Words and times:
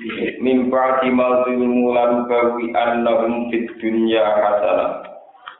nulis. 0.00 0.40
Min 0.40 0.70
ba'di 0.72 1.12
ma 1.12 1.44
zulmu 1.44 1.92
lan 1.92 2.24
bawi 2.28 2.72
annahum 2.72 3.52
fid 3.52 3.68
dunya 3.80 4.24
hasanah. 4.24 4.92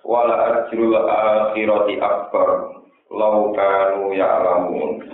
Wala 0.04 0.64
ajrul 0.64 0.96
akhirati 0.96 2.00
akbar. 2.00 2.80
Lau 3.12 3.52
kanu 3.52 4.16
ya'lamun. 4.16 5.12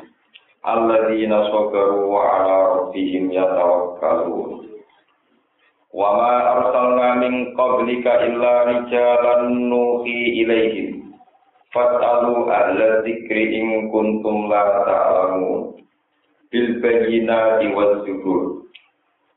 Alladzina 0.67 1.47
sabaru 1.51 2.11
wa 2.11 2.23
ala 2.23 2.57
rabbihim 2.75 3.31
yatawakkalun. 3.35 4.67
Wa 5.97 6.09
ma 6.13 6.35
arsalna 6.59 7.09
min 7.23 7.55
qablika 7.57 8.27
illa 8.27 8.55
rijalan 8.69 9.71
nuhi 9.71 10.43
ilaihim. 10.45 11.15
Fas'alu 11.75 12.47
ahla 12.51 13.03
dzikri 13.05 13.59
in 13.59 13.91
kuntum 13.91 14.49
la 14.51 14.87
ta'lamun. 14.87 15.83
Bil 16.53 16.69
bayyinati 16.83 17.75
waz 17.75 18.07
zubur. 18.07 18.66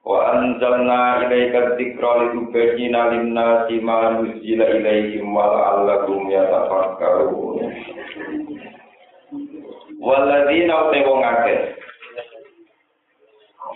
Wa 0.10 0.34
anzalna 0.34 1.22
ilaika 1.22 1.78
dzikra 1.78 2.34
litubayyina 2.34 3.14
lin-nasi 3.14 3.78
ma 3.78 4.18
nuzila 4.18 4.66
ilaihim 4.66 5.30
wa 5.30 5.46
la'allahum 5.46 6.34
yatafakkarun. 6.34 7.62
Walladzina 10.02 10.90
wong 11.06 11.22
akeh 11.22 11.60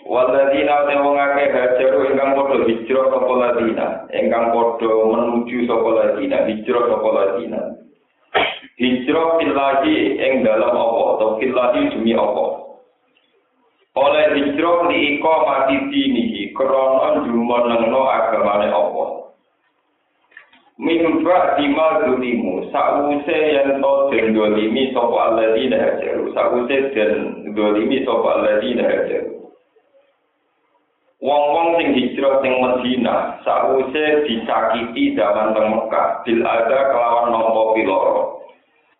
Walladzina 0.09 0.89
wong 1.05 1.21
akeh 1.21 1.47
hajaru 1.53 2.01
ingkang 2.09 2.33
padha 2.33 2.65
hijrah 2.65 3.05
sapa 3.13 3.33
ladina, 3.37 3.87
ingkang 4.09 4.57
padha 4.57 4.89
menuju 4.89 5.69
sapa 5.69 5.89
ladina, 6.01 6.49
hijrah 6.49 6.83
sapa 6.89 7.09
ladina. 7.13 7.61
Hijrah 8.81 9.37
fillahi 9.37 10.17
ing 10.17 10.41
dalam 10.41 10.73
Allah 10.73 11.05
atau 11.13 11.37
fillahi 11.37 11.93
demi 11.93 12.17
Allah. 12.17 12.72
Oleh 13.93 14.25
hijrah 14.33 14.89
di 14.89 14.97
iko 15.17 15.33
mati 15.45 15.77
dinihi 15.93 16.49
krono 16.57 17.29
jumenengno 17.29 18.01
agamane 18.09 18.67
Allah. 18.73 19.09
Mimba 20.81 21.53
dima 21.61 22.01
dulimu 22.01 22.73
sa'use 22.73 23.37
yang 23.53 23.77
to 23.77 23.93
den 24.09 24.33
dolimi 24.33 24.89
sapa 24.89 25.29
alladzina 25.29 25.77
hajaru 25.77 26.33
sa'use 26.33 26.77
den 26.97 27.13
dolimi 27.53 28.01
sapa 28.01 28.41
alladzina 28.41 28.81
hajaru. 28.81 29.53
Wong-wong 31.23 31.77
sing 31.77 31.93
hijrah 31.93 32.41
sing 32.41 32.57
Medina 32.57 33.37
sa'use 33.45 34.25
disakiti 34.25 35.13
zaman 35.13 35.53
teng 35.53 35.69
Mekah 35.71 36.25
bil 36.25 36.41
ada 36.41 36.79
kelawan 36.89 37.31
nampa 37.31 37.63
piloro. 37.77 38.41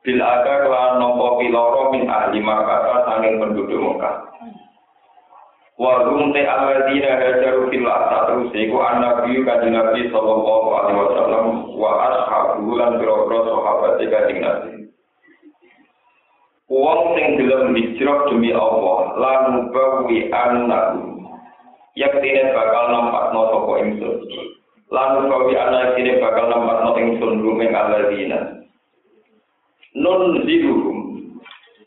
Bil 0.06 0.22
ada 0.22 0.54
kelawan 0.64 1.02
nampa 1.02 1.28
piloro 1.42 1.82
min 1.90 2.06
ahli 2.06 2.38
Makkah 2.38 3.10
sanging 3.10 3.42
penduduk 3.42 3.82
Mekah. 3.82 4.30
Wa 5.84 6.00
hum 6.08 6.32
te 6.32 6.48
alladina 6.48 7.12
hajaru 7.20 7.68
fil 7.68 7.84
asatu 7.84 8.48
iku 8.56 8.78
annabi 8.80 9.44
kanjeng 9.44 9.76
nabi 9.76 10.08
sallallahu 10.16 10.68
alaihi 10.80 11.00
wasallam 11.04 11.46
wa 11.76 11.92
ashabu 12.08 12.72
lan 12.80 13.04
biro-biro 13.04 13.40
sahabat 13.44 14.00
kanjeng 14.00 14.40
nabi. 14.40 14.72
Wong 16.72 17.20
sing 17.20 17.36
gelem 17.36 17.76
hijrah 17.76 18.32
demi 18.32 18.56
Allah 18.56 19.00
lan 19.20 19.44
bawi 19.76 20.32
anak 20.32 21.04
yaktine 22.00 22.56
bakal 22.56 22.84
nampakno 22.88 23.42
sapa 23.52 23.74
ingsun. 23.84 24.18
Lan 24.88 25.28
bawi 25.28 25.54
anak 25.60 25.80
yaktine 25.92 26.24
bakal 26.24 26.48
nampakno 26.48 26.96
ingsun 26.96 27.44
rumeng 27.44 27.76
alladina. 27.76 28.40
Nun 30.00 30.48
ziluhum 30.48 31.28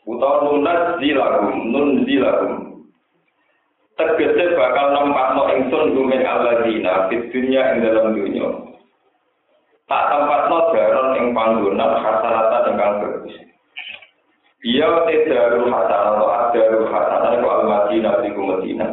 utawa 0.04 0.52
nunat 0.52 1.00
zilahum 1.00 1.72
nun 1.72 1.88
zilahum 2.04 2.65
tegese 3.96 4.54
bakal 4.54 4.86
nempatno 4.92 5.48
ingsun 5.56 5.96
gumen 5.96 6.22
alladzina 6.22 7.08
fit 7.08 7.32
dunya 7.32 7.74
ing 7.74 7.84
dalam 7.84 8.12
dunya 8.12 8.46
tak 9.88 10.04
tempatno 10.12 10.58
daron 10.76 11.08
ing 11.16 11.26
panggonan 11.32 11.92
hasanata 12.00 12.68
ingkang 12.68 12.94
bagus 13.02 13.36
Iya 14.66 15.06
tedarul 15.06 15.70
hasanah 15.70 16.18
atau 16.18 16.26
adarul 16.26 16.90
hasanah 16.90 17.38
itu 17.38 17.46
al-madinah 17.46 18.14
di 18.18 18.30
Madinah. 18.34 18.92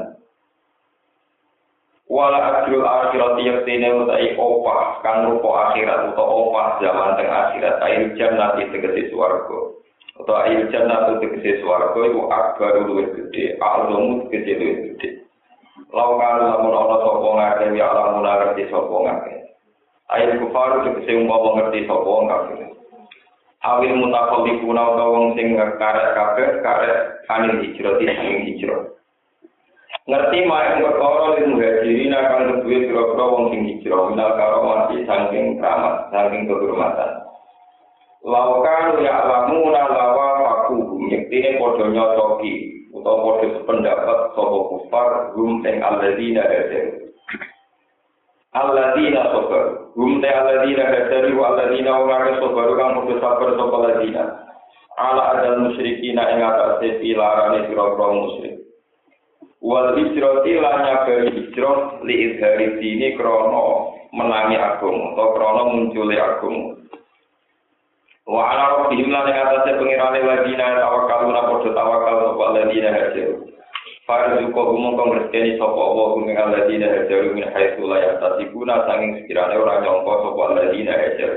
Wala 2.05 2.61
ajrul 2.61 2.85
akhirat 2.85 3.41
yaktine 3.41 3.89
utai 4.05 4.37
opah 4.37 5.01
kang 5.01 5.33
rupa 5.33 5.73
akhirat 5.73 6.13
atau 6.13 6.45
opah 6.45 6.77
zaman 6.77 7.17
teng 7.17 7.25
akhirat 7.25 7.81
air 7.89 8.13
jannati 8.13 8.69
tegese 8.69 9.09
swarga. 9.09 9.72
Atau 10.13 10.35
air 10.45 10.69
jannah 10.69 11.09
itu 11.09 11.25
tegesi 11.25 11.65
suarga 11.65 11.97
itu 12.05 12.21
akbar 12.29 12.85
luwih 12.85 13.09
gede 13.17 13.57
alamu 13.57 14.29
tegesi 14.29 14.53
luwih 14.61 14.77
gede. 14.93 15.09
Lau 15.89 16.21
kalau 16.21 16.53
lamun 16.53 16.73
ana 16.77 16.97
sapa 17.01 17.29
ngake 17.33 17.65
ya 17.73 17.85
alamu 17.89 18.21
ngerti 18.21 18.63
sapa 18.69 18.93
ngake 18.93 19.33
air 20.13 20.29
kufar 20.37 20.85
tegesi 20.85 21.11
umpama 21.17 21.49
ngerti 21.57 21.89
sapa 21.89 22.11
ngake 22.29 22.55
awil 23.63 23.93
mutakalifuna 23.97 24.83
utawa 24.93 25.13
wong 25.17 25.25
sing 25.33 25.57
karek 25.57 26.07
kabeh 26.13 26.47
karek 26.61 26.95
anil 27.31 27.57
hijrah 27.63 27.95
sing 27.97 28.37
hijrah. 28.53 28.81
Ngerti 30.03 30.37
mae 30.45 30.83
perkara 30.83 31.39
lil 31.39 31.55
muhajirin 31.55 32.11
akan 32.11 32.59
duwe 32.59 32.91
pira-pira 32.91 33.25
wong 33.33 33.43
sing 33.49 33.61
hijrah 33.65 34.11
minal 34.11 34.35
karo 34.35 34.59
mati 34.67 35.07
saking 35.07 35.57
keramat 35.57 36.11
saking 36.11 36.43
kehormatan 36.45 37.22
Laukan 38.23 39.03
ya 39.03 39.19
lamuna 39.27 39.83
lawa 39.83 40.27
faku 40.39 40.95
nyektine 41.11 41.59
podo 41.59 41.91
nyocoki 41.91 42.87
utawa 42.95 43.19
podo 43.19 43.51
sependapat 43.51 44.31
sopo 44.31 44.59
kufar 44.71 45.35
gum 45.35 45.59
teng 45.59 45.83
alladina 45.83 46.47
hadir. 46.47 47.11
Alladina 48.55 49.27
sobar 49.27 49.91
gum 49.91 50.23
teng 50.23 50.31
alladina 50.31 50.87
hadir 50.87 51.35
wa 51.35 51.51
alladina 51.51 51.99
urare 51.99 52.39
sobar 52.39 52.71
kang 52.79 52.95
podo 52.95 53.13
sabar 53.19 53.49
sopo 53.59 53.75
alladina. 53.83 54.23
Ala 54.95 55.23
adal 55.35 55.67
musyrikina 55.67 56.23
ing 56.31 56.39
atase 56.47 57.03
pilarane 57.03 57.67
pira-pira 57.67 58.07
musyrik. 58.07 58.55
Wal 59.59 59.99
hijrati 59.99 60.63
lan 60.63 60.75
nyabari 60.79 61.27
hijrah 61.27 61.99
li 62.07 62.15
izhari 62.31 62.79
dini 62.79 63.19
krono 63.19 63.95
menangi 64.15 64.55
agung 64.55 65.11
atau 65.11 65.35
krono 65.35 65.63
munculi 65.75 66.15
agung. 66.15 66.82
Wa 68.23 68.55
ala 68.55 68.63
rabbihim 68.79 69.11
lan 69.11 69.27
ing 69.27 69.35
atase 69.35 69.75
pengirane 69.75 70.23
ladina 70.23 70.79
tawakkaluna 70.79 71.41
padha 71.43 71.69
tawakal 71.75 72.15
sapa 72.23 72.45
ladina 72.55 72.89
hajar. 72.95 73.29
Farzuqa 74.07 74.61
umum 74.63 74.95
kang 74.95 75.11
rezeki 75.11 75.59
sapa 75.59 75.75
Allah 75.75 76.07
ing 76.23 76.31
ladina 76.31 76.87
hajar 76.87 77.21
min 77.35 77.43
haitsu 77.51 77.83
la 77.83 77.97
yahtasibuna 77.99 78.87
sanging 78.87 79.11
sekirane 79.19 79.59
ora 79.59 79.83
nyangka 79.83 80.13
sapa 80.23 80.43
ladina 80.55 80.93
hajar. 80.95 81.31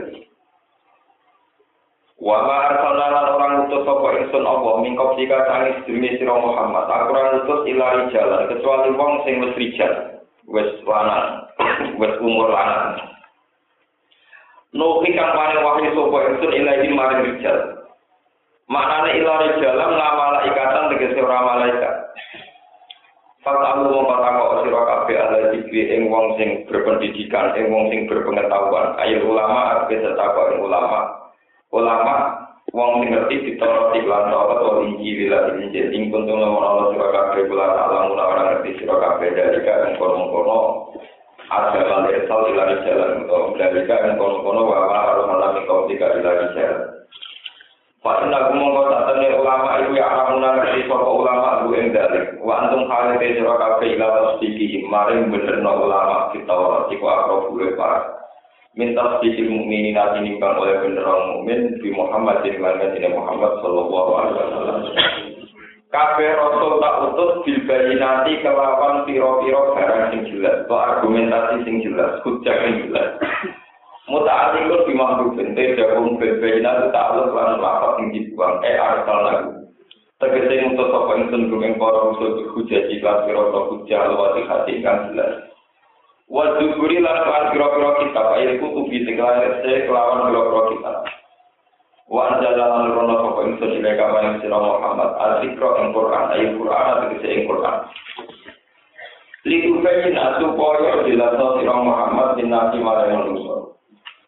Wa 2.23 2.39
ma 2.47 2.57
arsalna 2.71 3.35
orang 3.35 3.55
utus 3.67 3.83
sapa 3.83 4.07
ingsun 4.23 4.47
Allah 4.47 4.75
mingkop 4.79 5.19
jika 5.19 5.43
sanging 5.43 5.75
sedurunge 5.83 6.23
sira 6.23 6.39
Muhammad. 6.39 6.87
Aku 6.87 7.11
ora 7.11 7.35
utus 7.43 7.61
ilari 7.67 8.15
jalan 8.15 8.47
kecuali 8.47 8.95
wong 8.95 9.27
sing 9.27 9.43
wis 9.43 9.59
rijal, 9.59 10.23
wis 10.47 10.71
lanang, 10.87 11.51
wis 11.99 12.15
umur 12.23 12.55
lanang. 12.55 13.16
Nuhi 14.75 15.15
kang 15.15 15.31
paring 15.37 15.63
wahyu 15.63 15.91
sapa 15.95 16.19
ingsun 16.33 16.53
ilahi 16.57 16.89
maring 16.91 17.21
rijal. 17.23 17.59
Maknane 18.67 19.11
ila 19.23 19.35
rijal 19.47 19.79
ngamala 19.79 20.39
ikatan 20.51 20.91
tegese 20.91 21.23
ora 21.23 21.39
malaikat. 21.47 21.95
Fatamu 23.47 23.95
wong 23.95 24.11
patako 24.11 24.67
sira 24.67 24.83
kabeh 24.83 25.17
ala 25.23 25.39
dikri 25.55 25.87
ing 25.95 26.11
wong 26.11 26.35
sing 26.35 26.67
berpendidikan, 26.67 27.55
ing 27.55 27.71
wong 27.71 27.87
sing 27.95 28.11
berpengetahuan. 28.11 28.99
Ayo 28.99 29.23
ulama 29.23 29.87
arep 29.87 29.95
setako 30.03 30.51
ing 30.51 30.59
ulama. 30.67 31.31
Ulama 31.71 32.15
wong 32.75 33.07
sing 33.07 33.15
ngerti 33.15 33.47
ditoro 33.47 33.95
iklan 33.95 34.35
tawat 34.35 34.59
atau 34.59 34.83
injil 34.83 35.31
la 35.31 35.55
injil 35.63 35.95
ing 35.95 36.11
kuntung 36.11 36.43
lamun 36.43 36.91
sira 36.91 37.07
kabeh 37.15 37.47
kula 37.47 37.67
alam 37.71 38.19
ora 38.19 38.43
ngerti 38.51 38.83
sira 38.83 38.99
kabeh 38.99 39.31
dari 39.31 39.63
kan 39.63 39.95
kono-kono 39.95 40.91
ada 41.47 41.79
kali 41.79 42.11
esal 42.19 42.43
ilari 42.51 42.83
jalan 42.83 43.23
atau 43.23 43.55
dari 43.55 43.87
kan 43.87 44.19
kono-kono 44.19 44.67
wawa 44.67 44.99
harus 44.99 45.27
mengalami 45.31 45.61
kau 45.71 45.87
tiga 45.87 46.11
ilari 46.19 46.47
jalan. 46.59 46.97
Pak 48.07 48.23
Inna 48.23 48.55
mongko 48.55 48.87
satene 48.87 49.35
ulama 49.35 49.83
iku 49.83 49.99
ya 49.99 50.07
alamuna 50.07 50.55
ngerti 50.55 50.87
sapa 50.87 51.11
ulama 51.11 51.67
ku 51.67 51.75
ing 51.75 51.91
dalem. 51.91 52.39
Wa 52.39 52.67
antum 52.67 52.87
halite 52.87 53.35
sira 53.35 53.55
kabeh 53.59 53.99
ila 53.99 54.07
tasdiki 54.15 54.87
maring 54.87 55.31
benerno 55.35 55.91
ulama 55.91 56.31
kita 56.31 56.55
ora 56.55 56.87
iku 56.87 57.03
akro 57.03 57.51
bule 57.51 57.75
para. 57.75 58.15
Minta 58.79 59.19
sedikit 59.19 59.49
mukminin 59.51 59.97
nanti 59.97 60.23
nimbang 60.23 60.61
oleh 60.61 60.85
bener 60.85 61.03
orang 61.03 61.33
mukmin 61.33 61.61
di 61.81 61.89
Muhammad 61.97 62.45
di 62.45 62.61
mana 62.61 62.93
Muhammad 63.09 63.53
Sallallahu 63.65 64.11
Alaihi 64.13 64.37
Wasallam. 64.37 65.36
kabeh 65.95 66.31
rasul 66.35 66.83
tak 66.83 66.95
utus 67.11 67.31
bil 67.47 67.59
bayinati 67.69 68.43
kelawan 68.43 69.07
piro-piro 69.07 69.75
barang 69.79 70.11
sing 70.11 70.23
jelas 70.35 70.67
argumentasi 70.67 71.63
sing 71.63 71.77
jelas 71.87 72.19
kucak 72.27 72.57
sing 72.67 72.75
jelas. 72.89 73.15
Muta 74.07 74.31
artikel 74.31 74.87
di 74.87 74.95
mahluk 74.95 75.35
bente 75.35 75.79
jagung 75.79 76.19
bil 76.19 76.39
bayinati 76.43 76.91
tak 76.91 77.11
lan 77.15 77.59
lapak 77.63 78.03
sing 78.03 78.07
dibuang. 78.11 78.63
Eh 78.67 78.77
arsal 78.79 79.19
lagu 79.23 79.51
tegese 80.17 80.55
yang 80.57 80.75
utus 80.75 80.91
apa 80.97 81.13
yang 81.13 81.25
sendung 81.29 81.63
yang 81.63 81.77
para 81.77 81.99
rasul 82.09 82.41
berhujah 82.41 82.89
jika 82.89 83.29
piro 83.29 83.53
atau 83.53 83.63
kucak 83.77 84.01
lewati 84.11 84.43
hati 84.49 84.75
kan 84.83 85.13
jelas. 85.13 85.45
Wajuburi 86.27 86.99
lan 86.99 87.23
lewat 87.23 87.55
piro-piro 87.55 87.91
kita 88.03 88.23
ayat 88.35 88.59
kutubi 88.59 89.07
tinggal 89.07 89.39
rese 89.39 89.71
eh, 89.71 89.85
kelawan 89.87 90.27
piro-piro 90.27 90.63
kita 90.75 91.16
Wa 92.07 92.39
lan 92.39 92.95
rono 92.95 93.15
sopa 93.19 93.41
yang 93.43 93.59
sendung 93.59 93.83
yang 93.83 94.39
sirah 94.39 94.63
Muhammad 94.63 95.11
al-zikro 95.19 95.75
yang 95.75 95.91
Quran 95.91 96.25
ayat 96.31 96.51
Quran 96.55 96.87
atau 96.87 97.07
kese 97.11 97.27
yang 97.27 97.45
Quran. 97.51 97.77
Liku 99.47 99.73
koyo 100.55 101.03
jelasno 101.03 101.47
sirah 101.59 101.79
Muhammad 101.83 102.29
din 102.39 102.47
nasi 102.47 102.79
marang 102.79 103.11
manusia. 103.11 103.57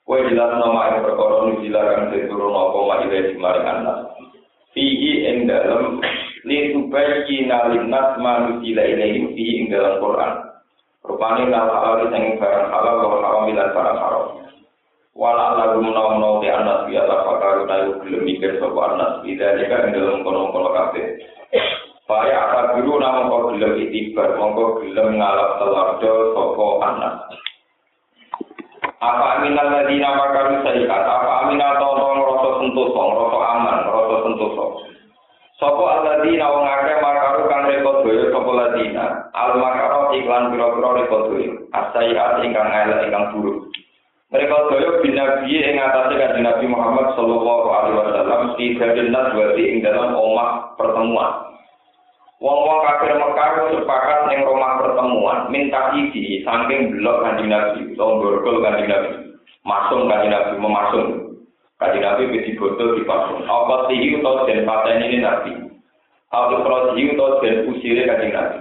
Kue 0.08 0.24
jelas 0.24 0.56
nama 0.56 0.88
yang 0.88 1.04
perkara 1.04 1.36
ini 1.52 1.68
dilarang 1.68 2.08
turun 2.32 2.56
apa 2.56 2.78
ma 2.80 2.94
ilai 3.04 3.28
dimaring 3.28 3.68
anak. 3.68 3.98
Fihi 4.72 5.28
ing 5.28 5.44
dalam 5.44 6.00
li 6.48 6.72
tubayi 6.72 7.44
nalinnas 7.44 8.16
manusila 8.16 8.82
ilaihim 8.88 9.36
fihi 9.36 9.68
ing 9.68 9.70
Quran. 9.70 10.32
Rupani 11.04 11.52
nal 11.52 11.68
halal 11.68 12.08
yang 12.08 12.40
barang 12.40 12.68
halal 12.72 12.96
wa 13.04 13.18
haram 13.20 13.52
barang 13.52 13.98
haram. 14.00 14.24
Wala 15.18 15.58
lagu 15.58 15.82
menawa-menawa 15.82 16.38
di 16.38 16.46
anas 16.46 16.86
biya 16.86 17.02
tafakaru 17.02 17.66
nayu 17.66 17.98
gelem 18.06 18.22
mikir 18.22 18.54
sopa 18.62 18.94
anas 18.94 19.18
biya 19.26 19.58
ing 19.58 19.90
dalam 19.90 20.22
kono-kono 20.22 20.70
kafe. 20.70 21.26
Faya 22.06 22.38
akar 22.38 22.78
biru 22.78 23.02
nama 23.02 23.26
kau 23.26 23.50
gelem 23.50 23.82
itibar, 23.82 24.38
mongko 24.38 24.78
gelem 24.78 25.18
ngalap 25.18 25.58
telardo 25.58 26.38
sopo 26.38 26.78
anas. 26.86 27.34
Apa 29.02 29.42
aminal 29.42 29.66
ladina 29.74 30.14
makaru 30.14 30.62
sayikat, 30.62 31.02
apa 31.02 31.30
aminal 31.50 31.82
tolong 31.82 32.22
rasa 32.22 32.50
sentoso, 32.62 33.02
rasa 33.18 33.38
aman, 33.58 33.78
rasa 33.90 34.16
sentoso. 34.22 34.66
Sopo 35.58 35.82
aladina 35.82 36.46
wong 36.46 36.62
akeh 36.62 36.96
makaru 37.02 37.42
kang 37.50 37.66
rekod 37.66 38.06
doyo 38.06 38.30
sopo 38.30 38.54
ladina. 38.54 39.26
Al 39.34 39.58
makaro 39.58 40.14
iklan 40.14 40.54
pira-pira 40.54 40.90
rekod 40.94 41.22
doyo. 41.34 41.66
Asayiat 41.74 42.38
ingkang 42.46 42.70
elek 42.70 43.10
ingkang 43.10 43.34
buruk. 43.34 43.66
Mereka 44.28 44.56
doyo 44.68 45.00
binabi 45.00 45.56
ing 45.56 45.80
atase 45.80 46.20
kanjeng 46.20 46.44
Nabi 46.44 46.68
Muhammad 46.68 47.16
sallallahu 47.16 47.68
alaihi 47.72 47.96
wasallam 47.96 48.42
fi 48.60 48.76
hadin 48.76 49.08
nadwati 49.08 49.62
ing 49.64 49.80
dalam 49.80 50.12
omah 50.12 50.76
pertemuan. 50.76 51.48
Wong-wong 52.36 52.78
kafir 52.84 53.16
Mekah 53.16 53.72
sepakat 53.72 54.20
ning 54.28 54.44
rumah 54.44 54.84
pertemuan 54.84 55.48
minta 55.48 55.96
isi 55.96 56.44
saking 56.44 56.92
blok 56.92 57.24
kanjeng 57.24 57.48
Nabi 57.48 57.96
utawa 57.96 58.20
borgol 58.20 58.60
kanjeng 58.60 58.92
Nabi. 58.92 59.32
Masung 59.64 60.12
kanjeng 60.12 60.36
Nabi 60.36 60.60
memasung. 60.60 61.08
Kanjeng 61.80 62.04
Nabi 62.04 62.28
wis 62.28 62.52
dibotol 62.52 63.00
dipasung. 63.00 63.48
Apa 63.48 63.88
sih 63.88 64.12
utawa 64.12 64.44
den 64.44 64.68
pateni 64.68 65.08
ini 65.08 65.18
Nabi. 65.24 65.52
Apa 66.36 66.62
prodi 66.68 67.16
utawa 67.16 67.40
den 67.40 67.64
usire 67.72 68.04
kanjeng 68.04 68.36
Nabi. 68.36 68.60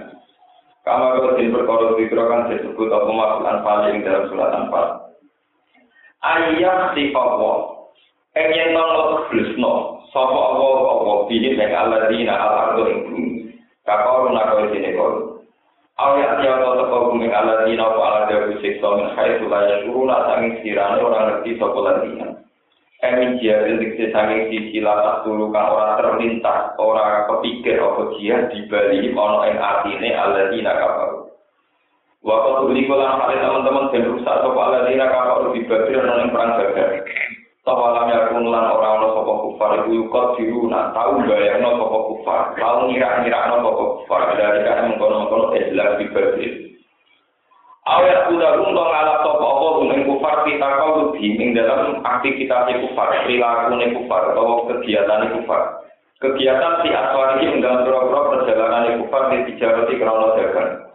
Kama 0.88 1.20
kalau 1.20 1.36
den 1.36 1.52
perkara 1.52 1.92
dikira 2.00 2.24
kan 2.24 2.48
disebut 2.48 2.88
apa 2.88 3.10
masukan 3.12 3.56
paling 3.60 3.96
dalam 4.00 4.24
surat 4.32 4.56
Anfal. 4.56 5.07
ayat 6.24 6.98
di 6.98 7.14
Allah 7.14 7.86
ingin 8.34 8.74
nolot 8.74 9.30
krisno 9.30 10.02
sapa 10.10 10.34
Allah 10.34 10.74
Allah 10.90 11.16
bilih 11.30 11.54
yang 11.54 11.74
Allah 11.74 12.10
dina 12.10 12.34
Allah 12.34 12.64
itu 12.74 12.82
ibu 12.90 13.16
kakau 13.86 14.34
nakau 14.34 14.66
sini 14.74 14.98
kau 14.98 15.42
ayat 15.94 16.42
yang 16.42 16.58
nolot 16.58 16.90
kau 16.90 17.14
bumi 17.14 17.30
Allah 17.30 17.62
dina 17.70 17.86
apa 17.86 18.00
Allah 18.02 18.22
dia 18.26 18.46
bisik 18.50 18.82
sama 18.82 19.14
hai 19.14 19.38
sulaya 19.38 19.86
suruh 19.86 20.04
nak 20.10 20.26
sangin 20.26 20.58
ngerti 20.58 21.50
sapa 21.54 21.78
dina 22.02 22.28
kami 22.98 23.38
jadi 23.38 23.78
diksi 23.78 24.10
sangin 24.10 24.50
sisi 24.50 24.82
latak 24.82 25.22
dulu 25.22 25.54
kan 25.54 25.70
orang 25.70 26.02
terlintas 26.02 26.74
ora 26.82 27.30
kepikir 27.30 27.78
apa 27.78 28.10
dia 28.18 28.50
dibalik 28.50 29.14
ono 29.14 29.46
yang 29.46 29.62
artinya 29.62 30.10
Allah 30.18 30.50
dina 30.50 30.72
Waktu 32.18 32.50
tuli 32.66 32.82
kolam 32.90 33.22
hal 33.22 33.30
teman-teman 33.30 33.94
dan 33.94 34.10
rusak 34.10 34.36
sopo 34.42 34.58
ala 34.58 34.90
dina 34.90 35.06
kapal 35.06 35.54
dibagi 35.54 35.94
ono 35.94 36.12
ing 36.18 36.34
perang 36.34 36.58
gagal. 36.58 37.06
Tawalam 37.62 38.10
yakun 38.10 38.50
lan 38.50 38.74
ora 38.74 38.98
ana 38.98 39.08
sapa 39.14 39.32
kufar. 39.46 39.70
Iku 39.78 39.90
yukot 40.02 40.34
diruna 40.34 40.90
tau 40.90 41.14
bayangno 41.22 41.78
sapa 41.78 41.98
kufar? 42.10 42.40
Tau 42.58 42.90
ngira-ngirakno 42.90 43.56
sapa 43.62 43.82
kufar. 43.86 44.20
Dari 44.34 44.60
kan 44.66 44.90
mengkono-kono 44.90 45.54
islam 45.54 45.94
dibagi. 46.02 46.46
Awet 47.86 48.18
kuda 48.26 48.48
untuk 48.66 48.82
ngalap 48.82 49.18
sapa 49.22 49.46
apa 49.46 49.66
ing 49.94 50.02
kufar 50.10 50.34
kita 50.42 50.68
kau 50.74 51.14
ing 51.14 51.48
dalam 51.54 52.02
aktivitas 52.02 52.66
kufar 52.82 53.08
perilaku 53.22 53.78
kufar 53.94 54.22
atau 54.34 54.66
kegiatan 54.66 55.38
kufar. 55.38 55.62
Kegiatan 56.18 56.82
si 56.82 56.90
aswari 56.90 57.46
ing 57.46 57.62
dalam 57.62 57.86
pura-pura 57.86 58.42
perjalanan 58.42 59.06
kufar 59.06 59.30
di 59.30 59.54
tijarati 59.54 59.94
krono 60.02 60.34
dagang 60.34 60.87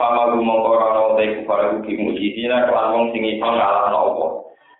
Fama 0.00 0.32
gumong 0.32 0.64
korano 0.64 1.20
te 1.20 1.28
kufar 1.36 1.76
ugi 1.76 1.92
mujidina 2.00 2.64
kelan 2.64 2.96
wong 2.96 3.04
sing 3.12 3.20
iso 3.20 3.44
ngalahno 3.44 4.00
apa 4.00 4.26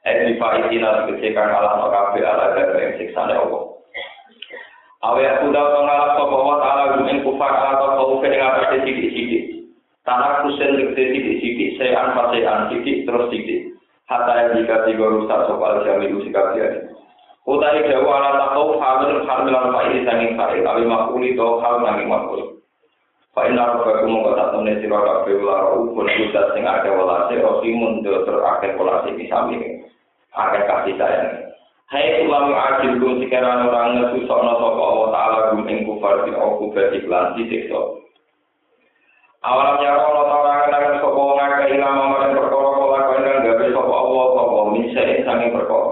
Edi 0.01 0.41
faitina 0.41 1.05
tegese 1.05 1.37
kang 1.37 1.53
alah 1.53 1.77
no 1.77 1.93
kabeh 1.93 2.25
ala 2.25 2.57
gada 2.57 2.73
ing 2.81 2.97
siksane 2.97 3.37
Allah. 3.37 3.69
Awe 5.05 5.21
aku 5.21 5.53
dah 5.53 5.67
pengalap 5.77 6.17
sapa 6.17 6.37
wa 6.41 6.57
taala 6.57 6.85
gumen 6.97 7.21
kufar 7.21 7.53
ala 7.53 8.01
kau 8.01 8.17
ing 8.25 8.41
atase 8.41 8.81
sithik-sithik. 8.81 9.45
Tanah 10.09 10.41
kusen 10.41 10.81
tegese 10.81 11.05
sithik-sithik, 11.13 11.77
sean 11.77 12.17
pasean 12.17 12.73
sithik 12.73 13.05
terus 13.05 13.29
sithik. 13.29 13.77
Hatta 14.09 14.57
jika 14.57 14.89
tiga 14.89 15.05
rusak 15.05 15.41
sapa 15.53 15.65
al 15.69 15.85
jami 15.85 16.17
sikap 16.25 16.57
dia. 16.57 16.97
Utai 17.45 17.85
jawa 17.93 18.25
ala 18.25 18.31
takau 18.41 18.81
hamil 18.81 19.21
hamil 19.29 19.53
al 19.53 19.69
fa'il 19.69 20.01
sanging 20.09 20.33
fa'il 20.41 20.65
awi 20.65 20.89
makuli 20.89 21.37
to 21.37 21.61
hal 21.61 21.77
sanging 21.85 22.09
makul. 22.09 22.60
Fa 23.31 23.47
inna 23.47 23.63
rabbakum 23.63 24.11
mongko 24.11 24.31
tak 24.35 24.51
temne 24.59 24.73
sira 24.83 24.99
kabeh 24.99 25.39
ular 25.39 25.79
upun 25.79 26.11
kudat 26.11 26.47
sing 26.51 26.67
akeh 26.67 26.91
welase 26.91 27.39
osimun 27.39 28.03
do 28.03 28.27
ter 28.27 28.37
akeh 28.43 28.75
welase 28.75 29.15
kisami. 29.15 29.87
akeh 30.35 30.63
kasih 30.67 30.95
sayang. 30.99 31.51
Hai 31.91 32.27
ulama 32.27 32.55
adil 32.55 32.99
kum 32.99 33.19
sekarang 33.23 33.67
orang 33.67 33.99
ngetu 33.99 34.27
sokno 34.27 34.55
Allah 34.59 35.11
Ta'ala 35.11 35.59
di 35.59 36.31
aku 36.35 36.71
berarti 36.71 37.03
kelansi 37.03 37.43
sikso. 37.51 38.03
Awalam 39.43 39.83
ya 39.83 39.99
Allah 39.99 40.27
Ta'ala 40.27 40.53
kenangan 40.67 41.03
soko 41.03 41.35
ngaka 41.35 41.67
ilama 41.71 42.03
maring 42.15 42.35
perkara 42.35 42.99
kandang 43.11 43.43
gabe 43.47 43.67
soko 43.75 43.91
Allah 43.95 44.27
soko 44.39 44.59
minsa 44.75 45.03
ing 45.07 45.23
sangi 45.27 45.55
perkara. 45.55 45.91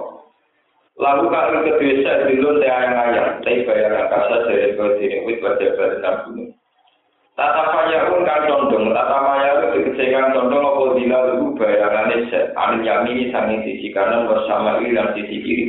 Lalu 0.98 1.24
kali 1.30 1.58
kedua 1.66 1.94
saya 2.02 2.26
dulu 2.26 2.50
saya 2.58 2.74
ayang-ayang, 2.74 3.30
tapi 3.46 3.62
bayangan 3.62 4.10
kasar 4.10 4.40
dari 4.50 4.74
berdiri 4.74 5.18
wit 5.22 5.38
pada 5.38 6.26
gunung. 6.26 6.57
Tata 7.38 7.71
pun 8.11 8.26
kan 8.26 8.50
condong, 8.50 8.90
tata 8.90 9.18
maya 9.23 9.62
itu 9.62 9.95
dikecekan 9.95 10.35
condong 10.35 10.59
apa 10.59 10.99
dila 10.99 11.18
itu 11.30 11.54
bayangannya 11.54 12.50
anil 12.59 12.83
yamini 12.83 13.30
sangin 13.30 13.62
sisi 13.62 13.95
kanan 13.95 14.26
bersama 14.26 14.83
ini 14.83 14.99
dan 14.99 15.14
sisi 15.14 15.38
kiri. 15.47 15.66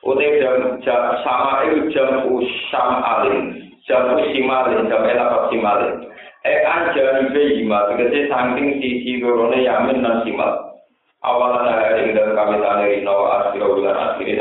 Utai 0.00 0.40
jam, 0.40 0.80
jam 0.80 1.20
sama 1.20 1.68
itu 1.68 1.92
jam 1.92 2.24
usam 2.32 2.88
alin, 3.04 3.60
jam 3.84 4.08
usimalin, 4.16 4.88
jam 4.88 5.04
elapat 5.04 5.52
simalin. 5.52 6.08
Eh 6.48 6.64
anjani 6.64 7.28
bejima, 7.28 7.92
dikece 7.92 8.32
saking 8.32 8.80
sisi 8.80 9.20
gorone 9.20 9.68
yamin 9.68 10.00
dan 10.00 10.24
simal. 10.24 10.80
Awalan 11.20 11.76
hari 11.76 12.16
dan 12.16 12.32
kami 12.32 12.56
taneri 12.56 13.04
nawa 13.04 13.52
asiro 13.52 13.76
bulan 13.76 14.16
akhirin 14.16 14.40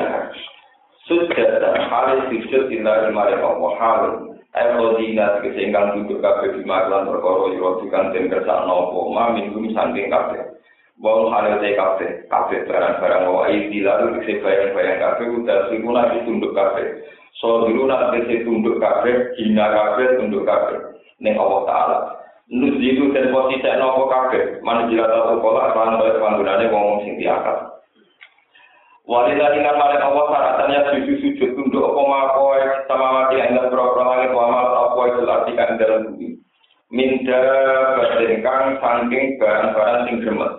Sudah 1.04 1.84
halis 1.92 2.32
sujud 2.32 2.72
illa 2.72 3.12
dimari 3.12 3.36
Allah 3.36 3.74
halis. 3.76 4.35
Ayo 4.56 4.96
tinggal 4.96 5.44
di 5.44 5.52
kesenggang 5.52 6.00
tutur 6.00 6.24
kabeh 6.24 6.56
di 6.56 6.64
Maglan 6.64 7.12
berkoro 7.12 7.52
di 7.52 7.60
roti 7.60 7.92
kantin 7.92 8.32
kerja 8.32 8.64
nopo 8.64 9.12
ma 9.12 9.36
minum 9.36 9.68
samping 9.76 10.08
kafe. 10.08 10.40
Wal 10.96 11.28
halal 11.28 11.60
teh 11.60 11.76
kafe 11.76 12.24
kafe 12.32 12.64
barang 12.64 13.04
barang 13.04 13.22
bawa 13.28 13.52
isi 13.52 13.84
lalu 13.84 14.24
di 14.24 14.40
bayang 14.40 14.72
bayang 14.72 15.04
kafe 15.04 15.28
udah 15.28 15.60
simula 15.68 16.08
tunduk 16.24 16.56
kabeh. 16.56 17.04
So 17.36 17.68
dulu 17.68 17.84
nanti 17.84 18.48
tunduk 18.48 18.80
kabeh, 18.80 19.36
dina 19.36 19.76
kabeh 19.76 20.24
tunduk 20.24 20.48
kabeh 20.48 21.04
ning 21.20 21.36
Allah 21.36 21.62
Taala. 21.68 22.00
Nus 22.48 22.80
itu 22.80 23.12
dan 23.12 23.36
posisi 23.36 23.68
nopo 23.76 24.08
kabeh, 24.08 24.64
mana 24.64 24.88
jilat 24.88 25.12
atau 25.12 25.44
kolak 25.44 25.76
bahan 25.76 26.00
bahan 26.00 27.04
sing 27.04 27.20
di. 27.20 27.75
Walita 29.06 29.54
dengan 29.54 29.78
maling 29.78 30.02
Allah 30.02 30.26
syaratannya 30.34 30.80
sujud 30.90 31.18
sujud 31.22 31.50
tunduk 31.54 31.94
apa 31.94 32.02
makoy 32.10 32.62
sama 32.90 33.08
mati 33.14 33.38
dalam 33.38 33.70
berapa 33.70 34.02
langit 34.02 34.34
wa 34.34 34.46
mal 34.50 34.66
apa 34.66 35.02
itu 35.14 35.22
yang 35.54 35.78
dalam 35.78 36.00
bumi. 36.10 36.42
Minda 36.90 37.42
badan 38.02 38.34
kang 38.42 38.82
saking 38.82 39.38
barang-barang 39.38 40.10
sing 40.10 40.26
gremet. 40.26 40.58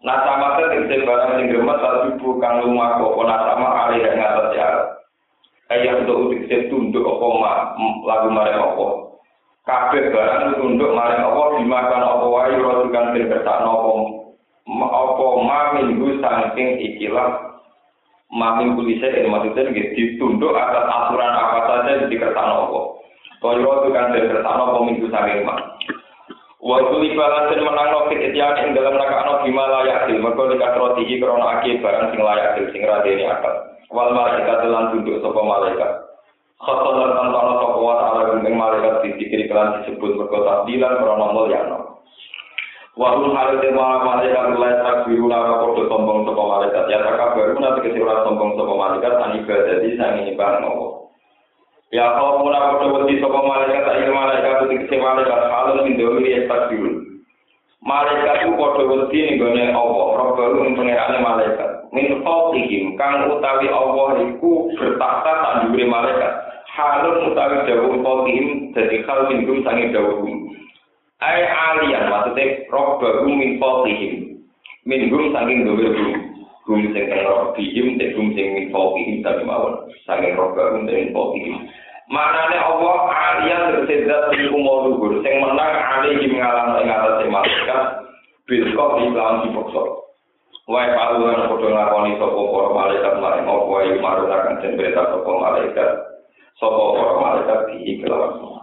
Nah 0.00 0.16
sama 0.24 0.56
tegese 0.56 1.04
barang 1.04 1.36
sing 1.36 1.46
gremet 1.52 1.78
tapi 1.84 2.16
bukan 2.24 2.64
rumah 2.64 3.04
kok 3.04 3.20
nah 3.20 3.40
sama 3.52 3.68
alih 3.68 4.00
yang 4.00 4.16
atas 4.16 4.48
ya. 4.56 4.68
Ayah 5.68 6.00
untuk 6.00 6.32
udik 6.32 6.48
tunduk 6.72 7.04
apa 7.04 7.26
lagu 8.08 8.28
maring 8.32 8.64
apa. 8.64 8.86
Kabeh 9.68 10.08
barang 10.08 10.56
tunduk 10.56 10.88
maring 10.88 11.20
apa 11.20 11.42
dimakan 11.60 12.00
apa 12.00 12.26
wae 12.32 12.56
rotukan 12.56 13.12
sing 13.12 13.28
kersakno 13.28 13.72
apa 13.76 13.92
apa 14.88 15.26
ma 15.44 15.60
minggu 15.76 16.16
saking 16.24 16.80
ikilah 16.80 17.53
mamin 18.32 18.78
kulise 18.78 19.04
ini 19.12 19.28
maksudnya 19.28 19.68
gitu 19.74 19.92
ditunduk 19.94 20.56
atas 20.56 20.86
aturan 20.88 21.32
apa 21.32 21.58
saja 21.68 22.08
di 22.08 22.16
kertas 22.16 22.46
nopo. 22.46 23.04
Kau 23.44 23.52
itu 23.52 23.88
kan 23.92 24.14
dari 24.14 24.30
kertas 24.30 24.54
nopo 24.56 24.88
minggu 24.88 25.10
saking 25.12 25.44
mak. 25.44 25.60
Waktu 26.64 26.96
libalan 26.96 27.52
dan 27.52 27.60
menang 27.60 27.88
nopo 27.92 28.08
ketiak 28.08 28.56
yang 28.56 28.72
dalam 28.72 28.96
raka 28.96 29.20
nopo 29.28 29.44
gimana 29.44 29.84
layak 29.84 30.08
sih. 30.08 30.16
Mereka 30.16 30.42
dikasih 30.56 30.92
tinggi 30.96 31.14
karena 31.20 31.44
akhir 31.60 31.74
barang 31.84 32.06
sing 32.08 32.20
layak 32.24 32.48
sih 32.56 32.64
sing 32.72 32.82
radeni 32.88 33.24
akal. 33.28 33.54
Wal 33.92 34.10
malaikat 34.16 34.56
telan 34.64 34.84
tunduk 34.96 35.20
sopo 35.20 35.40
malaikat. 35.44 35.92
Khoton 36.64 36.96
dan 36.96 37.10
tantono 37.12 37.52
sopo 37.60 37.78
wa 37.84 37.94
ta'ala 38.00 38.40
malaikat 38.40 38.94
di 39.04 39.08
dikiri 39.20 39.44
kelan 39.52 39.84
disebut 39.84 40.16
berkota 40.16 40.64
dilan 40.64 40.92
karena 40.96 41.26
mulia 41.28 41.60
nopo. 41.68 41.83
Wahul 42.94 43.34
halit 43.34 43.58
yang 43.58 43.74
malah 43.74 44.06
malaikat 44.06 44.54
mulai 44.54 44.78
tak 44.78 45.10
biru 45.10 45.26
nama 45.26 45.58
kode 45.58 45.90
sombong 45.90 46.22
sopo 46.22 46.46
malaikat. 46.46 46.86
Ya 46.86 47.02
tak 47.02 47.34
baru 47.34 47.58
nanti 47.58 47.90
kesiuran 47.90 48.22
sombong 48.22 48.54
sopo 48.54 48.78
malaikat. 48.78 49.18
Tani 49.18 49.42
jadi 49.42 49.88
sang 49.98 50.22
ini 50.22 50.38
barang 50.38 50.62
nopo. 50.62 51.10
Ya 51.90 52.14
kau 52.14 52.38
mula 52.38 52.78
kode 52.78 52.94
wedi 52.94 53.18
sopo 53.18 53.42
malaikat. 53.42 53.82
Ilmu 53.82 54.14
malaikat 54.14 54.70
itu 54.70 54.86
kesi 54.86 54.96
malaikat. 55.02 55.40
Halun 55.50 55.82
min 55.90 55.98
domi 55.98 56.38
ya 56.38 56.46
tak 56.46 56.70
biru. 56.70 57.02
Malaikat 57.82 58.46
itu 58.46 58.54
kode 58.54 58.82
wedi 58.86 59.18
nih 59.26 59.34
gone 59.42 59.62
Allah. 59.74 60.06
Rob 60.14 60.30
baru 60.38 60.58
pengirane 60.62 61.18
malaikat. 61.18 61.70
Min 61.90 62.22
fautihim 62.22 62.94
kang 62.94 63.26
utawi 63.26 63.74
Allah 63.74 64.22
iku 64.22 64.70
bertakhta 64.78 65.32
tak 65.42 65.54
diberi 65.66 65.90
malaikat. 65.90 66.30
Halun 66.70 67.34
utawi 67.34 67.58
jauh 67.66 67.98
fautihim 68.06 68.70
jadi 68.70 69.02
hal 69.02 69.26
minggum 69.26 69.66
sangi 69.66 69.90
jauh 69.90 70.22
ai 71.22 71.42
alian 71.46 72.10
maksudnya 72.10 72.66
rok 72.72 72.98
baru 72.98 73.28
min 73.28 73.60
fokihim 73.62 74.42
min 74.88 75.10
gum 75.12 75.30
saking 75.30 75.68
dober 75.68 75.90
gum. 75.94 76.12
Gum 76.64 76.80
sing 76.96 77.04
kena 77.12 77.28
rok 77.28 77.54
bihim 77.54 78.00
dan 78.00 78.16
sing 78.16 78.48
min 78.56 78.66
fokihim 78.74 79.22
tapi 79.22 79.44
mawon. 79.46 79.86
Saking 80.08 80.34
rok 80.34 80.56
baru 80.58 80.82
dan 80.82 80.94
min 80.94 81.14
fokihim 81.14 81.68
mana 82.10 82.52
ne 82.52 82.58
allah 82.60 82.96
alian 83.12 83.62
tersedat 83.72 84.34
di 84.34 84.48
umur 84.50 84.90
luhur. 84.90 85.22
Sing 85.22 85.38
menang 85.38 85.72
alihim 85.72 86.34
ngalang 86.36 86.82
ngalang 86.82 87.14
sing 87.22 87.28
masuka 87.30 87.78
bilkok 88.44 89.00
di 89.00 89.08
belakang 89.08 89.38
di 89.44 89.48
boksor 89.56 89.88
Wai 90.64 90.88
palu 90.96 91.28
kan 91.28 91.44
kudu 91.52 91.68
ngakoni 91.68 92.16
sopo 92.16 92.48
poro 92.48 92.72
malaikat 92.72 93.20
mari 93.20 93.44
mau 93.44 93.68
wai 93.68 94.00
marunakan 94.00 94.64
dan 94.64 94.80
berita 94.80 95.12
sopo 95.12 95.36
malaikat. 95.36 95.90
Sopo 96.56 96.96
poro 96.96 97.20
malaikat 97.20 97.68
di 97.68 98.00
kelawan. 98.00 98.53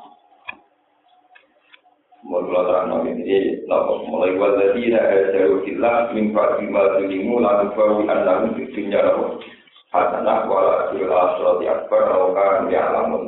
Mulai 2.21 2.53
terang 2.53 3.01
ini, 3.09 3.65
mulai 3.65 4.37
waladina 4.37 5.01
hajaru 5.01 5.65
fillah 5.65 6.13
min 6.13 6.29
ba'di 6.29 6.69
ma 6.69 7.01
zulimu 7.01 7.41
lalu 7.41 7.73
fawi 7.73 8.05
annahum 8.05 8.53
fi 8.53 8.69
dunya 8.77 9.01
lahum 9.01 9.41
hasanah 9.89 10.45
wala 10.45 10.93
fil 10.93 11.09
akhirati 11.09 11.65
akbar 11.65 12.01
law 12.13 12.29
kanu 12.37 12.69
ya'lamun. 12.69 13.25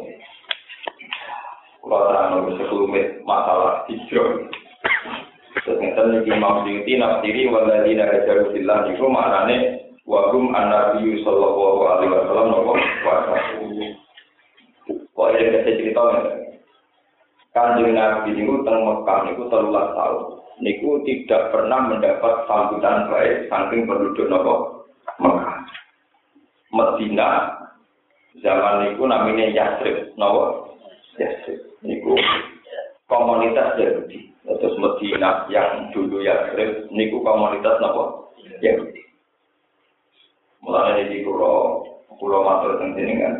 Kula 1.82 2.00
terang 2.06 2.54
sekelumit 2.54 3.26
masalah 3.26 3.82
hijrah. 3.90 4.46
Ini 5.64 6.30
Imam 6.30 6.62
Syuuti 6.70 6.94
nafsiri 6.94 7.50
waladina 7.50 8.06
hajaru 8.14 8.54
fillah 8.54 8.94
itu 8.94 9.06
maknanya 9.10 9.58
wahum 10.06 10.54
an-nabi 10.54 11.18
sallallahu 11.26 11.82
alaihi 11.82 12.14
wasallam 12.14 12.48
nopo 12.52 12.78
wa 12.78 13.16
Kok 15.14 15.30
ini 15.34 15.50
bisa 15.50 15.72
cerita 15.82 16.02
Kanjeng 17.53 17.93
Nabi 17.93 18.33
niku 18.33 18.65
teng 18.65 18.81
Mekah 18.81 19.29
niku 19.29 19.45
telulas 19.45 19.93
tahun. 19.93 20.41
Niku 20.65 21.05
tidak 21.05 21.53
pernah 21.53 21.86
mendapat 21.86 22.50
sambutan 22.50 23.05
baik 23.13 23.45
saking 23.45 23.86
penduduk 23.86 24.25
nopo 24.25 24.53
Mekah. 25.22 25.62
Medina 26.74 27.53
zaman 28.41 28.89
niku 28.89 29.05
namanya 29.05 29.53
Yasrib, 29.53 30.17
nopo 30.17 30.74
Yasrib. 31.22 31.62
Niku 31.86 32.17
komunitas 33.05 33.77
Yahudi. 33.77 34.33
Terus 34.50 34.75
Medina 34.81 35.45
yang 35.53 35.93
dulu 35.93 36.25
Yasrib 36.25 36.89
niku 36.89 37.22
komunitas 37.22 37.77
nopo 37.77 38.33
Yahudi. 38.65 39.05
Mulai 40.65 41.05
di 41.05 41.22
pulau 41.22 41.86
pulau 42.17 42.41
matur 42.41 42.81
tentang 42.81 43.13
kan, 43.22 43.33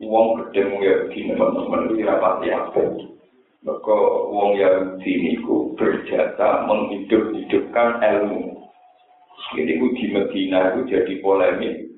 uang 0.00 0.48
gede 0.48 0.60
mu 0.64 0.80
Yahudi 0.80 1.28
teman-teman 1.28 1.92
itu 1.92 2.08
rapati 2.08 2.48
apa? 2.48 2.82
Maka 3.66 3.98
wong 4.30 4.54
Yahudi 4.54 5.12
niku 5.18 5.74
berjasa 5.74 6.62
menghidup-hidupkan 6.70 7.98
ilmu. 7.98 8.70
Jadi 9.58 9.72
ku 9.82 9.86
di 9.98 10.06
Medina 10.14 10.74
itu 10.74 10.80
jadi 10.86 11.12
polemik. 11.18 11.90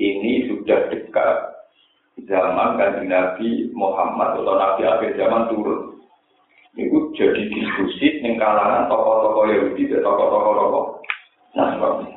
Ini 0.00 0.48
sudah 0.48 0.88
dekat 0.88 1.36
zaman 2.24 2.80
kan 2.80 3.04
Nabi 3.04 3.68
Muhammad 3.76 4.40
atau 4.40 4.54
Nabi 4.56 4.82
akhir 4.86 5.10
zaman 5.20 5.52
turun. 5.52 6.00
Itu 6.74 7.14
jadi 7.14 7.42
diskusi 7.52 8.18
dengan 8.18 8.42
kalangan 8.42 8.90
tokoh-tokoh 8.90 9.44
Yahudi, 9.46 9.94
tokoh-tokoh 9.94 10.52
tokoh 10.58 10.84
Nasrani. 11.54 12.10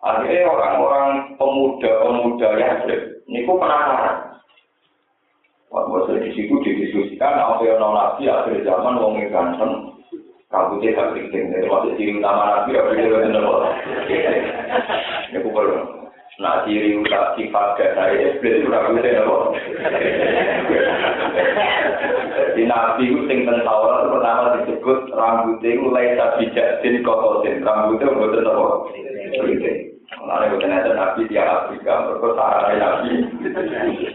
Akhirnya 0.00 0.48
orang-orang 0.48 1.36
pemuda-pemuda 1.36 2.48
Yahudi, 2.56 2.96
ini 3.28 3.40
penasaran. 3.48 4.29
Waktu 5.70 5.98
saya 6.02 6.18
di 6.26 6.30
situ 6.34 6.54
didiskusikan, 6.66 7.38
nanti 7.38 7.70
ada 7.70 7.86
lagi 7.86 8.26
akhir 8.26 8.66
zaman 8.66 8.98
wong 8.98 9.22
yang 9.22 9.30
ganteng, 9.30 9.94
kamu 10.50 10.82
tidak 10.82 11.14
penting. 11.14 11.46
Jadi 11.54 11.70
waktu 11.70 11.94
ciri 11.94 12.18
utama 12.18 12.42
nabi, 12.50 12.74
aku 12.74 12.90
tidak 12.98 13.22
ada 13.22 13.38
nolak. 13.38 13.74
Ini 15.30 15.38
aku 15.38 15.48
perlu. 15.54 15.78
Nah, 16.42 16.66
ciri 16.66 16.98
utama 16.98 17.38
sifat 17.38 17.78
dan 17.78 17.90
saya 17.94 18.18
eksplit 18.18 18.66
itu 18.66 18.74
aku 18.74 18.98
tidak 18.98 19.30
Di 22.58 22.62
nabi 22.66 23.04
itu 23.06 23.30
yang 23.30 23.46
tentara 23.46 24.10
pertama 24.10 24.58
disebut 24.58 24.98
rambutnya 25.14 25.70
itu 25.70 25.86
lain 25.86 26.18
tak 26.18 26.34
bijak 26.42 26.82
jadi 26.82 26.98
kotorin. 27.06 27.62
Rambutnya 27.62 28.10
itu 28.10 28.18
tidak 28.18 28.42
ada 28.42 28.50
nolak. 28.58 28.80
Nah, 30.26 30.50
ini 30.50 30.66
ada 30.66 30.92
nabi 30.98 31.30
di 31.30 31.38
Afrika, 31.38 32.10
berkosaran 32.10 32.74
nabi. 32.74 33.22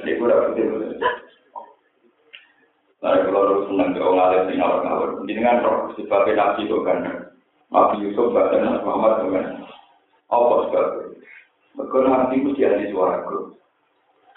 Ini 0.03 0.11
aku 0.19 0.51
tidak 0.59 1.24
Nah, 3.05 3.21
kalau 3.21 3.45
harus 3.45 3.69
senang 3.69 3.93
ke 3.93 4.01
orang 4.01 4.17
alim 4.17 4.49
sing 4.49 4.57
ngawur-ngawur. 4.57 5.29
Jenengan 5.29 5.61
roh 5.61 5.93
sebagai 5.93 6.33
nabi 6.33 6.65
itu 6.65 6.81
kan. 6.81 7.29
Nabi 7.69 8.01
Yusuf 8.01 8.33
bahkan 8.33 8.65
Nabi 8.65 8.81
Muhammad 8.81 9.13
dengan 9.21 9.45
apa 10.33 10.55
sebabnya? 10.65 11.13
Mereka 11.77 11.97
nabi 12.01 12.35
mesti 12.41 12.65
ada 12.65 12.81
suaraku. 12.89 13.53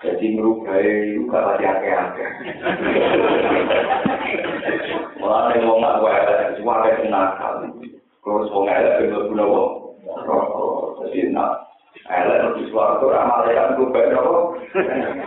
Jadi 0.05 0.37
merubah 0.37 0.77
itu 0.85 1.25
gak 1.33 1.47
lagi 1.49 1.65
akeh-akeh. 1.65 2.29
Malah 5.25 5.49
ada 5.49 5.65
wong 5.65 5.81
nak 5.81 6.05
wae 6.05 6.61
suara 6.61 6.93
nakal. 7.09 7.73
Terus 8.21 8.53
wong 8.53 8.69
elek 8.69 9.01
bener-bener 9.01 9.49
wong. 9.49 9.97
Jadi 11.09 11.33
nak 11.33 11.68
elek 12.09 12.57
di 12.57 12.65
suatu 12.73 13.13
ramal 13.13 13.45
yang 13.53 13.77
gue 13.77 13.93
baik 13.93 14.17
apa 14.17 14.33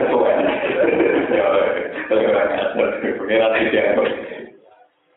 kesuwen 0.01 0.39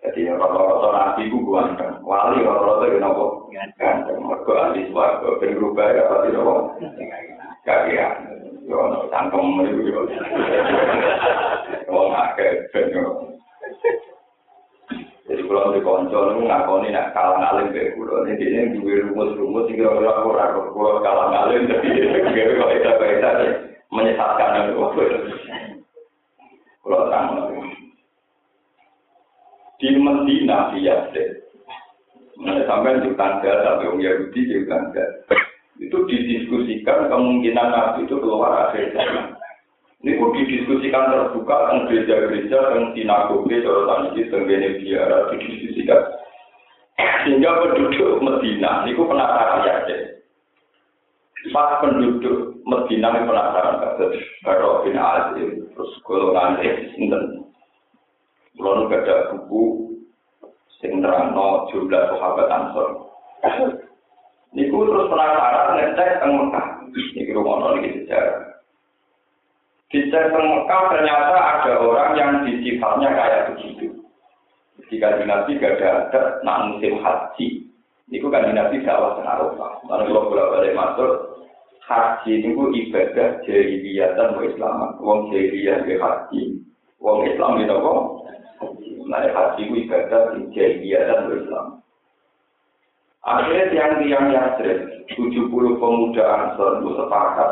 jadi 0.05 0.31
rata-rata 0.37 0.89
nabi 0.93 1.33
gue 1.33 1.43
ganteng. 1.49 1.97
Wali 2.05 2.45
rata-rata 2.45 2.85
itu 2.87 2.99
nopo? 3.01 3.49
Ganteng. 3.51 4.05
Mereka 4.21 4.53
ahli 4.53 4.87
suatu 4.93 5.41
ben 5.41 5.57
berubah 5.57 5.91
ya 5.91 6.03
pasti 6.07 6.29
nopo? 6.37 6.55
Kagian 7.65 8.13
yo 8.69 8.81
no 8.93 9.09
tangkem 9.13 9.65
itu 9.65 9.93
wong 11.89 12.09
akeh 12.13 12.69
ben 12.73 12.93
yo 12.93 13.05
Jadi 15.25 15.41
kalau 15.49 15.73
di 15.73 15.81
konco 15.81 16.19
itu 16.37 16.41
ngakoni 16.45 16.93
nak 16.93 17.17
kalah 17.17 17.41
ngalim 17.41 17.73
kayak 17.73 17.97
kulo 17.97 18.29
ini 18.29 18.37
dia 18.37 18.61
yang 18.61 18.77
juga 18.77 19.09
rumus-rumus 19.09 19.65
sehingga 19.73 19.89
orang 19.89 20.21
aku 20.21 20.31
ragu 20.37 20.61
kulo 20.77 21.01
kalah 21.01 21.27
ngalim. 21.33 21.65
Jadi 21.71 21.89
dia 21.97 22.53
kok 22.61 22.73
itu 22.77 22.91
itu 22.93 23.31
menyesatkan 23.89 24.69
itu 24.69 24.85
kulo 26.85 26.99
terang 27.09 27.29
di 29.81 29.89
Medina 29.97 30.71
di 30.71 30.87
Yasir 30.87 31.45
Nah, 32.35 32.67
sampai 32.67 32.99
di 32.99 33.15
tangga 33.15 33.63
sampai 33.63 33.95
Om 33.95 34.03
Yahudi 34.03 34.41
di 34.43 34.67
tangga 34.67 35.07
itu 35.79 35.95
didiskusikan 36.07 37.07
kemungkinan 37.07 37.69
Nabi 37.71 38.07
itu 38.07 38.19
keluar 38.19 38.71
akhir 38.71 38.91
zaman. 38.91 39.39
Ini 40.05 40.21
pun 40.21 40.37
didiskusikan 40.37 41.09
terbuka 41.09 41.57
tentang 41.73 41.89
gereja-gereja, 41.89 42.53
tentang 42.61 42.93
sinagoge, 42.93 43.65
corotan 43.65 44.13
ini, 44.13 44.29
tentang 44.29 44.77
biara, 44.77 45.19
didiskusikan. 45.33 46.01
Sehingga 47.25 47.51
penduduk 47.65 48.21
Medina, 48.21 48.85
ini 48.85 48.93
penasaran 49.01 49.65
ya, 49.65 49.97
Pas 51.57 51.81
penduduk 51.81 52.61
Medina 52.69 53.17
ini 53.17 53.25
penasaran, 53.25 53.81
kata 53.81 54.05
Baru 54.45 54.85
bin 54.85 55.01
Azim, 55.01 55.73
terus 55.73 55.93
golongan 56.05 56.61
Sinten. 56.93 57.49
Belum 58.61 58.93
ada 58.93 59.33
buku, 59.33 59.89
sing 60.85 61.01
nerangno 61.01 61.65
jumlah 61.73 62.13
sahabat 62.13 62.53
Ansor. 62.53 62.89
Niku 64.53 64.85
terus 64.85 65.09
penasaran 65.09 65.81
ngecek 65.81 66.21
teng 66.21 66.31
Mekah. 66.37 66.67
Niki 66.93 67.33
rumono 67.33 67.81
niki 67.81 68.05
sejarah. 68.05 68.54
Dicek 69.95 70.35
teng 70.35 70.47
Mekah 70.51 70.83
ternyata 70.91 71.37
ada 71.39 71.73
orang 71.79 72.19
yang 72.19 72.31
disifatnya 72.43 73.15
kayak 73.15 73.55
begitu. 73.55 73.95
Jika 74.91 75.23
di 75.23 75.31
Nabi 75.31 75.55
gak 75.63 75.79
ada 75.79 76.11
ada 76.11 76.21
nak 76.43 76.75
musim 76.75 76.99
haji. 76.99 77.71
Niku 78.11 78.27
kan 78.27 78.51
di 78.51 78.59
Nabi 78.59 78.83
dakwah 78.83 79.15
teng 79.15 79.31
Arafah. 79.31 79.87
Kalau 79.87 80.27
bolak 80.27 80.51
balik 80.51 80.75
masuk 80.75 81.13
haji 81.87 82.43
niku 82.43 82.75
ibadah 82.75 83.39
jahiliyah 83.47 84.19
dan 84.19 84.35
Islam. 84.43 84.99
Wong 84.99 85.31
jahiliyah 85.31 85.87
ke 85.87 85.95
haji. 85.95 86.43
Wong 86.99 87.31
Islam 87.31 87.63
itu 87.63 87.79
kok. 87.79 88.01
Nah 89.07 89.31
haji 89.31 89.63
itu 89.63 89.75
ibadah 89.87 90.23
jahiliyah 90.51 91.03
dan 91.07 91.39
Islam. 91.39 91.67
Akhirnya 93.25 93.71
tiang-tiang 93.71 94.27
Yasrib, 94.35 95.07
70 95.15 95.81
pemuda 95.81 96.25
Ansor 96.29 96.83
itu 96.83 96.91
sepakat. 96.99 97.51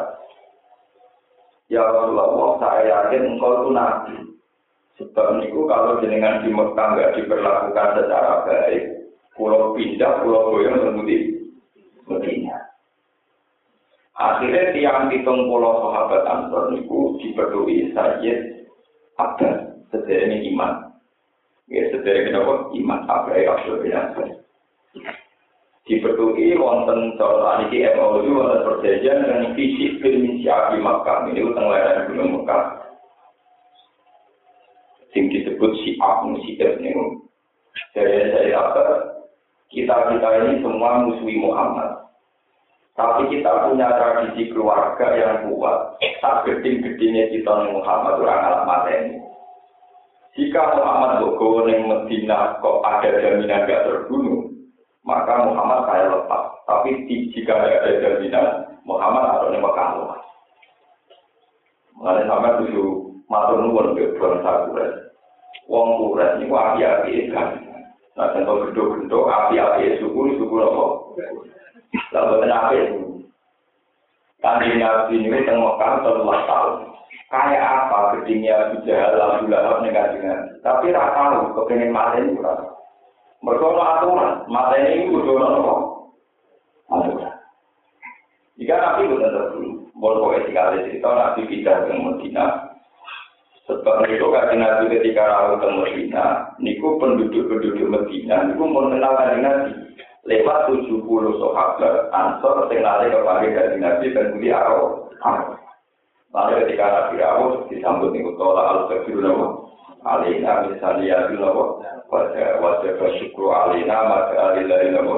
Ya 1.72 1.80
Rasulullah, 1.88 2.60
saya 2.60 2.84
yakin 2.84 3.32
engkau 3.32 3.64
itu 3.64 3.68
nabi. 3.72 4.16
Sebab 5.00 5.40
itu 5.40 5.64
kalau 5.64 6.04
jenengan 6.04 6.44
di 6.44 6.52
Mekah 6.52 6.88
nggak 6.92 7.16
diperlakukan 7.16 7.88
secara 7.96 8.44
baik, 8.44 9.08
pulau 9.32 9.72
pindah, 9.72 10.20
pulau 10.20 10.52
goyang 10.52 10.76
terbukti 10.84 11.48
Medina. 12.04 12.60
Akhirnya 14.20 14.76
tiang 14.76 15.08
hitung 15.08 15.48
pulau 15.48 15.88
sahabat 15.88 16.28
Ansor 16.28 16.76
itu 16.76 17.16
diperdui 17.24 17.96
Sayyid 17.96 18.68
Abbas, 19.16 19.88
sederhana 19.88 20.44
iman. 20.52 20.72
Ya 21.72 21.88
sederhana 21.88 22.28
kenapa? 22.28 22.54
Iman 22.76 23.00
Abdul 23.08 23.80
bin 23.80 23.96
dipetuki 25.82 26.54
wonten 26.54 27.18
cara 27.18 27.66
niki 27.66 27.82
MOU 27.98 28.38
wonten 28.38 28.62
perjanjian 28.62 29.18
dengan 29.26 29.50
fisik 29.58 29.98
film 29.98 30.38
Syafi 30.42 30.78
Makkah. 30.78 31.26
Ini 31.26 31.42
utang 31.42 31.66
lereng 31.66 32.06
Gunung 32.10 32.30
Mekah. 32.38 32.62
Sing 35.10 35.28
disebut 35.28 35.72
si 35.82 35.98
Abu 35.98 36.38
si 36.46 36.56
ini. 36.56 36.92
Dari 37.92 38.30
saya 38.32 38.56
apa? 38.56 38.84
Kita 39.68 40.12
kita 40.12 40.28
ini 40.44 40.62
semua 40.64 41.04
musuhi 41.04 41.36
Muhammad. 41.36 42.08
Tapi 42.92 43.32
kita 43.32 43.68
punya 43.68 43.88
tradisi 43.96 44.52
keluarga 44.52 45.16
yang 45.16 45.48
kuat. 45.48 45.96
Tak 46.20 46.44
geding-gedingnya 46.44 47.32
kita 47.32 47.72
Muhammad 47.72 48.20
orang 48.20 48.40
alamat 48.52 48.82
ini. 48.92 49.16
Jika 50.32 50.80
Muhammad 50.80 51.20
Bogo 51.20 51.68
yang 51.68 51.88
Medina 51.88 52.56
kok 52.64 52.80
ada 52.84 53.20
jaminan 53.20 53.68
gak 53.68 53.84
terbunuh 53.84 54.41
maka 55.02 55.42
Muhammad 55.42 55.86
saya 55.86 56.04
lepas. 56.10 56.42
Tapi 56.66 56.90
jika 57.34 57.54
ada 57.58 57.90
jaminan, 57.98 58.46
Muhammad 58.86 59.24
atau 59.34 59.50
ini 59.50 59.58
Mekah 59.58 59.88
lepas. 59.98 60.22
Mengenai 61.98 62.26
sampai 62.26 62.58
tujuh 62.62 62.88
matur 63.30 63.58
nuwun 63.62 63.94
ke 63.94 64.14
bangsa 64.18 64.66
Quraisy. 64.66 65.00
Wong 65.70 65.88
Quraisy 66.00 66.38
niku 66.42 66.54
api-api 66.56 67.30
kan. 67.30 67.48
Nah, 68.12 68.28
contoh 68.34 68.68
gendok-gendok 68.68 69.30
api-api 69.30 69.98
suku 70.00 70.20
suku 70.38 70.54
apa? 70.58 70.84
Lalu 72.12 72.34
kenapa 72.44 72.70
itu? 72.76 73.00
Kanjeng 74.42 74.82
Nabi 74.82 75.22
ini 75.22 75.46
teng 75.46 75.62
Mekah 75.62 76.02
telah 76.02 76.40
tahun. 76.50 76.74
Kayak 77.32 77.64
apa 77.64 77.98
gedingnya 78.18 78.52
Abu 78.68 78.84
Jahal, 78.84 79.16
Abu 79.16 79.48
Lahab, 79.48 79.80
Tapi 80.60 80.86
rata 80.92 81.32
tahu 81.32 81.64
kepengen 81.64 81.94
mati 81.94 82.20
ini 82.20 82.36
berapa. 82.36 82.71
Mereka 83.42 83.66
aturan, 83.74 84.46
mata 84.46 84.78
ini 84.78 85.10
kudu 85.10 85.34
nopo. 85.34 85.74
Aturan. 86.86 87.34
Jika 88.54 88.78
nabi 88.78 89.10
itu 89.10 89.18
dulu, 89.18 89.70
boleh 89.98 90.46
sekali 90.46 90.86
cerita 90.86 91.10
nabi 91.10 91.50
pindah 91.50 91.76
ke 91.90 91.92
Medina. 91.98 92.46
Sebab 93.66 94.06
itu 94.06 94.26
kan 94.30 94.54
nabi 94.54 94.94
ketika 94.94 95.26
rawat 95.26 95.58
ke 95.58 95.68
Medina, 95.74 96.54
niku 96.62 97.02
penduduk-penduduk 97.02 97.90
Medina, 97.90 98.46
niku 98.46 98.62
mengenal 98.62 99.18
kan 99.18 99.42
nabi 99.42 99.70
lewat 100.22 100.70
70 100.70 101.02
sahabat 101.42 102.14
ansor 102.14 102.70
sing 102.70 102.78
lari 102.78 103.10
kepada 103.10 103.42
kanjeng 103.42 103.82
nabi 103.82 104.14
dan 104.14 104.38
budi 104.38 104.54
arau. 104.54 105.10
Lalu 106.30 106.62
ketika 106.62 106.86
nabi 106.94 107.18
rawat 107.18 107.66
disambut 107.74 108.14
niku 108.14 108.38
tolak 108.38 108.86
al-fakir 108.86 109.18
alina 110.02 110.66
misalnya 110.70 111.30
itu 111.30 111.38
nopo 111.38 111.82
wajah 112.12 112.60
wajah 112.60 112.92
bersyukur 113.00 113.48
alina 113.56 113.96
maka 114.04 114.36
alina 114.52 114.74
itu 114.84 114.92
nopo 114.92 115.16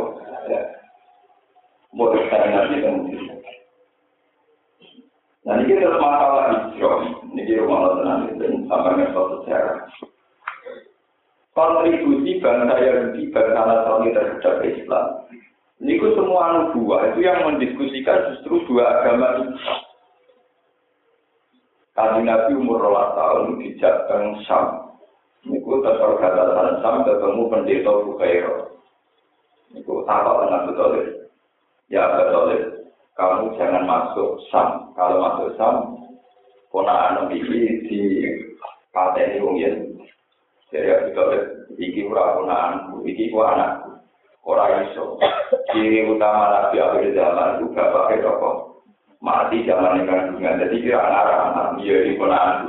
mau 1.94 2.14
nanti 2.14 2.78
kemudian 2.78 3.34
Nah 5.44 5.60
ini 5.60 5.76
terus 5.76 6.00
masalah 6.00 6.72
hijrah, 6.72 7.04
ini 7.36 7.60
rumah 7.60 7.84
Allah 7.84 7.92
tenang 8.00 8.20
dan 8.40 8.52
sama 8.64 8.96
ngesot 8.96 9.44
sejarah. 9.44 9.76
Kontribusi 11.52 12.40
bangsa 12.40 12.80
Yahudi, 12.80 13.28
bangsa 13.28 13.60
Nasrani 13.60 14.16
terhadap 14.16 14.64
Islam. 14.64 15.06
Ini 15.84 16.00
semua 16.16 16.72
nubuah 16.72 17.12
itu 17.12 17.28
yang 17.28 17.44
mendiskusikan 17.44 18.32
justru 18.32 18.64
dua 18.64 18.88
agama 18.88 19.44
ini. 19.44 19.52
Kali 21.92 22.20
Nabi 22.24 22.56
umur 22.56 22.80
rolas 22.80 23.12
tahun 23.12 23.60
di 23.60 23.76
Jateng 23.76 24.40
Sam. 24.48 24.83
Niku 25.44 25.84
tetap 25.84 26.16
kata 26.16 26.80
Sam 26.80 27.04
ketemu 27.04 27.42
pendeta 27.52 27.92
Bukhairo. 28.00 28.80
Niku 29.76 30.00
sama 30.08 30.44
dengan 30.44 30.66
betul. 30.72 30.92
Ya 31.92 32.04
betul. 32.16 32.80
Kamu 33.14 33.52
jangan 33.60 33.84
masuk 33.84 34.40
Sam. 34.48 34.90
Kalau 34.96 35.20
masuk 35.20 35.48
Sam, 35.60 35.74
anak 36.74 37.30
ini 37.30 37.84
di 37.84 38.00
pateni 38.90 39.44
wong 39.44 39.60
yen. 39.60 40.00
Jadi 40.72 41.12
betul. 41.12 41.30
Iki 41.74 42.08
ora 42.08 42.40
ponaan, 42.40 42.72
iki 43.04 43.28
ku 43.28 43.44
anakku. 43.44 44.00
Ora 44.48 44.84
iso. 44.86 45.20
Ciri 45.72 46.08
utama 46.08 46.52
Nabi 46.52 46.80
akhir 46.80 47.12
zaman 47.12 47.60
juga 47.60 47.92
pakai 47.92 48.22
rokok. 48.22 48.74
mati 49.24 49.64
zaman 49.64 50.04
yang 50.04 50.36
kandungan. 50.36 50.60
Jadi 50.60 50.84
kira 50.84 51.00
anak 51.00 51.24
anak 51.32 51.68
dia 51.80 51.96
di 52.04 52.12
ponaan 52.20 52.68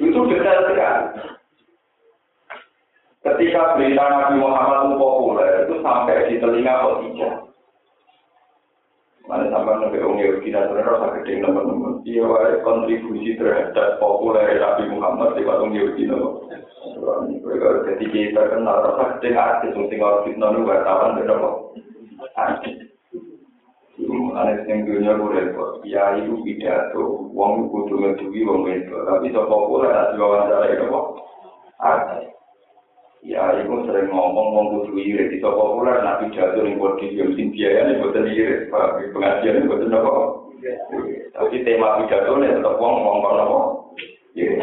itu 0.00 0.20
detail 0.28 0.60
sekali. 0.68 1.39
Ketika 3.20 3.76
berita 3.76 4.00
Nabi 4.00 4.40
Muhammad 4.40 4.80
itu 4.88 4.96
populer, 4.96 5.52
itu 5.68 5.74
sampai 5.84 6.32
di 6.32 6.40
telinga 6.40 6.74
Khadijah. 6.80 7.34
Mana 9.28 9.46
sampai 9.52 9.78
nabi 9.78 10.02
Umi 10.02 10.26
Yahudi 10.26 10.50
sebenarnya 10.50 10.90
rasa 10.90 11.06
gede 11.20 11.38
teman-teman. 11.38 12.02
Dia 12.02 12.26
ada 12.26 12.58
kontribusi 12.66 13.38
terhadap 13.38 14.02
populer 14.02 14.58
Nabi 14.58 14.90
Muhammad 14.90 15.38
di 15.38 15.46
Umi 15.46 15.78
Yahudi 15.78 16.04
Jadi 17.86 18.04
kita 18.10 18.42
kenal 18.50 18.88
rasa 18.88 19.20
gede 19.20 19.30
artis, 19.36 19.76
mungkin 19.76 20.02
orang 20.02 20.22
fitnah 20.24 20.50
itu 20.50 20.60
wartawan, 20.66 21.14
berapa? 21.20 21.50
Artis. 22.34 22.76
Ane 24.10 24.64
sing 24.64 24.88
dunia 24.88 25.12
ku 25.20 25.28
repot. 25.28 25.84
Ya 25.84 26.16
itu 26.16 26.40
pidato, 26.40 27.30
wong 27.36 27.68
kudu 27.68 28.00
ngeduwi 28.00 28.40
wong 28.48 28.64
itu. 28.72 28.96
Tapi 28.96 29.28
sapa 29.28 29.56
pula 29.68 29.92
nek 29.92 30.10
diwawancara 30.16 30.66
itu 30.72 30.84
kok. 30.88 31.06
Ada. 31.84 32.39
Ya, 33.20 33.52
itu 33.60 33.84
sering 33.84 34.08
ngomong, 34.08 34.46
mau 34.56 34.64
kudu 34.80 34.96
iri. 34.96 35.36
Itu 35.36 35.52
populer, 35.52 36.00
nabi 36.00 36.32
jatuh 36.32 36.64
yang 36.64 36.80
kudu 36.80 37.04
iri. 37.04 37.20
Mungkin 37.20 37.52
biaya 37.52 37.80
ini 37.84 38.00
buatan 38.00 38.24
iri. 38.32 38.56
Pengajian 39.12 39.60
ini 39.60 39.92
apa? 39.92 40.12
Tapi 41.36 41.64
tema 41.64 42.00
pidato 42.00 42.32
ini 42.40 42.48
tetap 42.48 42.80
wong 42.80 42.92
ngomong 42.96 43.18
kalau 43.20 43.44
apa? 43.44 43.58
Iri. 44.32 44.56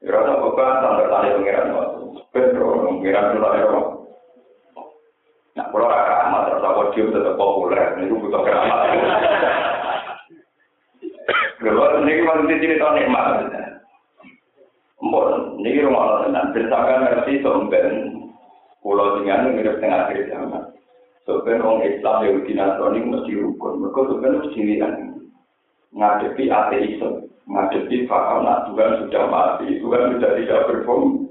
Ya, 0.00 0.08
rasa 0.08 0.40
buka, 0.40 0.66
sampai 0.80 1.12
tadi 1.12 1.36
pengiran. 1.36 1.68
Bentro, 2.32 2.68
pengiran 2.96 3.36
ora 3.36 3.44
tadi 3.44 3.60
apa? 3.60 3.80
Nah, 5.52 5.66
kalau 5.68 5.84
ada 5.92 6.00
keramat, 6.08 6.48
rasa 6.48 6.68
kudu 6.96 7.12
tetap 7.12 7.36
populer. 7.36 7.80
Ini 8.00 8.08
itu 8.08 8.14
butuh 8.16 8.40
keramat. 8.40 8.80
Kalau 11.60 12.02
ini 12.08 12.24
kan 12.24 12.48
cerita 12.48 12.88
nikmat. 12.96 13.61
Bersakan 16.52 17.00
ngerti 17.08 17.40
somben 17.40 17.86
pulau 18.84 19.18
tinggal 19.18 19.48
ngirim 19.48 19.80
tengah 19.80 20.08
akhir 20.08 20.28
zaman. 20.28 20.64
Sebenarnya 21.22 21.62
orang 21.62 21.86
Islam 21.86 22.16
Yahudi 22.26 22.52
Nasrani 22.58 23.00
mesti 23.06 23.32
rukun. 23.38 23.78
Mereka 23.78 24.00
sebenarnya 24.10 24.38
mesti 24.42 24.60
lihat 24.60 24.92
ngadepi 25.94 26.44
ateisme, 26.50 27.10
ngadepi 27.46 27.96
paham 28.10 28.42
nak 28.42 28.66
Tuhan 28.66 29.06
sudah 29.06 29.24
mati, 29.30 29.78
Tuhan 29.78 30.18
sudah 30.18 30.30
tidak 30.34 30.60
berfungsi. 30.66 31.30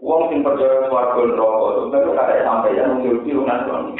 Uang 0.00 0.32
sing 0.32 0.40
percaya 0.40 0.88
warga 0.88 1.22
neraka 1.28 1.68
sebenarnya 1.76 2.12
kada 2.16 2.34
sampai 2.40 2.78
yang 2.78 2.92
Nasrani. 3.04 3.92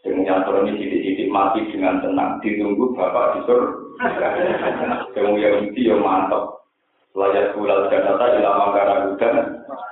Dengan 0.00 0.24
yang 0.26 0.36
Nasrani 0.42 0.72
sidik-sidik 0.80 1.28
mati 1.28 1.60
dengan 1.70 2.02
tenang, 2.02 2.40
ditunggu 2.40 2.96
bapak 2.96 3.36
di 3.36 3.40
surga. 3.46 4.28
Yang 5.12 5.28
Yahudi 5.38 5.82
yang 5.86 6.00
mantap. 6.02 6.59
Belajar 7.10 7.50
kulal 7.58 7.90
dan 7.90 8.06
nata 8.06 8.26
ilah 8.38 8.54
mangkara 8.54 8.94
gudan. 9.10 9.36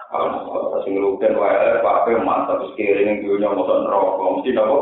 Masih 0.09 0.91
ngelukin 0.95 1.35
wajar, 1.35 1.79
eh, 1.79 1.83
pape 1.83 2.15
mantap 2.23 2.63
sekiri 2.71 3.03
ini 3.03 3.27
dunia 3.27 3.51
mau 3.51 3.67
ngerokok. 3.67 4.31
Mesti 4.39 4.51
napa? 4.55 4.79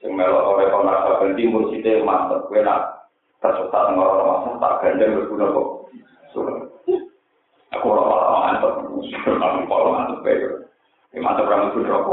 Yang 0.00 0.12
melok 0.16 0.48
oleh 0.56 0.66
pemerasa 0.72 1.20
ganti 1.20 1.44
mursite 1.44 2.00
mantap. 2.00 2.48
Kue 2.48 2.64
nak 2.64 3.12
tersetak 3.44 3.92
ngorong 3.92 4.24
masak 4.24 4.54
tak 4.56 4.74
ganda 4.80 5.04
berguna 5.12 5.46
kok. 5.52 5.68
Aku 7.76 7.86
orang 7.92 8.08
malam 8.08 8.40
mantap. 8.40 8.72
Aku 8.80 9.60
malam 9.68 9.92
mantap. 9.92 10.26
Ini 11.12 11.20
mantap 11.20 11.46
ramah 11.46 11.68
gudan 11.76 11.92
aku. 11.92 12.10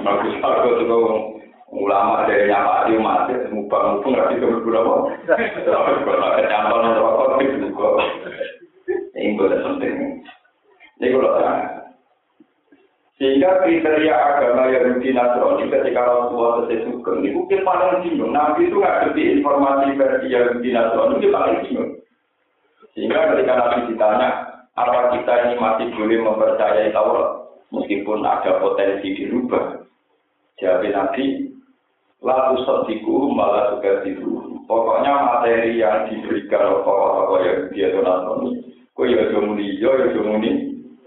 Bagus-bagus 0.00 0.80
kok. 0.88 1.43
Ulama 1.72 2.28
dari 2.28 2.48
nyapa 2.48 2.88
di 2.88 3.00
mati 3.00 3.32
mubang 3.52 4.00
mubang 4.00 4.12
nggak 4.12 4.30
bisa 4.36 4.44
berguna 4.44 6.26
ada 6.36 6.42
campur 6.50 6.80
rokok 6.84 7.40
itu 7.40 7.68
kok. 7.72 7.94
Ini 9.14 9.38
boleh 9.38 9.58
penting. 9.62 9.94
Ini 11.00 11.16
terang. 11.16 11.84
Sehingga 13.14 13.62
kriteria 13.62 14.10
agama 14.10 14.66
Yahudi 14.74 15.14
Nasrani 15.14 15.70
ketika 15.70 16.02
Rasulullah 16.02 16.66
selesai 16.66 16.82
sugeng, 16.90 17.22
ini 17.22 17.30
mungkin 17.30 17.62
paling 17.62 18.02
bingung. 18.02 18.34
Nabi 18.34 18.66
itu 18.66 18.82
nggak 18.82 18.98
ngerti 19.06 19.22
informasi 19.38 19.94
versi 19.94 20.26
Yahudi 20.34 20.68
Nasrani, 20.74 21.22
itu 21.22 21.30
paling 21.30 21.58
bingung. 21.62 21.90
Sehingga 22.98 23.18
ketika 23.32 23.52
Nabi 23.54 23.78
ditanya, 23.94 24.30
apa 24.74 25.14
kita 25.14 25.32
ini 25.46 25.54
masih 25.62 25.86
boleh 25.94 26.18
mempercayai 26.26 26.90
Taurat, 26.90 27.30
meskipun 27.70 28.26
ada 28.26 28.58
potensi 28.58 29.14
dirubah? 29.14 29.86
Jawab 30.58 30.82
Nabi, 30.82 31.53
lalu 32.24 32.56
sediku 32.64 33.28
malah 33.30 33.76
juga 33.76 34.00
tidur. 34.00 34.48
Pokoknya 34.64 35.12
materi 35.12 35.76
yang 35.76 36.08
diberikan 36.08 36.72
oleh 36.72 36.80
tokoh-tokoh 36.88 37.38
Yahudi 37.44 37.78
atau 37.84 38.00
Nasrani, 38.00 38.50
kok 38.96 39.04
ya 39.12 39.22
jomuni, 39.28 39.76
ya 39.76 39.92
jomuni, 40.16 40.50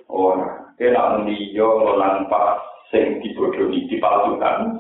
orang. 0.06 0.70
Kena 0.78 1.18
muni 1.18 1.58
yo 1.58 1.82
ngolang 1.82 2.30
pak 2.30 2.62
sing 2.94 3.18
dibodohi 3.26 3.90
dipalsukan. 3.90 4.78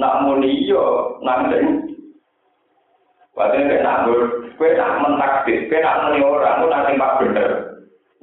Nak 0.00 0.24
muni 0.24 0.64
yo 0.64 1.16
nang 1.20 1.52
sing 1.52 1.92
Padahal 3.36 3.68
kena 3.68 4.08
ngur, 4.08 4.48
kue 4.56 4.72
nak 4.80 4.96
mentakdir, 5.04 5.68
kue 5.68 5.76
nak 5.84 6.08
muni 6.08 6.24
orang, 6.24 6.56
kue 6.56 6.72
nak 6.72 6.88
pak 6.96 7.14
bener. 7.20 7.50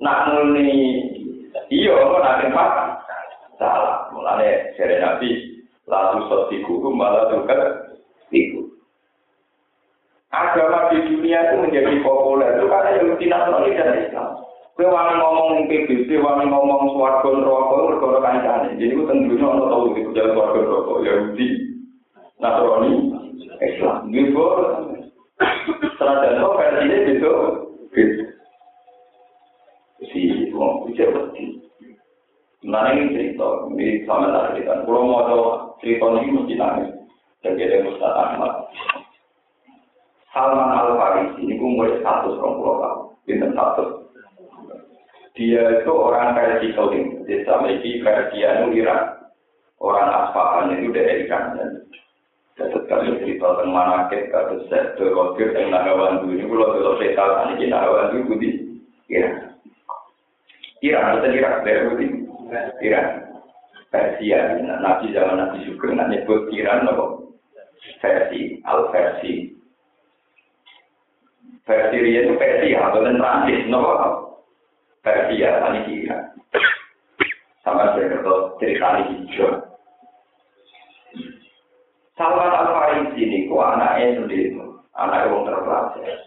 Nak 0.01 0.19
muni 0.33 0.73
iyo, 1.69 1.93
kue 1.93 2.17
nak 2.17 2.49
pak 2.49 2.69
salah. 3.61 4.09
Mulanya 4.09 4.73
seri 4.73 4.97
nabi, 4.97 5.29
lalu 5.87 6.19
sotiku 6.31 6.79
malah 6.91 7.27
tukar 7.31 7.59
tiku. 8.31 8.73
Agama 10.33 10.89
di 10.89 10.97
dunia 11.13 11.45
itu 11.45 11.55
menjadi 11.61 12.01
populer 12.01 12.57
itu 12.57 12.65
karena 12.65 12.89
yang 12.97 13.13
tidak 13.21 13.41
dan 13.53 13.97
Islam. 14.01 14.29
Kowe 14.73 14.89
wani 14.89 15.13
ngomong 15.21 15.69
PBB, 15.69 16.09
wani 16.17 16.49
ngomong 16.49 16.97
swarga 16.97 17.29
neraka 17.29 17.75
perkara 17.93 18.19
kancane. 18.25 18.69
Jadi 18.81 18.97
ku 18.97 19.05
tentunya 19.05 19.45
ono 19.45 19.69
tau 19.69 19.85
iki 19.93 20.09
jalan 20.17 20.33
swarga 20.33 20.59
neraka 20.65 20.93
Yahudi. 21.05 21.47
Nasrani 22.41 22.91
Islam. 23.61 23.97
Gitu. 24.09 24.43
Serada 26.01 26.27
itu 26.33 26.47
versinya 26.57 26.97
gitu. 27.05 27.31
Gitu. 27.93 28.23
Si 30.09 30.21
wong 30.49 30.89
bisa 30.89 31.05
berarti. 31.13 31.62
Nah 32.63 32.95
ini 32.95 33.11
cerita, 33.11 33.67
ini 33.75 34.07
sama 34.07 34.31
tak 34.31 34.55
cerita. 34.55 34.87
Kalau 34.87 35.03
mau 35.03 35.23
tahu 35.27 35.43
cerita 35.83 36.05
ini 36.19 36.31
mesti 36.31 36.53
nangis. 36.55 36.91
Jadi 37.43 37.59
ada 37.59 37.77
Ustaz 37.91 38.13
Ahmad. 38.15 38.53
Salman 40.31 40.71
Al 40.71 40.95
Farisi 40.95 41.43
ini 41.45 41.59
umur 41.59 41.91
satu 42.01 42.39
orang 42.39 42.57
tahun, 42.57 42.99
bintang 43.27 43.53
satu 43.53 44.03
dia 45.33 45.81
itu 45.81 45.89
orang 45.89 46.37
versi 46.37 46.77
Saudi, 46.77 47.09
desa 47.25 47.57
memiliki 47.57 48.05
versi 48.05 48.45
anu 48.45 48.69
Irak. 48.69 49.33
Orang 49.81 50.05
Asfahan 50.07 50.77
itu 50.77 50.93
dari 50.93 51.25
Iran. 51.25 51.57
Jadi 52.53 52.77
kami 52.85 53.17
cerita 53.17 53.49
tentang 53.57 53.73
mana 53.73 54.05
ke 54.13 54.29
kata 54.29 54.61
saya 54.69 54.93
terkokir 54.93 55.57
yang 55.57 55.73
Nagawandu 55.73 56.29
ini 56.29 56.45
kalau 56.45 56.77
kalau 56.77 56.95
saya 57.01 57.17
tahu 57.17 57.57
ini 57.57 57.65
Nagawandu 57.65 58.15
itu 58.21 58.33
di 58.37 58.49
Iran. 59.09 59.57
Iran 60.85 61.17
betul 61.17 61.33
Irak 61.33 61.55
dari 61.65 61.81
Budi 61.89 62.07
Iran. 62.81 63.07
Persia, 63.93 64.57
Nabi 64.57 65.13
zaman 65.13 65.37
Nabi 65.37 65.69
Sugeng 65.69 66.01
nyebut 66.01 66.49
Iran 66.49 66.89
apa? 66.89 67.05
Versi, 68.01 68.57
al 68.65 68.89
versi. 68.89 69.53
Versi 71.63 71.97
itu 72.01 72.33
versi 72.33 72.73
atau 72.73 73.05
transit, 73.05 73.69
nopo 73.69 73.93
Persia 75.03 75.61
tadi 75.61 75.79
kira. 75.85 76.19
Sama 77.63 77.95
saya 77.95 78.19
kata 78.19 78.35
cerita 78.59 78.87
ini 78.99 79.23
hijau. 79.23 79.51
Salman 82.19 82.51
Al 82.51 82.67
Farisi 82.75 83.23
ini 83.23 83.47
ku 83.47 83.57
anaknya 83.57 84.19
sendiri, 84.19 84.51
anak 84.95 85.31
yang 85.31 85.47
terpelajar. 85.47 86.17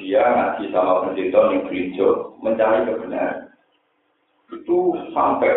Dia 0.00 0.22
ngaji 0.22 0.64
sama 0.72 1.04
pendeta 1.04 1.40
yang 1.50 1.66
gereja 1.68 2.08
mencari 2.40 2.88
kebenaran. 2.88 3.49
Itu 4.50 4.98
sampai 5.14 5.52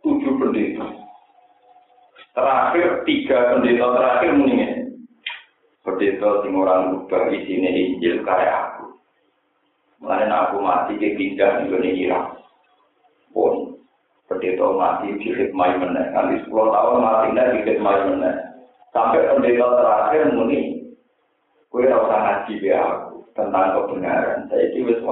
tujuh 0.00 0.32
pendeta. 0.40 0.86
Terakhir 2.32 3.04
tiga 3.04 3.38
pendeta 3.52 3.86
terakhir 3.92 4.30
mendingin. 4.36 4.72
Pendeta 5.84 6.44
sing 6.44 6.52
orang 6.56 6.96
rubah 6.96 7.32
isinya 7.32 7.70
Injil 7.72 8.24
kayak 8.24 8.78
Mulai 9.98 10.30
aku 10.30 10.62
mati 10.62 10.94
ke 10.94 11.18
pindah 11.18 11.66
di 11.66 12.06
Irak. 12.06 12.38
Pun, 13.34 13.74
pendeta 14.30 14.70
mati 14.70 15.10
di 15.18 15.34
hikmah 15.34 15.74
meneh. 15.74 16.06
Nanti 16.14 16.38
10 16.46 16.54
tahun 16.54 17.02
mati 17.02 17.34
di 17.34 17.60
hikmah 17.66 18.06
meneh. 18.06 18.34
Sampai 18.94 19.26
pendeta 19.26 19.66
terakhir 19.74 20.38
muni, 20.38 20.86
gue 21.68 21.82
rasa 21.82 22.14
ngaji 22.14 22.52
be 22.62 22.70
aku 22.72 23.26
tentang 23.34 23.74
kebenaran. 23.74 24.46
Saya 24.48 24.64
ini 24.70 24.86
wis 24.86 25.02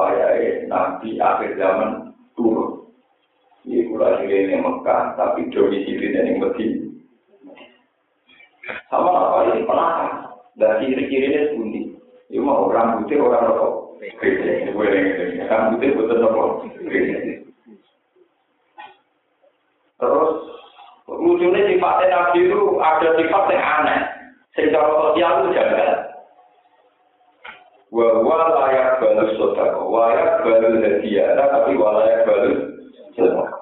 nabi 0.71 1.19
akhir 1.19 1.51
zaman 1.59 2.15
turun. 2.39 2.86
Ini 4.07 4.27
sini 4.31 4.53
yang 4.55 4.63
Mekah, 4.63 5.19
tapi 5.19 5.51
domisili 5.51 6.15
yang 6.15 6.39
Medina. 6.39 6.87
Sama 8.91 9.11
apa 9.11 9.39
ini 9.51 9.67
pernah 9.67 10.27
dan 10.59 10.83
ciri-cirinya 10.83 11.41
sebundi. 11.53 11.83
Ini 12.31 12.43
mau 12.43 12.67
orang 12.67 13.03
putih, 13.03 13.23
orang 13.23 13.47
rokok. 13.55 13.73
Terus 19.97 20.33
lucunya 21.09 21.61
sifatnya 21.71 22.07
Nabi 22.11 22.39
itu 22.45 22.61
ada 22.83 23.09
sifat 23.15 23.45
yang 23.55 23.65
aneh. 23.65 24.01
Secara 24.53 24.89
sosial 24.91 25.33
itu 25.47 25.49
jaga. 25.55 25.89
Wa 27.95 28.05
layak 28.21 28.99
balu 28.99 29.25
sodako, 29.39 29.83
layak 29.95 30.43
balu 30.43 30.83
hadiah, 30.83 31.39
tapi 31.39 31.79
walayak 31.79 32.27
balu 32.27 32.53
sodako. 33.15 33.56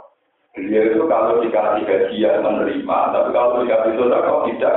Dia 0.54 0.80
itu 0.86 1.02
kalau 1.10 1.42
dikasih 1.42 1.82
hadiah 1.82 2.38
menerima, 2.38 2.98
tapi 3.10 3.28
kalau 3.34 3.66
dikasih 3.66 3.92
sodako 3.98 4.34
tidak 4.46 4.76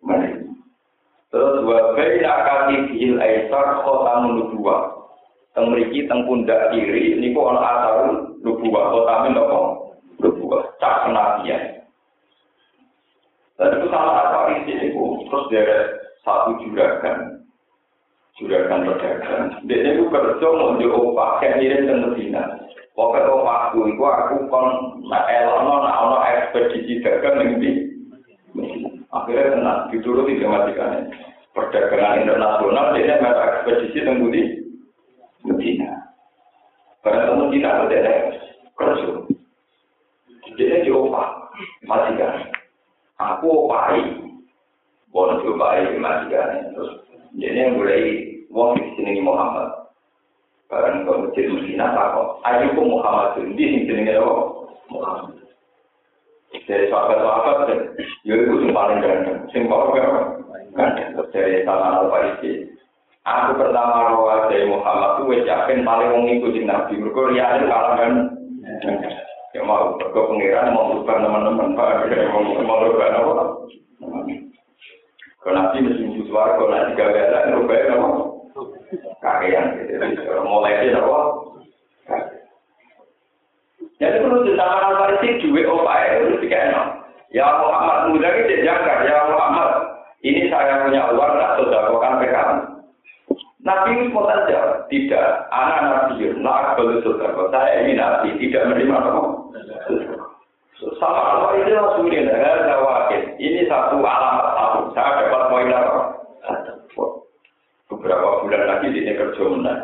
menerima. 0.00 0.48
Terus 1.28 1.66
wa 1.66 1.92
baina 1.92 2.32
katifil 2.46 3.18
aisar 3.20 3.84
khotamun 3.84 4.38
nubuwah. 4.38 4.94
Teng 5.52 5.70
mriki 5.70 6.06
teng 6.08 6.24
pundak 6.24 6.70
kiri 6.72 7.18
niku 7.18 7.42
ana 7.50 7.60
asarun 7.62 8.38
nubuwah 8.40 8.94
khotamin 8.94 9.34
napa? 9.36 9.60
Nubuwah 10.22 10.62
cak 10.78 11.10
kenabian. 11.10 11.62
Dan 13.60 13.70
itu 13.76 13.86
salah 13.90 14.14
satu 14.30 14.50
isi 14.62 14.72
niku 14.78 15.26
terus 15.26 15.46
dari 15.50 15.78
satu 16.24 16.50
juragan 16.64 17.44
juragan 18.38 18.86
pedagang. 18.88 19.44
Dia 19.66 19.94
itu 19.94 20.10
kerja 20.10 20.46
mau 20.54 20.74
di 20.74 20.86
opah 20.90 21.38
kayak 21.38 21.58
mirip 21.62 21.86
ke 21.86 21.94
Medina. 21.94 22.42
Pokoknya 22.94 23.26
kau 23.26 23.42
aku 23.42 23.78
aku 24.06 24.36
kon 24.46 24.66
nak 25.10 25.26
elono 25.26 25.82
nak 25.82 25.98
ono 25.98 26.16
ekspedisi 26.22 27.02
dagang 27.02 27.42
nanti. 27.42 27.70
Akhirnya 29.10 29.50
kena 29.50 29.72
dituruti 29.90 30.38
kematikan. 30.38 31.10
Perdagangan 31.54 32.22
internasional 32.22 32.94
dia 32.94 33.18
ada 33.18 33.42
ekspedisi 33.50 33.98
tembudi. 33.98 34.42
Medina. 35.42 36.08
Karena 37.04 37.28
temu 37.28 37.52
tidak 37.52 37.74
ada 37.90 38.14
kerja. 38.78 39.06
Dia 40.54 40.86
diopa 40.86 41.50
matikan. 41.84 42.48
Aku 43.18 43.66
opai. 43.66 44.22
Bono 45.10 45.42
diopai 45.42 45.98
matikan. 45.98 46.70
Terus 46.78 46.92
jadi 47.34 47.68
yang 47.68 47.82
mulai 47.82 48.02
wong 48.54 48.78
di 48.78 48.86
sini 48.94 49.18
Muhammad. 49.18 49.83
Barang 50.74 51.06
ke 51.06 51.12
masjid 51.14 51.46
Medina 51.46 51.94
takut. 51.94 52.42
Ayo 52.42 52.74
Muhammad 52.74 53.38
di 53.38 53.54
sini 53.54 53.86
jenenge 53.86 54.18
Muhammad. 54.90 55.38
Dari 56.66 56.90
sahabat-sahabat, 56.90 57.70
ya 58.26 58.34
itu 58.34 58.58
yang 58.58 58.74
paling 58.74 58.98
ganteng. 58.98 59.38
Sing 59.54 59.70
paling 59.70 59.94
ganteng. 60.74 61.14
Dari 61.30 61.62
sama 61.62 62.02
apa 62.02 62.18
isi. 62.34 62.66
Aku 63.22 63.54
pertama 63.54 64.10
rawat 64.10 64.50
dari 64.50 64.66
Muhammad 64.66 65.22
itu 65.22 65.22
wis 65.30 65.46
yakin 65.46 65.86
paling 65.86 66.10
wong 66.10 66.26
ngikuti 66.26 66.66
Nabi. 66.66 66.98
Mereka 66.98 67.22
riane 67.30 67.70
kalah 67.70 67.94
kan. 67.94 68.12
Ya 69.54 69.62
mau 69.62 69.94
ke 69.94 70.10
pengiran 70.10 70.74
mau 70.74 70.90
berubah 70.90 71.22
teman-teman 71.22 71.78
Pak. 71.78 72.10
Mau 72.66 72.82
berubah 72.82 73.14
apa? 73.14 73.32
Kalau 75.38 75.54
Nabi 75.54 75.86
mesti 75.86 76.26
suara, 76.26 76.58
kalau 76.58 76.74
nanti 76.74 76.98
gak 76.98 77.14
ada, 77.14 77.54
berubah 77.54 77.78
apa? 77.94 78.33
Kakean. 79.22 79.66
Mulai 80.44 80.88
itu 80.88 80.98
apa? 80.98 81.18
Jadi 84.02 84.16
perlu 84.20 84.42
ditambah 84.42 84.90
Farisi 84.98 85.38
duit 85.40 85.70
opai 85.70 86.18
itu 86.18 86.42
dikena. 86.42 86.98
Ya 87.30 87.46
Muhammad 87.62 88.14
muda 88.14 88.28
ini 88.30 88.66
jangkar. 88.66 89.06
Ya 89.06 89.26
Muhammad, 89.30 89.70
ini 90.22 90.50
saya 90.50 90.86
punya 90.86 91.10
uang 91.14 91.32
tak 91.38 91.52
sodakokan 91.58 92.22
ke 92.22 92.28
kamu. 92.30 92.58
Nabi 93.64 94.12
mau 94.12 94.28
saja, 94.28 94.84
tidak. 94.92 95.48
Anak 95.48 95.80
Nabi, 95.88 96.36
nak 96.36 96.76
boleh 96.76 97.00
sodako. 97.00 97.48
Saya 97.48 97.80
ini 97.80 97.96
Nabi, 97.96 98.36
tidak 98.36 98.68
menerima 98.68 98.92
apa. 98.92 99.22
Sama 101.00 101.20
Allah 101.32 101.50
itu 101.64 101.72
Rasulullah, 101.72 102.44
ada 102.44 102.76
wakil. 102.84 103.22
Ini 103.40 103.64
satu 103.64 104.04
alamat 104.04 104.46
satu. 104.52 104.80
Saya 104.92 105.26
dapat 105.26 105.42
poin 105.48 105.72
apa? 105.72 106.02
Beberapa 107.92 108.40
bulan 108.40 108.62
lagi 108.64 108.88
ini 108.92 109.12
kerja 109.12 109.42
menang. 109.44 109.82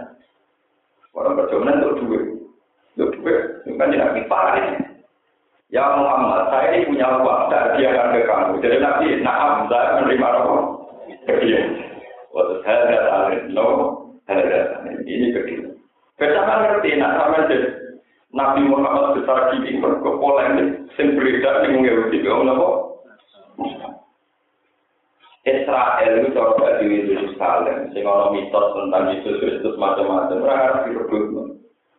Orang 1.13 1.37
kerja 1.37 1.57
menang 1.61 1.85
untuk 1.85 1.97
duit. 2.09 2.25
Untuk 2.97 3.13
duit. 3.21 3.41
Kan 3.77 3.93
tidak 3.93 4.29
parah 4.29 4.57
ini. 4.57 4.91
Ya 5.71 5.87
Muhammad, 5.95 6.51
saya 6.51 6.75
ini 6.75 6.91
punya 6.91 7.07
uang, 7.23 7.47
saya 7.47 7.71
hadiahkan 7.71 8.11
ke 8.11 8.27
kamu. 8.27 8.59
Jadi 8.59 8.77
Nabi, 8.83 9.07
naam, 9.23 9.71
saya 9.71 10.03
menerima 10.03 10.27
apa? 10.27 10.55
Kecil. 11.31 11.63
Waktu 12.35 12.55
saya 12.67 12.79
datang, 12.91 13.55
no, 13.55 13.67
saya 14.27 14.43
datang. 14.51 14.99
Ini 15.07 15.31
kecil. 15.31 15.79
Bersama 16.19 16.67
ngerti, 16.67 16.99
nak 16.99 17.23
sama 17.23 17.47
jadi 17.47 17.71
Nabi 18.35 18.67
Muhammad 18.67 19.23
besar 19.23 19.55
gini, 19.55 19.79
mereka 19.79 20.11
polemik, 20.19 20.91
sing 20.99 21.15
beredar 21.15 21.63
yang 21.63 21.87
Yahudi, 21.87 22.19
kamu 22.19 22.51
apa? 22.51 22.69
Israel 25.41 26.21
itu 26.21 26.37
coba 26.37 26.85
di 26.85 27.09
Yerusalem, 27.09 27.89
sing 27.97 28.05
ono 28.05 28.29
mitos 28.29 28.77
tentang 28.77 29.09
Yesus 29.09 29.41
Kristus 29.41 29.75
macam-macam, 29.81 30.37
mereka 30.37 30.65
harus 30.69 30.83
direbut. 30.85 31.25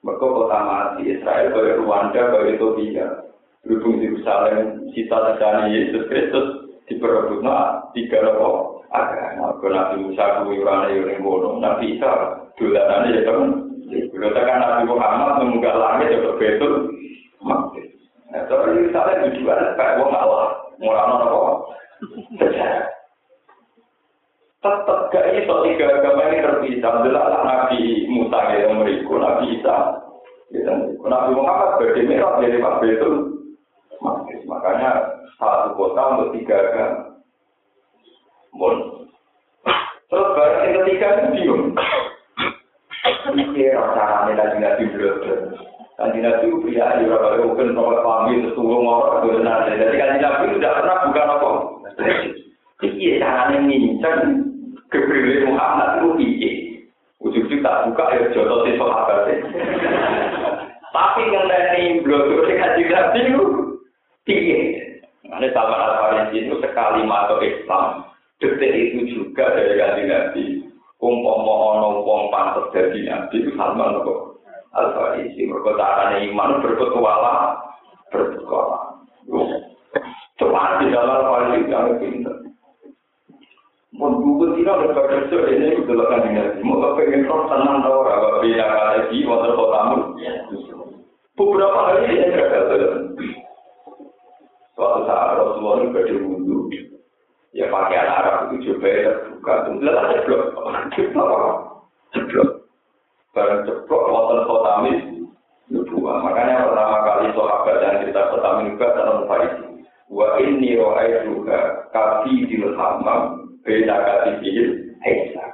Mereka 0.06 0.26
kota 0.30 0.60
mati, 0.62 1.02
Israel 1.10 1.50
kaya 1.50 1.82
Rwanda, 1.82 2.22
kaya 2.30 2.54
Ethiopia. 2.54 3.08
Berhubung 3.66 4.02
Yerusalem, 4.02 4.90
cita-cita 4.94 5.70
Yesus 5.74 6.06
Kristus, 6.10 6.70
diperebut, 6.86 7.42
nah, 7.42 7.90
tiga 7.98 8.22
nopo 8.22 8.82
agama. 8.94 9.58
Nabi 9.58 10.06
Musa 10.06 10.46
kuyurannya 10.46 11.02
yang 11.02 11.26
ngono, 11.26 11.58
Nabi 11.58 11.98
Isa, 11.98 12.12
dolanannya 12.62 13.18
ya 13.18 13.22
teman. 13.26 13.50
Kalau 13.90 14.32
tekan 14.38 14.62
Nabi 14.62 14.82
Muhammad 14.86 15.32
mengunggah 15.42 15.76
langit 15.82 16.14
ya 16.14 16.30
betul. 16.38 16.74
Nah, 17.42 18.42
terus 18.48 18.70
Yerusalem 18.78 19.34
juga 19.34 19.74
kayak 19.76 19.98
wong 19.98 20.14
Allah, 20.14 20.62
ngurang 20.78 21.10
nopo 21.10 21.42
sejarah. 22.38 23.01
Tetap 24.62 25.10
gak 25.10 25.30
iso 25.42 25.54
tiga 25.66 25.86
agama 25.90 26.30
ini 26.30 26.46
terpisah. 26.46 26.94
Jelas 27.02 27.34
Nabi 27.42 28.06
Musa 28.14 28.40
yang 28.54 28.78
mereka, 28.78 29.14
Nabi 29.18 29.58
Isa. 29.58 29.78
Nabi 31.02 31.32
Muhammad 31.34 31.82
berdemerat 31.82 32.34
dari 32.46 32.62
Pak 32.62 32.78
Betul. 32.78 33.14
Makanya 34.46 34.90
satu 35.42 35.74
kota 35.74 36.02
untuk 36.14 36.32
tiga 36.38 36.56
agama. 36.62 37.18
Bon. 38.54 38.76
Terus 40.12 40.30
barang 40.36 40.64
yang 40.68 40.76
ketiga 40.84 41.08
itu 41.10 41.28
bingung. 41.34 41.64
Ini 43.32 43.72
caranya 43.96 44.34
lagi 44.36 44.58
nabi 44.60 44.84
belum. 44.92 45.16
Kanji 45.96 46.20
Nabi 46.20 46.50
itu 46.52 46.58
pria 46.66 47.00
di 47.00 47.08
beberapa 47.08 47.48
mungkin 47.48 47.78
nomor 47.78 48.02
pamit 48.04 48.44
setunggu 48.44 48.84
ngorok 48.84 49.24
benar. 49.24 49.72
Jadi 49.72 49.96
kanji 49.96 50.18
Nabi 50.20 50.44
itu 50.52 50.58
tidak 50.60 50.76
pernah 50.84 50.98
bukan 51.08 51.32
apa. 51.32 51.50
Iki 52.82 53.22
caranya 53.24 53.58
ngincang 53.64 54.51
kebrile 54.92 55.48
Muhammad 55.48 56.04
itu 56.04 56.10
piye. 56.20 56.52
Ujung-ujung 57.24 57.64
tak 57.64 57.88
buka 57.88 58.04
ya 58.12 58.22
jodoh 58.36 58.68
si 58.68 58.76
sahabat. 58.76 59.30
Tapi 60.92 61.22
ngenteni 61.32 62.04
blogger 62.04 62.44
sing 62.46 62.58
kanji 62.60 62.84
Nabi 62.92 63.20
itu 63.32 63.46
piye. 64.28 64.60
Ini 65.32 65.48
sama 65.56 65.80
Al-Farisi 65.80 66.44
itu 66.44 66.60
sekali 66.60 67.08
masuk 67.08 67.40
Islam, 67.40 68.04
detik 68.44 68.74
itu 68.74 69.00
juga 69.16 69.56
dari 69.56 69.80
kanji 69.80 70.04
Nabi. 70.12 70.44
Umpama 71.02 71.54
ono 71.82 72.06
wong 72.06 72.30
pantes 72.30 72.70
dadi 72.78 73.10
nabi 73.10 73.42
itu 73.42 73.50
sama 73.58 74.06
kok. 74.06 74.38
Al-Farisi 74.76 75.50
mergo 75.50 75.74
iman 75.74 76.62
berpetualang, 76.62 77.58
berpetualang. 78.14 79.02
Cuma 80.38 80.78
di 80.78 80.94
dalam 80.94 81.26
Al-Farisi 81.26 81.72
yang 81.74 81.98
pinter. 81.98 82.41
Mun 83.92 84.24
gugur 84.24 84.56
tidak 84.56 84.88
ada 84.88 85.04
kerja 85.04 85.38
ini 85.52 85.76
itu 85.76 85.84
adalah 85.84 86.16
kan 86.16 86.32
nabi. 86.32 86.64
Mau 86.64 86.96
pengen 86.96 87.28
roh 87.28 87.44
tenang 87.52 87.84
tau 87.84 88.08
ora 88.08 88.40
beda 88.40 88.66
kali 88.72 89.00
di 89.12 89.28
motor 89.28 89.52
kotamu. 89.60 90.16
Beberapa 91.36 91.80
hari 91.92 92.08
dia 92.08 92.32
gagal. 92.32 93.12
Suatu 94.82 95.06
saat 95.06 95.38
Rasulullah 95.38 95.84
itu 95.84 95.94
berwudu, 95.94 96.58
ya 97.54 97.70
pakaian 97.70 98.08
Arab 98.08 98.50
itu 98.50 98.74
coba 98.74 98.90
terbuka, 98.90 99.54
tunggal 99.68 99.94
aja 99.94 100.18
blok, 100.26 100.44
jeblok, 102.16 102.50
barang 103.36 103.62
jeblok, 103.68 104.04
wonten 104.10 104.40
khotamis, 104.48 105.02
nubuah. 105.70 106.18
Makanya 106.26 106.66
pertama 106.66 106.98
kali 107.06 107.30
sahabat 107.36 107.78
yang 107.84 107.98
cerita 108.02 108.22
khotamis 108.34 108.74
juga 108.74 108.88
dalam 108.98 109.28
Farisi. 109.30 109.86
Wa 110.10 110.28
inni 110.42 110.76
ro'ay 110.76 111.30
juga 111.30 111.88
kafi 111.94 112.50
dil 112.50 112.74
hamam, 112.74 113.41
beda 113.62 113.96
kati 113.96 114.32
fihil, 114.42 114.70
hesa. 115.02 115.46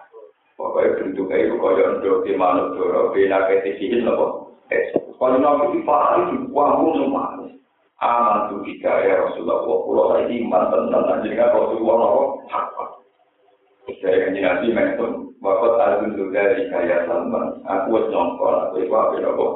Pokoknya 0.58 0.98
bentuknya 0.98 1.38
itu 1.46 1.56
kaya 1.62 1.84
untuk 2.00 2.26
di 2.26 2.34
manut 2.34 2.74
doro, 2.76 3.14
beda 3.14 3.38
kati 3.48 3.78
fihil, 3.78 4.04
nopo, 4.04 4.56
hesa. 4.72 5.08
Kalau 5.18 5.42
nabi 5.42 5.74
di 5.74 5.80
Farisi, 5.82 6.36
wangun 6.54 6.94
semua. 7.02 7.26
aman 7.98 8.54
tu 8.54 8.62
kita 8.62 8.94
ya 9.10 9.26
Rasulullah. 9.26 9.66
Pulau 9.66 10.14
lagi 10.14 10.38
iman 10.46 10.70
tentang 10.70 11.10
anjingnya 11.10 11.50
Rasulullah 11.50 11.96
nopo 11.98 12.24
hak. 12.46 12.78
Saya 13.98 14.30
kanji 14.30 14.40
nabi 14.46 14.68
mentum 14.70 15.34
wakot 15.42 15.82
azun 15.82 16.14
dari 16.30 16.70
kaya 16.70 17.10
salman. 17.10 17.58
Aku 17.66 17.98
wes 17.98 18.06
nyongkol 18.14 18.54
aku 18.70 18.86
itu 18.86 18.94
apa 18.94 19.18
nopo 19.18 19.48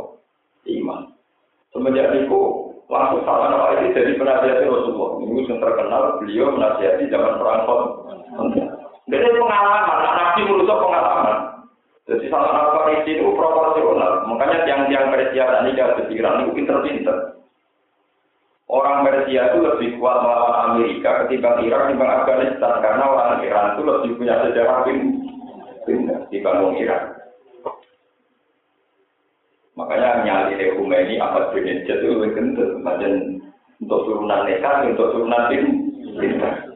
iman. 0.66 1.14
Semenjak 1.70 2.10
itu 2.18 2.42
langsung 2.90 3.22
salah 3.22 3.54
nopo 3.54 3.78
ini 3.78 3.94
jadi 3.94 4.18
penasihat 4.18 4.66
Rasulullah. 4.66 5.12
Ini 5.22 5.42
yang 5.46 5.58
terkenal 5.62 6.04
beliau 6.18 6.58
menasihati 6.58 7.14
zaman 7.14 7.38
perang 7.38 7.62
jadi 9.12 9.28
pengalaman 9.36 9.84
nabi 10.16 10.42
menurut 10.48 10.72
pengalaman. 10.72 11.38
Jadi 12.08 12.26
salah 12.28 12.52
nopo 12.56 12.80
itu 12.92 13.24
proporsional. 13.36 14.26
Makanya 14.26 14.68
yang-yang 14.68 15.14
Persia 15.14 15.46
dan 15.48 15.64
nikah 15.70 15.96
kepikiran 15.96 16.44
itu 16.44 16.52
pinter-pinter. 16.58 17.18
Orang 18.72 19.04
Persia 19.04 19.52
itu 19.52 19.60
lebih 19.62 19.90
kuat 20.00 20.24
melawan 20.24 20.76
Amerika 20.76 21.24
ketimbang 21.24 21.62
Irak 21.68 21.88
ketimbang 21.88 22.12
Afghanistan. 22.24 22.74
Karena 22.80 23.04
orang 23.06 23.44
Iran 23.44 23.66
itu 23.76 23.82
lebih 23.84 24.12
punya 24.18 24.36
sejarah 24.48 24.78
pindah 25.86 26.20
dibanding 26.32 26.76
Irak. 26.84 27.02
Makanya 29.76 30.28
nyali 30.28 30.76
Khomeini 30.76 31.16
Ahmad 31.18 31.56
bin 31.56 31.64
itu 31.64 31.96
lebih 31.96 32.36
kental, 32.36 32.70
macam 32.84 33.40
untuk 33.80 34.00
turunan 34.04 34.44
nekat, 34.44 34.94
untuk 34.94 35.16
turunan 35.16 35.48
pindah. 36.20 36.71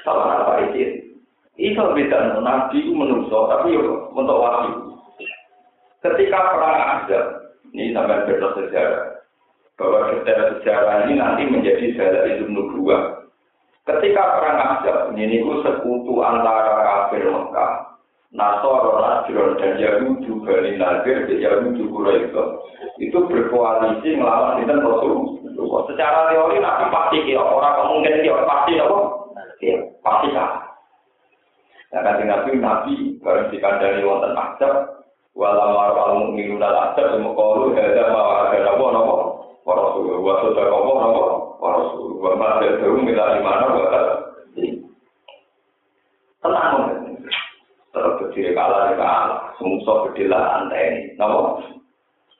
Salah 0.00 0.48
apa 0.48 0.72
itu? 0.72 1.12
Itu 1.60 1.84
beda 1.92 2.40
Nabi 2.40 2.80
menusuk, 2.88 3.52
tapi 3.52 3.76
untuk 4.16 4.40
wahyu. 4.40 4.96
Ketika 6.00 6.38
perang 6.56 6.76
ada, 6.80 7.20
ini 7.76 7.92
sampai 7.92 8.24
beda 8.24 8.48
sejarah 8.56 9.04
bahwa 9.76 10.16
sejarah-sejarah 10.16 11.06
ini 11.06 11.20
nanti 11.20 11.42
menjadi 11.46 11.84
jalan 11.94 12.24
itu 12.34 12.44
nubuah. 12.48 13.22
Ketika 13.82 14.22
perang 14.38 14.58
Ahzab 14.62 14.98
ini 15.14 15.42
itu 15.42 15.58
sekutu 15.66 16.22
antara 16.22 16.86
kafir 16.86 17.26
Mekah, 17.26 17.98
Nasoro, 18.30 19.02
Najron, 19.02 19.58
dan 19.58 19.74
Yahudi 19.76 20.30
Bani 20.46 20.78
Nadir, 20.78 21.26
Yahudi 21.28 21.84
Quraisy 21.84 22.32
itu 23.02 23.18
berkoalisi 23.26 24.16
melawan 24.16 24.62
Sinten 24.62 24.80
Rasul. 24.86 25.42
Rasulullah. 25.42 25.82
Secara 25.90 26.20
teori 26.30 26.56
Nabi 26.62 26.84
pasti 26.88 27.16
kira 27.26 27.42
orang 27.42 27.76
kemungkinan 27.76 28.22
kira 28.24 28.42
pasti 28.46 28.72
apa? 28.78 28.98
Kira 29.62 29.86
pasti 30.02 30.34
kan. 30.34 30.74
Nah, 31.94 32.00
nanti 32.02 32.26
Nabi 32.26 32.50
Nabi 32.58 32.94
bareng 33.22 33.54
dikandani 33.54 34.02
wonten 34.02 34.34
azab, 34.34 35.06
walau 35.38 35.70
marwal 35.70 36.18
mukminu 36.18 36.58
dal 36.58 36.74
azab, 36.90 37.14
semua 37.14 37.30
kalu 37.38 37.78
ada 37.78 38.10
mau 38.10 38.50
ada 38.50 38.58
apa 38.58 38.84
nopo? 38.90 39.14
Rasulullah, 39.62 40.18
wa 40.18 40.34
sudah 40.42 40.64
nopo 40.66 40.92
nopo? 40.98 41.24
Rasulullah, 41.62 42.32
wa 42.34 42.40
ma 42.40 42.46
ada 42.58 42.68
tahu 42.82 42.96
mila 43.06 43.24
imana 43.38 43.66
wa 43.70 44.02
Tenang, 46.42 46.74
terus 47.94 48.14
berdiri 48.18 48.50
kalah 48.58 48.90
di 48.90 48.94
kalah, 48.98 49.54
semua 49.62 50.02
berdiri 50.10 50.32
lantai, 50.32 51.14
nopo? 51.22 51.62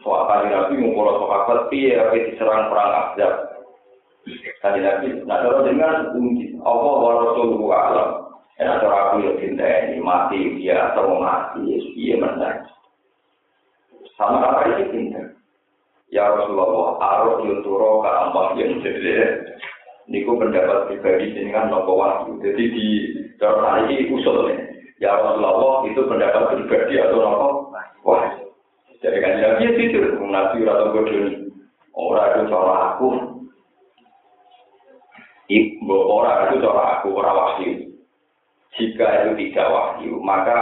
Soal 0.03 0.51
Nabi 0.51 0.75
ngumpul 0.75 1.07
sahabat 1.07 1.71
tapi 1.71 2.27
diserang 2.27 2.67
perang 2.67 2.91
Ahzab. 2.91 3.52
Kali 4.63 4.79
Nabi, 4.79 5.27
nah 5.27 5.43
kalau 5.43 5.67
dengan 5.67 6.15
mungkin 6.15 6.63
Allah 6.63 6.95
wa 6.95 7.13
Rasulullah 7.27 7.81
alam. 7.91 8.11
Enak 8.63 8.79
cara 8.79 8.97
aku 9.11 9.15
ya 9.27 9.33
cinta 9.43 9.67
ini 9.91 9.99
mati 9.99 10.39
dia 10.61 10.95
atau 10.95 11.19
mati 11.19 11.67
ya 11.67 11.79
dia 11.99 12.15
menang. 12.23 12.63
Sama 14.15 14.39
apa 14.39 14.71
ini 14.71 14.85
cinta? 14.95 15.23
Ya 16.13 16.31
Rasulullah, 16.31 17.01
arus 17.01 17.43
yuturo 17.49 18.05
ke 18.05 18.11
amal 18.13 18.47
yang 18.61 18.79
jadi 18.85 19.43
Niku 20.11 20.35
pendapat 20.35 20.91
pribadi 20.91 21.31
ini 21.31 21.55
kan 21.55 21.71
nopo 21.71 21.95
wahyu. 21.95 22.37
Jadi 22.43 22.63
di 22.69 22.87
dalam 23.39 23.87
ini 23.87 24.11
usulnya. 24.13 24.61
Ya 24.99 25.15
Rasulullah 25.15 25.87
itu 25.89 26.01
pendapat 26.05 26.59
pribadi 26.59 27.01
atau 27.01 27.19
nopo 27.19 27.49
wahyu. 28.05 28.51
Jadi 29.01 29.19
kan 29.19 29.59
itu 29.59 29.81
itu 29.91 29.99
Nabi 30.23 30.63
atau 30.69 30.95
bodoh 30.95 31.51
orang 31.97 32.31
itu 32.35 32.43
cara 32.53 32.75
aku. 32.95 33.32
Ibu 35.51 35.97
orang 36.07 36.55
itu 36.55 36.63
cara 36.63 36.83
aku 36.99 37.09
orang 37.19 37.37
wahyu. 37.39 37.73
Jika 38.79 39.07
itu 39.27 39.31
tidak 39.37 39.69
wahyu, 39.69 40.13
maka 40.23 40.61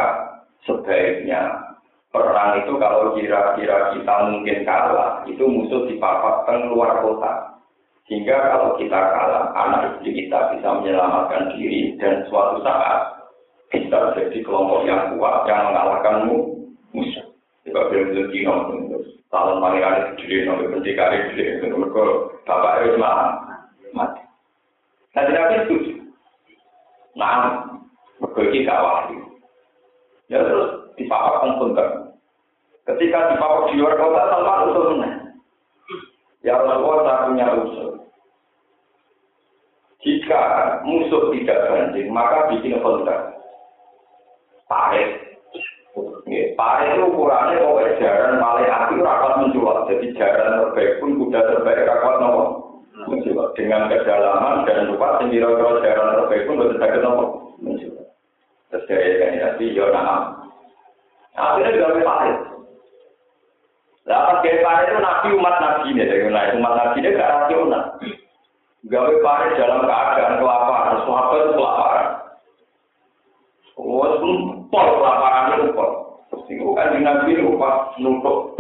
sebaiknya 0.64 1.70
perang 2.10 2.64
itu 2.64 2.74
kalau 2.80 3.14
kira-kira 3.14 3.94
kita 3.94 4.14
mungkin 4.32 4.58
kalah, 4.66 5.22
itu 5.28 5.44
musuh 5.46 5.86
dipapatkan 5.86 6.72
luar 6.72 7.04
kota. 7.04 7.60
Sehingga 8.08 8.34
kalau 8.50 8.74
kita 8.80 8.98
kalah, 8.98 9.54
anak 9.54 10.00
istri 10.00 10.26
kita 10.26 10.56
bisa 10.56 10.68
menyelamatkan 10.80 11.54
diri 11.54 11.94
dan 12.02 12.26
suatu 12.26 12.58
saat 12.66 13.30
kita 13.70 14.18
jadi 14.18 14.38
kelompok 14.42 14.82
yang 14.88 15.14
kuat 15.14 15.46
yang 15.46 15.70
mengalahkanmu 15.70 16.36
musuh. 16.90 17.26
Juga 17.62 17.86
belum 17.92 18.32
kino, 18.34 18.54
tahun 19.30 19.62
pangeran 19.62 19.94
itu 20.18 20.26
jadi 20.26 20.36
sampai 20.50 20.70
pendekari 20.74 21.18
jadi 21.38 21.70
mereka 21.70 22.02
bapak 22.42 22.72
itu 22.82 22.98
mati. 23.94 24.29
Nah 25.10 25.22
tidak 25.26 25.66
setuju. 25.66 25.92
Nah, 27.18 27.66
berbagai 28.22 28.62
gak 28.62 28.82
wahyu. 28.82 29.18
Ya 30.30 30.38
terus 30.46 30.94
dipapak 30.94 31.58
pun 31.58 31.74
Ketika 32.86 33.34
dipapak 33.34 33.70
di 33.70 33.82
luar 33.82 33.98
kota, 33.98 34.22
sama 34.30 34.70
usul 34.70 35.02
Ya 36.40 36.56
Rasulullah 36.56 37.04
tak 37.04 37.20
punya 37.28 37.46
usul. 37.58 37.88
Jika 40.00 40.42
musuh 40.88 41.28
tidak 41.36 41.68
banding, 41.68 42.08
maka 42.08 42.48
bikin 42.48 42.80
kontak. 42.80 43.36
Parit 44.64 45.30
Pare 46.54 46.94
itu 46.94 47.02
ukurannya 47.10 47.58
kok 47.58 47.98
jaran 47.98 48.38
paling 48.38 48.68
api 48.70 48.94
rapat 49.02 49.32
menjual. 49.42 49.90
Jadi 49.90 50.14
jaran 50.14 50.62
terbaik 50.62 51.02
pun 51.02 51.18
kuda 51.18 51.40
terbaik 51.42 51.88
rapat 51.88 52.14
nopo 52.22 52.69
menjual. 53.10 53.50
Dengan 53.58 53.90
kedalaman 53.90 54.62
dan 54.64 54.86
lupa 54.86 55.18
sendiri 55.18 55.42
kalau 55.42 55.82
jaran 55.82 56.14
terbaik 56.14 56.46
pun 56.46 56.58
betul 56.62 56.78
sakit 56.78 57.00
nopo 57.02 57.24
menjual. 57.58 58.06
Terus 58.70 58.86
dari 58.86 59.10
ini 59.18 59.38
nanti 59.42 59.74
yo 59.74 59.90
nama. 59.90 60.46
Akhirnya 61.34 61.74
juga 61.74 62.06
pare. 62.06 62.32
Lah 64.06 64.20
pas 64.26 64.38
kayak 64.42 64.62
pare 64.62 64.82
itu 64.86 64.98
nabi 64.98 65.28
umat 65.38 65.54
nabi 65.58 65.82
ini, 65.90 66.02
dari 66.06 66.26
umat 66.58 66.74
nabi 66.78 66.96
ini 67.02 67.18
gak 67.18 67.30
rasional. 67.30 67.84
Gawe 68.88 69.14
pare 69.20 69.46
dalam 69.58 69.84
keadaan 69.84 70.40
kelaparan, 70.40 70.98
itu 71.04 71.52
kelaparan. 71.54 72.08
Oh, 73.76 74.06
pol 74.70 74.88
kelaparan 74.98 75.52
itu 75.58 75.74
pol. 75.74 75.90
Iku 76.50 76.74
kan 76.74 76.98
nabi 76.98 77.38
itu 77.38 77.54
pas 77.58 77.94
nutuk, 78.02 78.58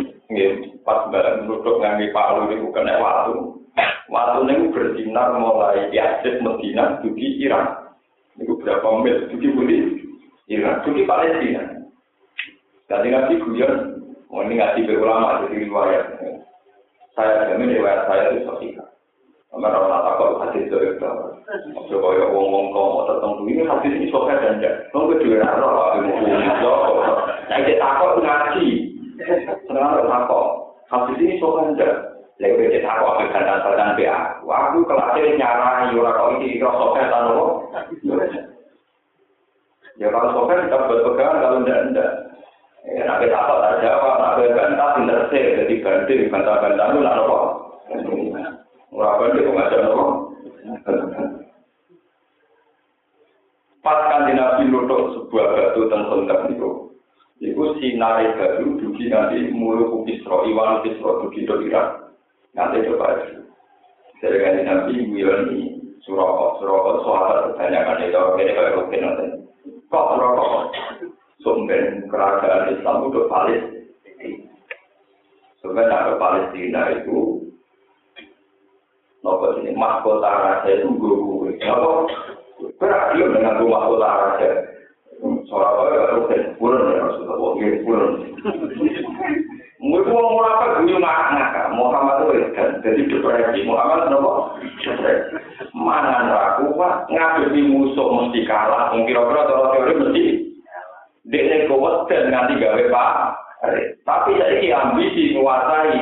pas 0.86 1.10
nutuk 1.42 1.76
ngangi 1.82 2.14
palu 2.14 2.50
itu 2.54 2.70
kena 2.70 3.02
waktu. 3.02 3.59
Waktu 4.10 4.38
ini 4.46 4.74
bersinar 4.74 5.38
mulai 5.38 5.90
Yazid 5.94 6.42
Medina, 6.42 6.98
dugi 7.04 7.38
Iran. 7.46 7.94
Itu 8.40 8.58
berapa 8.58 8.88
mil, 9.04 9.30
dugi 9.30 9.48
budi 9.52 9.78
Iran, 10.50 10.82
dugi 10.82 11.06
Palestina. 11.06 11.62
Jadi 12.90 13.06
nabi 13.14 13.38
guyon, 13.38 14.02
mau 14.26 14.42
ini 14.42 14.58
ngaji 14.58 14.82
berulama 14.82 15.46
jadi 15.46 15.62
riwayat. 15.62 16.06
Saya 17.14 17.54
jamin 17.54 17.78
riwayat 17.78 18.10
saya 18.10 18.34
itu 18.34 18.48
sosial. 18.50 18.86
Karena 19.50 19.78
orang 19.78 20.02
takut 20.06 20.38
hadis 20.46 20.70
dari 20.70 20.94
itu. 20.94 21.10
Coba 21.90 22.08
ya 22.14 22.26
wong-wong 22.30 22.70
kau 22.70 23.02
tertentu 23.10 23.42
ini 23.50 23.66
hadis 23.66 23.94
ini 23.98 24.06
sokat 24.14 24.38
dan 24.38 24.62
tidak. 24.62 24.86
Kamu 24.94 25.10
kedua 25.18 25.42
rara, 25.42 25.70
aku 25.98 26.06
mau 26.06 27.18
Nah, 27.50 27.58
dia 27.66 27.82
takut 27.82 28.22
ngaji. 28.22 28.68
Senang 29.66 30.06
takut. 30.06 30.46
Habis 30.90 31.18
ini 31.22 31.38
sokan 31.42 31.74
aja. 32.40 32.56
Lagi 32.56 32.72
dia 32.72 32.80
takut 32.80 33.20
aku 33.20 33.28
kan 33.28 33.76
dan 33.76 33.96
dia. 34.00 34.16
Waktu 34.48 34.78
kelasnya 34.88 35.36
nyara, 35.36 35.92
yura 35.92 36.16
kau 36.16 36.40
ini 36.40 36.56
kira 36.56 36.72
sokan 36.72 37.12
tanpa. 37.12 37.44
Ya 40.00 40.08
kalau 40.08 40.32
sokan 40.32 40.64
kita 40.64 40.78
berpegang, 40.88 41.36
kalau 41.44 41.60
enggak 41.60 41.80
enggak. 41.92 42.10
Ya, 42.88 43.04
nabi 43.04 43.28
takut 43.28 43.60
tak 43.60 43.84
jawab, 43.84 44.14
nabi 44.24 44.56
bantah, 44.56 44.90
interse, 44.96 45.40
jadi 45.60 45.74
banding, 45.84 46.32
bantah-bantah 46.32 46.86
itu 46.88 46.98
lah 47.04 47.14
apa. 47.20 47.38
Murah 48.88 49.12
banding, 49.20 49.44
kok 49.44 49.54
ngajak 49.60 49.80
apa. 49.84 50.04
Pas 53.80 54.00
kan 54.12 54.28
di 54.28 54.36
Nabi 54.36 54.68
nutuk 54.68 55.16
sebuah 55.16 55.56
batu 55.56 55.88
tentang 55.88 56.52
itu, 56.52 56.70
Iku 57.40 57.80
sinare 57.80 58.36
baru 58.36 58.76
dugi 58.76 59.08
nanti 59.08 59.48
mulu 59.48 60.04
kisro, 60.04 60.44
iwan 60.44 60.84
kisro 60.84 61.24
dugi 61.24 61.48
do 61.48 61.64
Irak. 61.64 62.09
Nanti 62.54 62.86
coba 62.86 63.06
aja. 63.14 63.38
Dari 64.20 64.36
kan 64.42 64.56
nabi 64.66 64.94
Wirani 65.14 65.60
Suroko, 66.04 66.60
Suroko 66.60 66.90
sahabat 67.06 67.56
kebanyakan 67.56 68.04
itu 68.04 68.20
ini 68.42 68.52
kayak 68.52 68.74
rutin 68.76 69.00
nanti. 69.00 69.26
Kok 69.88 70.06
Suroko? 70.16 70.48
Sumber 71.40 72.04
kerajaan 72.12 72.76
Islam 72.76 73.08
itu 73.08 73.20
Palestina. 73.32 73.80
Sebenarnya 75.60 76.20
Palestina 76.20 76.82
itu 77.00 77.40
Nopo 79.20 79.52
ini 79.60 79.76
mahkota 79.76 80.32
raja 80.32 80.70
itu 80.80 80.88
gue. 80.96 81.52
Nopo 81.60 82.08
berarti 82.80 83.20
dengan 83.20 83.60
mahkota 83.68 84.08
raja. 84.08 84.50
Soal 85.44 85.64
apa 85.76 85.84
ya 85.92 86.02
rutin 86.16 86.42
purun 86.56 86.96
ya 86.96 87.04
Rasulullah, 87.04 87.52
ya 87.60 87.76
Mungkin 89.80 90.12
mau 90.12 90.36
gue 90.36 91.00
ngakak 91.00 91.72
Muhammad 91.72 92.28
itu 92.28 92.52
kan 92.52 92.84
jadi 92.84 93.00
depresi 93.00 93.64
Muhammad 93.64 94.12
nopo 94.12 94.60
depresi. 94.60 95.40
Mangan 95.72 96.28
ragu 96.28 96.76
pak 96.76 97.08
ngadepi 97.08 97.64
musuh 97.64 98.12
mesti 98.12 98.44
kalah. 98.44 98.92
Mungkin 98.92 99.08
kira-kira 99.08 99.48
kalau 99.48 99.72
teori 99.72 99.94
mesti 99.96 100.24
dia 101.32 101.64
kuat 101.64 102.12
dan 102.12 102.28
nanti 102.28 102.60
gawe 102.60 102.82
pak. 102.92 103.10
Tapi 104.04 104.36
saya 104.36 104.76
ambisi 104.84 105.32
menguasai 105.32 105.96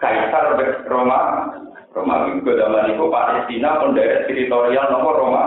kaisar 0.00 0.56
Roma. 0.88 1.52
Roma 1.92 2.32
itu 2.32 2.40
zaman 2.56 2.88
itu 2.88 3.04
Palestina 3.12 3.84
penderet 3.84 4.32
teritorial 4.32 4.88
nopo 4.88 5.10
Roma. 5.12 5.44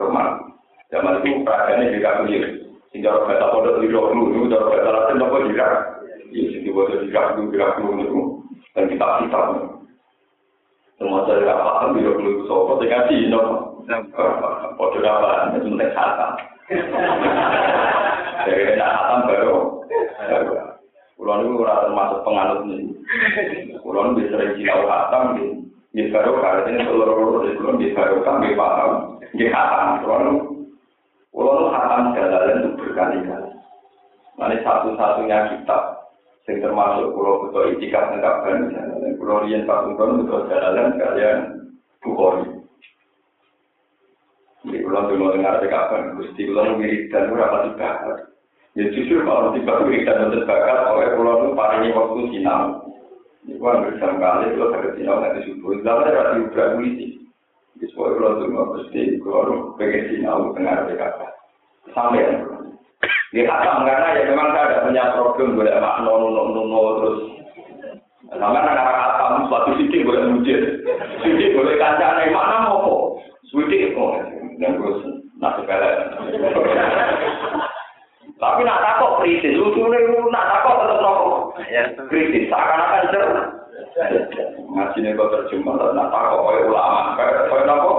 Roma. 0.00 0.40
Zaman 0.88 1.20
itu 1.20 1.44
perajaannya 1.44 1.92
juga 1.92 2.24
clear. 2.24 2.44
Sehingga 2.88 3.12
orang 3.12 3.36
kata 3.36 3.46
pada 3.52 3.70
tidak 3.84 4.08
dulu, 4.16 4.48
cara 4.48 4.64
kata 4.72 4.90
latin 4.96 5.20
apa 5.20 5.36
juga. 5.44 5.68
Tidak 6.36 7.24
dulu, 7.36 7.48
tidak 7.54 7.80
dulu 7.80 7.90
itu. 8.04 8.20
Dan 8.76 8.92
kita 8.92 9.06
kita. 9.24 9.40
Semua 10.96 11.28
saya 11.28 11.44
tidak 11.44 11.60
paham, 11.60 11.96
dulu 11.96 12.28
itu 12.28 12.42
sopa, 12.48 12.72
saya 12.80 12.88
kasih, 13.04 13.28
no. 13.28 13.40
Pada 13.86 15.10
apa, 15.12 15.30
itu 15.56 15.68
penting 15.70 15.90
kata. 15.94 16.26
Jadi 18.46 18.62
tidak 18.74 18.90
khatam 18.90 19.18
baru. 19.30 19.56
Kulon 21.16 21.42
itu 21.46 21.62
orang 21.62 21.80
termasuk 21.88 22.20
penganut 22.26 22.60
ini. 22.68 22.92
Kulon 23.80 24.16
bisa 24.18 24.36
sering 24.36 24.64
khatam, 24.64 25.24
di 25.94 26.02
baru 26.12 26.32
kali 26.42 26.60
ini 26.74 26.84
seluruh 26.84 27.14
kulon 27.56 27.80
di 27.80 27.94
baru 27.94 28.20
kan, 28.26 28.42
di 28.44 28.52
paham, 28.58 28.90
di 29.32 29.46
khatam. 29.48 30.02
Kulon 30.02 30.24
Kalau 31.36 31.68
hatam 31.68 32.16
jalalan 32.16 32.64
itu 32.64 32.68
berkali-kali. 32.80 33.52
Nanti 34.40 34.56
satu-satunya 34.64 35.52
kitab 35.52 36.05
sing 36.46 36.62
termasuk 36.62 37.10
pulau 37.10 37.46
Kuto 37.46 37.74
Itika 37.74 38.14
tentang 38.14 38.46
Bani 38.46 39.18
Pulau 39.18 39.42
Rian 39.42 39.66
Pakungkon 39.66 40.24
untuk 40.24 40.46
jalanan 40.46 40.94
kalian 40.94 41.38
Bukhori 42.00 42.56
di 44.66 44.82
pulau 44.82 45.06
itu 45.06 45.14
mau 45.22 45.30
dengar 45.30 45.62
di 45.62 45.70
kapan 45.70 46.18
Gusti 46.18 46.42
pulau 46.50 46.74
mirip 46.74 47.06
dan 47.14 47.30
berapa 47.30 47.70
dibakar. 47.70 48.34
Ya 48.74 48.90
jujur 48.90 49.22
kalau 49.22 49.54
dibakar 49.54 49.86
mirip 49.86 50.10
dan 50.10 50.34
terbakar 50.34 50.90
oleh 50.90 51.08
pulau 51.14 51.34
itu 51.38 51.48
parahnya 51.54 51.94
waktu 51.94 52.20
sinau. 52.34 52.82
Ini 53.46 53.62
kan 53.62 53.78
hampir 53.78 53.94
jam 54.02 54.18
kali 54.18 54.44
itu 54.50 54.62
ada 54.66 54.90
sinau 54.98 55.16
nanti 55.22 55.40
subuh. 55.46 55.70
Itu 55.78 55.86
ada 55.86 56.34
di 56.34 56.42
Ubra 56.50 56.64
Mulisi 56.74 57.06
Jadi 57.78 57.84
sebuah 57.94 58.10
pulau 58.18 58.30
itu 58.34 58.46
mau 58.50 58.70
Gusti 58.74 59.02
pulau 59.22 59.42
itu 59.46 59.56
pengen 59.78 60.02
sinau 60.10 60.38
dengar 60.58 60.78
di 60.90 60.94
Sampai 61.94 62.26
Ya 63.34 63.42
kata 63.42 63.82
karena 63.82 64.14
ya 64.14 64.22
memang 64.30 64.54
saya 64.54 64.64
ada 64.70 64.76
punya 64.86 65.04
problem 65.18 65.58
boleh 65.58 65.74
makno 65.82 66.12
nuno 66.14 66.42
nuno 66.54 66.80
terus. 67.02 67.18
Sama 68.30 68.58
anak 68.58 68.74
anak 68.74 68.86
kata 68.86 69.16
suatu 69.48 69.70
sidik 69.78 70.04
boleh 70.06 70.22
mujir 70.30 70.60
sidik 71.22 71.54
boleh 71.54 71.74
kancane 71.78 72.30
mana 72.30 72.66
mau 72.66 72.82
kok 72.82 73.02
sidik 73.50 73.94
kok 73.94 74.12
dan 74.58 74.78
terus 74.78 74.98
nasi 75.38 75.62
pelek 75.64 75.94
tapi 78.36 78.60
nak 78.68 78.82
takut 78.84 79.24
kritis 79.24 79.56
lucu 79.56 79.80
nih 79.80 80.00
nak 80.28 80.46
takut 80.52 80.76
tetap 80.84 81.00
rokok 81.00 81.36
kritis 82.12 82.48
seakan-akan 82.52 83.10
cer 83.14 83.24
ngaji 84.76 84.98
nih 85.00 85.16
kok 85.16 85.30
terjemah 85.32 85.74
nak 85.96 86.10
takut 86.12 86.40
oleh 86.52 86.68
ulama. 86.68 87.16
Kayak 87.16 87.64
nopo 87.64 87.92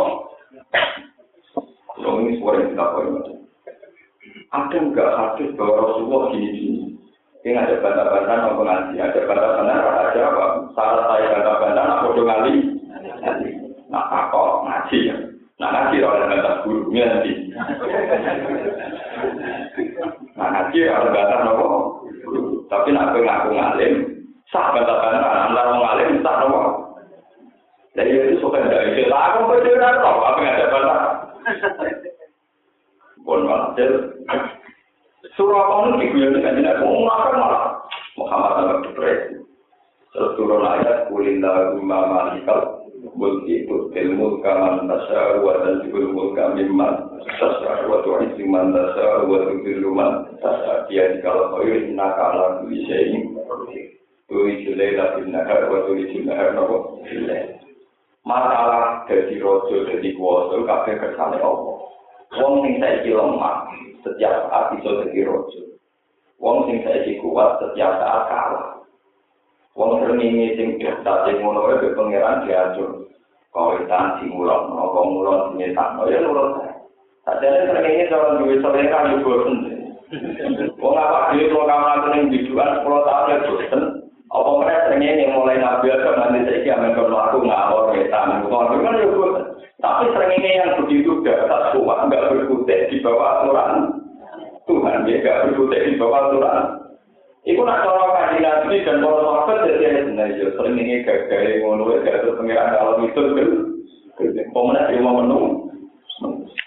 Kalau 1.98 2.22
ini 2.22 2.38
suara 2.38 2.62
yang 2.62 2.78
tidak 2.78 2.94
boleh 2.94 3.37
ada 4.48 4.78
enggak 4.80 5.12
hadis 5.12 5.52
bahwa 5.60 5.76
Rasulullah 5.84 6.32
gini-gini? 6.32 6.96
Ini 7.44 7.56
ada 7.56 7.80
bantah-bantah 7.80 8.38
mau 8.44 8.64
ngaji, 8.64 8.96
ada 9.00 9.20
bantah-bantah 9.24 9.78
ada 9.80 10.20
apa? 10.20 10.46
Salah 10.76 11.04
saya 11.12 11.26
bantah-bantah, 11.32 11.84
nak 11.84 12.02
bodoh 12.04 12.26
ngali, 12.28 12.56
nak 13.88 14.06
takut 14.12 14.68
ngaji 14.68 15.00
ya. 15.08 15.16
Nah 15.58 15.70
ngaji 15.72 15.96
oleh 16.04 16.28
bantah 16.28 16.54
gurunya 16.64 17.04
nanti. 17.08 17.32
Nah 20.36 20.48
ngaji 20.52 20.80
oleh 20.92 21.12
bantah 21.12 21.40
nopo. 21.48 21.68
Tapi 22.68 22.90
nak 22.92 23.16
ngaku 23.16 23.50
ngalim, 23.56 23.94
sah 24.52 24.76
bantah-bantah, 24.76 25.32
antara 25.48 25.72
ngalim, 25.76 26.20
sah 26.24 26.36
nopo. 26.44 26.60
Jadi 27.96 28.12
itu 28.12 28.44
suka 28.44 28.60
dari 28.60 28.92
istilah, 28.96 29.22
aku 29.34 29.40
berbeda 29.56 30.04
nopo, 30.04 30.24
apa 30.24 30.40
yang 30.44 30.56
ada 30.56 30.68
bantah. 30.74 31.02
Bon 33.28 33.44
walhasil 33.44 34.24
surah 35.36 35.64
kamu 35.68 36.00
diguyon 36.00 36.40
dengan 36.40 36.64
jenak 36.64 36.80
makan 36.80 37.34
malah. 37.36 37.84
Muhammad 38.16 38.52
sama 38.56 38.76
depresi. 38.88 39.44
Terus 40.16 40.34
turun 40.40 40.64
ayat 40.64 41.12
kulinda 41.12 41.76
rumah 41.76 42.08
malikal 42.08 42.88
mulki 43.20 43.68
ilmu 43.68 44.42
kaman 44.42 44.90
tasya 44.90 45.44
wa 45.44 45.60
dan 45.62 45.86
juga 45.86 46.08
mulka 46.10 46.56
mimman 46.56 47.20
tasya 47.38 47.86
wa 47.86 48.02
tu'isi 48.02 48.48
man 48.48 48.74
tasya 48.74 49.28
wa 49.28 49.44
man 49.94 50.12
dia 50.88 51.20
kau 51.22 51.60
kala 51.60 52.64
kulisein 52.64 53.38
turi 54.32 54.54
julela 54.66 55.20
bin 55.20 55.36
nahar 55.36 55.70
wa 55.70 55.86
turi 55.86 56.10
julela 56.16 56.56
nopo 56.58 57.04
masalah 58.26 59.06
jadi 59.06 59.36
rojo 59.40 59.86
jadi 59.88 60.10
kuasa 60.18 60.58
kersane 60.84 61.38
Allah 61.38 61.77
Wong 62.36 62.60
sing 62.60 62.84
saiki 62.84 63.16
lemah, 63.16 63.72
setiap 64.04 64.52
saat 64.52 64.76
bisa 64.76 64.90
jadi 65.08 65.24
rojo. 65.24 65.62
Wong 66.44 66.68
sing 66.68 66.84
saiki 66.84 67.24
kuat, 67.24 67.64
setiap 67.64 68.04
saat 68.04 68.28
kalah. 68.28 68.84
Wong 69.80 70.04
sering 70.04 70.20
sing 70.60 70.76
daftar 70.84 71.30
sing 71.30 71.40
ngono 71.40 71.80
ke 71.80 71.96
pangeran 71.96 72.44
diatur. 72.44 73.08
Kawitan 73.56 74.20
sing 74.20 74.36
mulon, 74.36 74.76
kok 74.76 75.08
mulon 75.08 75.56
sing 75.56 75.72
tak 75.72 75.96
ya 76.12 76.20
nurut. 76.20 76.68
Sadene 77.24 77.72
sering 77.72 77.86
ini 77.96 78.10
cara 78.12 78.36
duwe 78.36 78.56
selera 78.60 79.00
yo 79.08 79.18
bosen. 79.24 79.56
Wong 80.84 80.94
apa 81.00 81.32
dhewe 81.32 81.52
kok 81.52 81.68
kamar 81.68 82.00
ning 82.12 82.28
biduan 82.28 82.84
10 82.84 83.08
tahun 83.08 83.32
ya. 83.32 83.80
Apa 84.28 84.50
mereka 84.60 84.92
sering 84.92 85.08
yang 85.08 85.40
mulai 85.40 85.56
nabi 85.56 85.88
atau 85.88 86.12
nanti 86.20 86.44
saya 86.44 86.76
akan 86.76 86.96
berlaku 87.00 87.38
ngawur 87.48 87.96
wetan. 87.96 88.44
Kalau 88.44 88.76
kan 88.76 89.00
ya 89.00 89.08
bosen. 89.08 89.44
Tapi 89.78 90.04
seringnya 90.10 90.52
yang 90.58 90.72
begitu 90.84 91.22
dasar 91.22 91.72
kuat, 91.72 92.10
nggak 92.10 92.34
berkutik 92.34 92.90
di 92.90 92.98
bawah 93.00 93.40
aturan 93.40 93.72
Tuhan, 94.66 95.06
ya 95.06 95.16
nggak 95.22 95.42
berkutik 95.48 95.82
di 95.86 95.94
bawah 95.96 96.20
aturan. 96.28 96.60
Iku 97.48 97.64
nak 97.64 97.88
cara 97.88 98.08
kaji 98.12 98.38
nabi 98.44 98.84
dan 98.84 99.00
para 99.00 99.24
sahabat 99.24 99.58
jadi 99.64 99.84
yang 99.88 100.06
benar 100.12 100.28
ya. 100.36 100.48
Sering 100.52 100.76
ini 100.76 101.08
gagal 101.08 101.64
ngono 101.64 101.84
ya, 101.96 101.98
gagal 102.04 102.36
pengiran 102.36 102.76
kalau 102.76 102.94
itu 103.08 103.22
kan. 103.24 103.50
Pemenang 104.52 104.90
dia 104.90 105.00
mau 105.00 105.22
menung. 105.22 105.46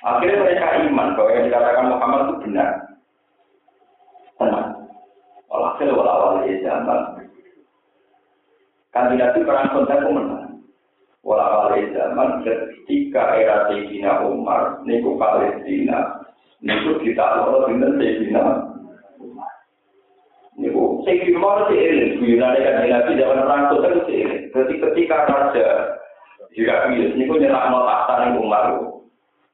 Akhirnya 0.00 0.40
mereka 0.40 0.80
iman 0.86 1.12
bahwa 1.18 1.30
yang 1.34 1.44
dikatakan 1.50 1.90
Muhammad 1.92 2.20
itu 2.24 2.34
benar. 2.48 2.70
Tenang. 4.40 4.68
Walhasil 5.50 5.92
walawal 5.92 6.46
ya 6.48 6.56
zaman. 6.64 7.19
Kandidat 8.90 9.38
itu 9.38 9.46
perang 9.46 9.70
kontak 9.70 10.02
pemenang. 10.02 10.66
Wala 11.22 11.70
kali 11.70 11.94
zaman 11.94 12.42
ketika 12.42 13.38
era 13.38 13.70
Sayyidina 13.70 14.26
Umar, 14.26 14.82
niku 14.82 15.14
Palestina, 15.14 16.18
niku 16.58 16.98
kita 16.98 17.22
loro 17.38 17.70
dengan 17.70 17.94
Sayyidina 18.00 18.42
Umar. 19.22 19.52
Niku 20.58 21.06
Sayyidina 21.06 21.38
Umar 21.38 21.70
si 21.70 21.76
eling, 21.78 22.18
guyonane 22.18 22.58
kan 22.66 22.82
Nabi 22.82 23.20
zaman 23.20 23.42
perang 23.46 23.62
itu 23.70 24.00
si 24.08 24.12
eling. 24.26 24.42
Jadi 24.50 24.74
ketika 24.82 25.16
raja 25.28 25.68
bias, 26.50 27.14
niku 27.14 27.38
nyerang 27.38 27.70
tahta 27.70 28.14
ning 28.26 28.42
Umar, 28.42 28.74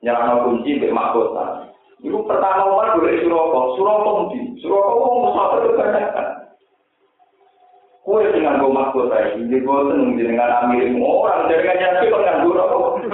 nyerang 0.00 0.48
kunci 0.48 0.80
mbek 0.80 0.94
mahkota. 0.96 1.68
Niku 2.00 2.24
pertama 2.24 2.72
Umar 2.72 2.96
boleh 2.96 3.20
Suroko, 3.20 3.60
Suroko 3.76 4.10
ndi? 4.28 4.60
Suroko 4.60 4.92
wong 4.96 5.14
musafir 5.28 5.60
kebanyakan. 5.72 6.28
Kue 8.06 8.22
dengan 8.30 8.62
gue 8.62 8.70
mahkota 8.70 9.34
ini, 9.34 9.50
jadi 9.50 9.66
gue 9.66 9.78
seneng 9.90 10.14
dengan 10.14 10.62
amirim 10.62 11.02
orang, 11.02 11.50
dari 11.50 11.66
kan 11.66 12.06
kok 12.06 12.22
nganggur 12.22 12.54
apa? 12.54 13.02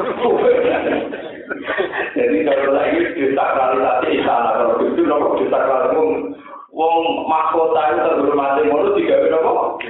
Jadi 2.13 2.45
kalau 2.45 2.77
lagi 2.77 3.01
disakralisasi 3.17 4.21
istana, 4.21 4.53
kalau 4.53 4.85
itu 4.85 5.01
nopo 5.09 5.41
disakralisasi, 5.41 6.37
wong 6.77 6.97
mahkota 7.25 7.81
itu 7.89 8.05
terhormati 8.05 8.69
mulu 8.69 8.93
tiga 9.01 9.17
berapa? 9.25 9.81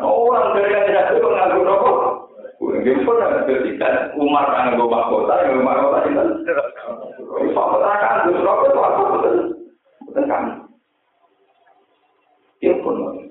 Orang 0.00 0.56
dari 0.56 0.72
kan 0.72 0.88
nyaki 0.88 1.20
kok 1.20 1.34
nganggur 1.36 1.68
apa? 1.68 1.90
Gue 2.64 2.96
pun 3.04 3.20
ada 3.20 3.44
ketika 3.44 4.16
Umar 4.16 4.48
nganggur 4.56 4.88
mahkota, 4.88 5.36
yang 5.44 5.60
mahkota 5.60 6.08
itu. 6.08 6.24
Mahkota 7.52 7.88
kan, 8.00 8.24
gue 8.24 8.40
rokok 8.40 8.72
itu 8.72 8.80
apa? 8.80 9.02
Betul 10.08 10.24
kan? 10.24 10.44
Ya 12.64 12.72
pun, 12.80 13.27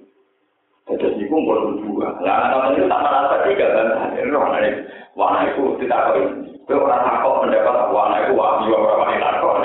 Jadi 0.88 1.19
itu 1.19 1.35
boleh 1.35 1.83
dua. 1.83 2.15
Nah, 2.23 2.47
kalau 2.47 2.71
itu 2.71 2.88
tak 2.88 3.03
merasa 3.03 3.35
tiga 3.43 3.67
kan? 3.75 3.88
Warna 4.31 4.57
itu, 4.63 4.79
warna 5.19 5.39
itu 5.51 5.63
tidak 5.83 6.15
kau. 6.15 6.23
Kau 6.67 6.83
orang 6.88 7.03
takut 7.03 7.35
mendapat 7.43 7.91
warna 7.91 8.15
itu 8.23 8.31
wah 8.39 8.63
juga 8.63 8.77
orang 8.79 8.99
wanita 9.03 9.27
takut. 9.35 9.55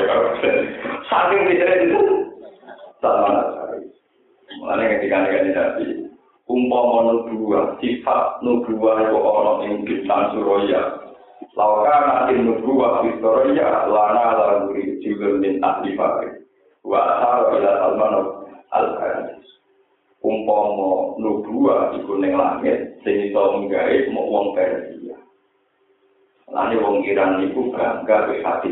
Saking 1.06 1.42
tidak 1.46 1.70
itu, 1.86 2.00
sama. 2.98 3.30
Mulanya 4.58 4.98
ketika 4.98 5.16
negatif 5.22 5.52
nabi, 5.54 5.86
umpama 6.50 6.98
nubuah, 7.06 7.78
sifat 7.78 8.42
nubuah 8.42 8.96
itu 9.06 9.16
orang 9.16 9.58
yang 9.62 9.74
bintang 9.86 10.22
suraya. 10.34 10.82
Lauka 11.54 11.94
nanti 12.02 12.34
nubuah 12.42 13.06
di 13.06 13.10
suraya, 13.22 13.86
lana 13.86 14.26
lalu 14.36 14.98
juga 14.98 15.38
minta 15.38 15.82
difakir. 15.86 16.44
Wa 16.82 16.98
asal 16.98 17.62
al-qadis. 18.74 19.52
Umpama 20.22 21.18
nubuah 21.18 21.98
iku 21.98 22.14
ning 22.22 22.38
langit 22.38 22.94
sing 23.02 23.30
iso 23.30 23.58
nggawe 23.58 23.96
mok 24.14 24.30
wong 24.30 24.46
Persia. 24.54 25.18
Lane 26.46 26.78
wong 26.78 27.02
Iran 27.02 27.42
iku 27.50 27.74
bangga 27.74 28.30
be 28.30 28.38
hati. 28.46 28.70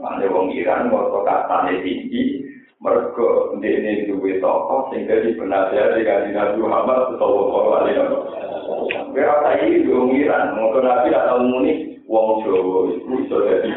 Lane 0.00 0.26
wong 0.32 0.48
Iran 0.56 0.88
ngono 0.88 1.20
katane 1.28 1.84
tinggi 1.84 2.40
mergo 2.80 3.52
ndene 3.60 4.08
duwe 4.08 4.40
toko 4.40 4.88
sing 4.88 5.04
dadi 5.04 5.36
penasihat 5.36 6.00
di 6.00 6.08
kanjeng 6.08 6.56
Muhammad 6.56 7.20
sallallahu 7.20 7.70
alaihi 7.76 8.00
wasallam. 8.00 9.12
Kira 9.12 9.34
tadi 9.44 9.84
wong 9.92 10.16
Iran 10.16 10.56
ngono 10.56 10.78
nabi 10.80 11.12
atau 11.12 11.44
muni 11.44 12.00
wong 12.08 12.48
Jawa 12.48 12.88
iku 12.96 13.12
iso 13.28 13.36
dadi 13.44 13.68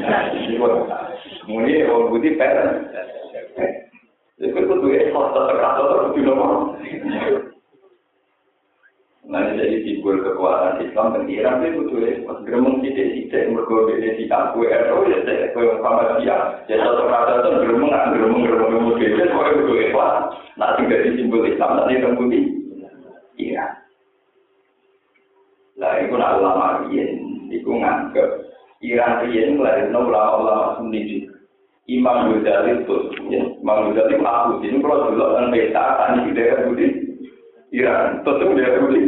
muni 1.44 1.84
wong 1.84 2.08
budi 2.08 2.40
per 4.52 4.66
Itu 6.14 6.20
nomor. 6.26 6.76
Nah, 9.24 9.40
jadi 9.56 9.88
simbol 9.88 10.20
kekuatan 10.20 10.84
Islam 10.84 11.16
dan 11.16 11.32
itu 11.32 11.80
kudu 11.80 11.96
ikhlas. 12.06 12.44
Gremeng 12.44 12.84
sidik-sidik, 12.84 13.56
mergobek 13.56 14.20
di 14.20 14.28
kaku 14.28 14.68
RO, 14.68 15.08
ya 15.08 15.24
saya 15.24 15.48
kaya 15.56 15.80
sama 15.80 16.20
dia. 16.20 16.38
Ya 16.68 16.76
satu 16.84 17.08
kata 17.08 17.32
itu 17.40 17.50
gremeng, 17.64 17.90
gremeng, 18.14 18.44
gremeng, 18.44 18.72
gremeng, 18.78 18.94
gremeng, 19.00 19.32
kaya 19.32 19.52
kudu 19.64 19.74
ikhlas. 19.80 20.16
Nah, 20.60 20.76
tinggal 20.76 21.02
di 21.08 21.12
simbol 21.16 21.48
Islam, 21.48 21.72
nanti 21.80 22.04
tembuti. 22.04 22.40
Iya. 23.40 23.66
Lah 25.82 25.98
iku 26.06 26.14
nak 26.20 26.38
ulama 26.38 26.86
riyen 26.86 27.10
iku 27.50 27.82
nganggep 27.82 28.30
Iran 28.86 29.26
riyen 29.26 29.58
nglairno 29.58 30.00
ulama-ulama 30.06 30.86
juga. 30.94 31.33
Imam 31.84 32.32
Ghazali 32.40 32.80
itu, 32.80 32.98
ya. 33.28 33.44
Imam 33.60 33.92
Ghazali 33.92 34.16
aku, 34.24 34.64
ini 34.64 34.80
kalau 34.80 35.12
dulu 35.12 35.36
kan 35.36 35.52
peta, 35.52 35.84
tani 36.00 36.20
di 36.28 36.32
daerah 36.32 36.64
Budi, 36.64 36.88
Iran, 37.76 38.24
tentu 38.24 38.56
daerah 38.56 38.80
Budi, 38.88 39.02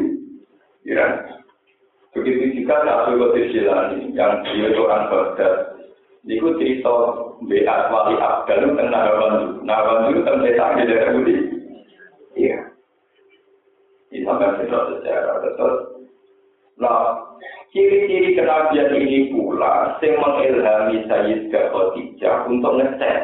Iran. 0.83 1.11
Begitu 2.11 2.63
juga 2.63 2.83
Abdul 2.83 3.31
Qadir 3.31 3.45
Jilani, 3.51 4.11
yang 4.11 4.43
dia 4.43 4.71
orang 4.75 5.07
Baghdad. 5.07 5.75
Itu 6.25 6.57
cerita 6.57 6.95
Beat 7.45 7.69
Wali 7.69 8.17
Abdal 8.17 8.65
itu 8.65 8.81
Nawawan 8.81 9.61
Nawawan 9.61 10.09
itu 10.09 10.25
tentang 10.25 10.41
peta 10.41 10.65
di 10.75 10.83
daerah 10.89 11.11
Budi, 11.15 11.35
Iya. 12.35 12.59
Ini 14.11 14.23
sampai 14.27 14.63
sejarah, 14.63 15.35
terus. 15.43 15.75
Nah, 16.75 17.23
Ciri-ciri 17.75 18.39
kenabian 18.39 18.87
ini 18.95 19.35
pula 19.35 19.99
yang 19.99 20.15
mengilhami 20.15 21.03
Sayyidah 21.11 21.75
Khadijah 21.75 22.47
untuk 22.47 22.79
ngecek 22.79 23.17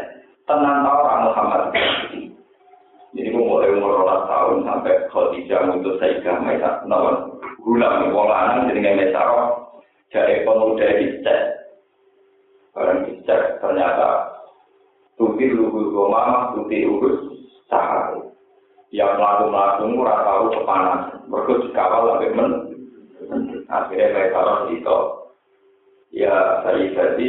tenang 0.44 0.84
orang 0.84 1.32
Muhammad. 1.32 1.72
Jadi 3.16 3.32
mulai 3.32 3.72
umur 3.72 4.04
tahun 4.04 4.68
sampai 4.68 5.08
Khadijah 5.08 5.72
untuk 5.72 5.96
Sayyidah 6.04 6.44
Maisa 6.44 6.84
nawan 6.84 7.32
gulam 7.64 8.12
wong 8.12 8.28
lanang 8.28 8.68
jadi 8.68 8.92
Maisa 8.92 9.24
jadi 10.12 10.44
pemuda 10.44 11.00
dicek 11.00 11.42
barang 12.76 13.08
dicek 13.08 13.64
ternyata 13.64 14.36
tuti 15.16 15.48
lugu 15.48 15.96
goma 15.96 16.52
tuti 16.60 16.84
urus 16.84 17.40
sahari 17.72 18.20
yang 18.92 19.16
melaku-melaku 19.16 19.88
murah 19.88 20.20
tahu 20.28 20.44
kepanasan. 20.52 21.24
Mereka 21.32 21.54
dikawal 21.64 22.20
sampai 22.20 22.36
men 22.36 22.71
akhirnya 23.72 24.12
mereka 24.12 24.68
itu 24.76 24.98
ya 26.12 26.60
saya 26.68 26.86
jadi 26.92 27.28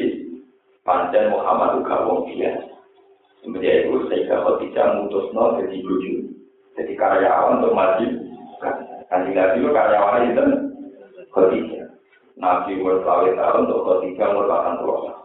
panjang 0.82 1.30
Muhammad 1.30 1.78
juga 1.78 2.03
wong 2.03 2.26
biasa 2.26 2.66
semenjak 3.40 3.86
itu 3.86 3.99
saya 4.11 4.26
kalau 4.26 4.59
tidak 4.59 4.86
mutus 4.99 5.26
no 5.30 5.55
jadi 5.62 5.76
lucu 5.86 6.34
jadi 6.74 6.93
karyawan 6.99 7.62
untuk 7.62 7.72
maju 7.78 8.07
kan 8.59 8.74
nabi 9.11 9.59
itu 9.62 9.70
karyawan 9.70 10.30
itu 10.34 10.45
Khadijah 11.32 11.88
Nabi 12.36 12.80
umur 12.80 13.01
tahun 13.05 13.64
untuk 13.64 13.80
Khadijah 13.88 14.28
umur 14.36 14.47
80 14.49 15.16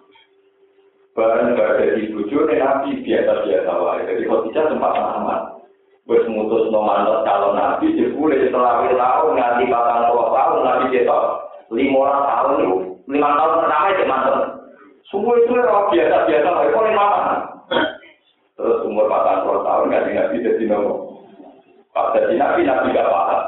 Barang 1.17 1.57
gak 1.57 1.81
ada 1.81 1.97
di 1.97 2.13
bujuk, 2.13 2.45
Nabi 2.45 3.01
biasa-biasa 3.01 3.71
wae. 3.73 4.05
Jadi 4.05 4.23
Khadijah 4.29 4.63
sempat 4.69 4.93
aman. 4.95 5.57
wis 6.07 6.23
mutus 6.31 6.71
calon 6.71 7.59
nabi 7.59 7.91
jebule 7.99 8.39
setelah 8.39 8.87
tahun 8.87 9.35
nganti 9.35 9.67
puluh 9.67 9.83
tahun 9.91 10.07
kita 10.91 11.19
lima 11.73 12.09
tahun 12.25 12.55
itu 12.63 12.77
lima 13.11 13.29
tahun 13.35 13.53
pertama 13.63 13.87
itu 13.91 14.03
mantan 14.07 14.37
semua 15.07 15.33
itu 15.39 15.51
orang 15.55 15.87
biasa 15.91 16.15
biasa 16.27 16.49
lah 16.51 16.63
itu 16.67 16.79
lima 16.79 17.05
tahun 17.11 17.39
terus 18.57 18.77
umur 18.89 19.05
patang 19.05 19.45
puluh 19.45 19.61
tahun 19.63 19.85
nganti 19.93 20.11
nabi 20.17 20.45
jadi 20.45 20.63
nomor 20.65 20.95
pas 21.93 22.13
jadi 22.13 22.33
nabi 22.37 22.61
nabi 22.65 22.93
gak 22.93 23.09
paham. 23.09 23.43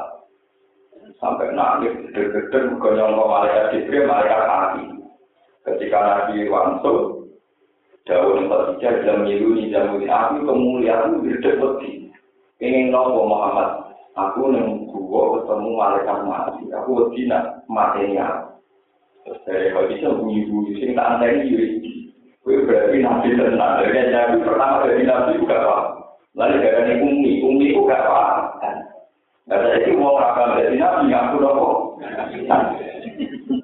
Sampai 1.20 1.52
nangis 1.52 1.92
gede-gede 2.08 2.80
konyol 2.80 3.12
malaikat 3.12 3.76
jibril 3.76 4.08
malaikat 4.08 4.40
mati. 4.48 4.84
Ketika 5.68 6.00
nabi 6.00 6.48
langsung 6.48 7.28
daun 8.08 8.48
Khadijah 8.48 8.94
jam 9.04 9.28
milu 9.28 9.52
di 9.54 9.68
jam 9.68 10.00
aku 10.00 10.36
kemuliaan 10.48 11.20
gede-gede 11.20 12.08
ingin 12.60 12.88
nopo 12.88 13.28
Muhammad 13.28 13.89
aku 14.14 14.50
neng 14.50 14.90
gua 14.90 15.42
ketemu 15.42 15.68
malaikat 15.74 16.18
mati. 16.26 16.64
Aku 16.70 16.90
wedi 16.98 17.26
nak 17.26 17.62
matenya 17.66 18.50
terus 19.20 19.42
dari 19.44 19.68
kalau 19.74 19.90
bisa 19.90 20.08
bunyi 20.16 20.48
sing 20.80 20.96
tak 20.96 21.06
anteni 21.18 21.50
yuri 21.50 21.66
kue 22.40 22.64
berarti 22.64 23.04
nabi 23.04 23.36
tenang. 23.36 23.72
Dari 23.84 24.10
nabi 24.10 24.36
pertama 24.40 24.86
dari 24.86 25.04
nabi 25.04 25.38
juga 25.38 25.60
pak 25.60 25.82
lalu 26.38 26.56
dari 26.62 26.94
umi 27.02 27.32
umi 27.44 27.74
itu 27.74 27.82
gak 27.84 28.06
pak 28.06 28.28
Nah, 29.50 29.66
jadi 29.66 29.98
mau 29.98 30.14
rakam 30.14 30.62
dari 30.62 30.78
nabi 30.78 31.10
aku 31.10 31.36
nopo 31.42 31.68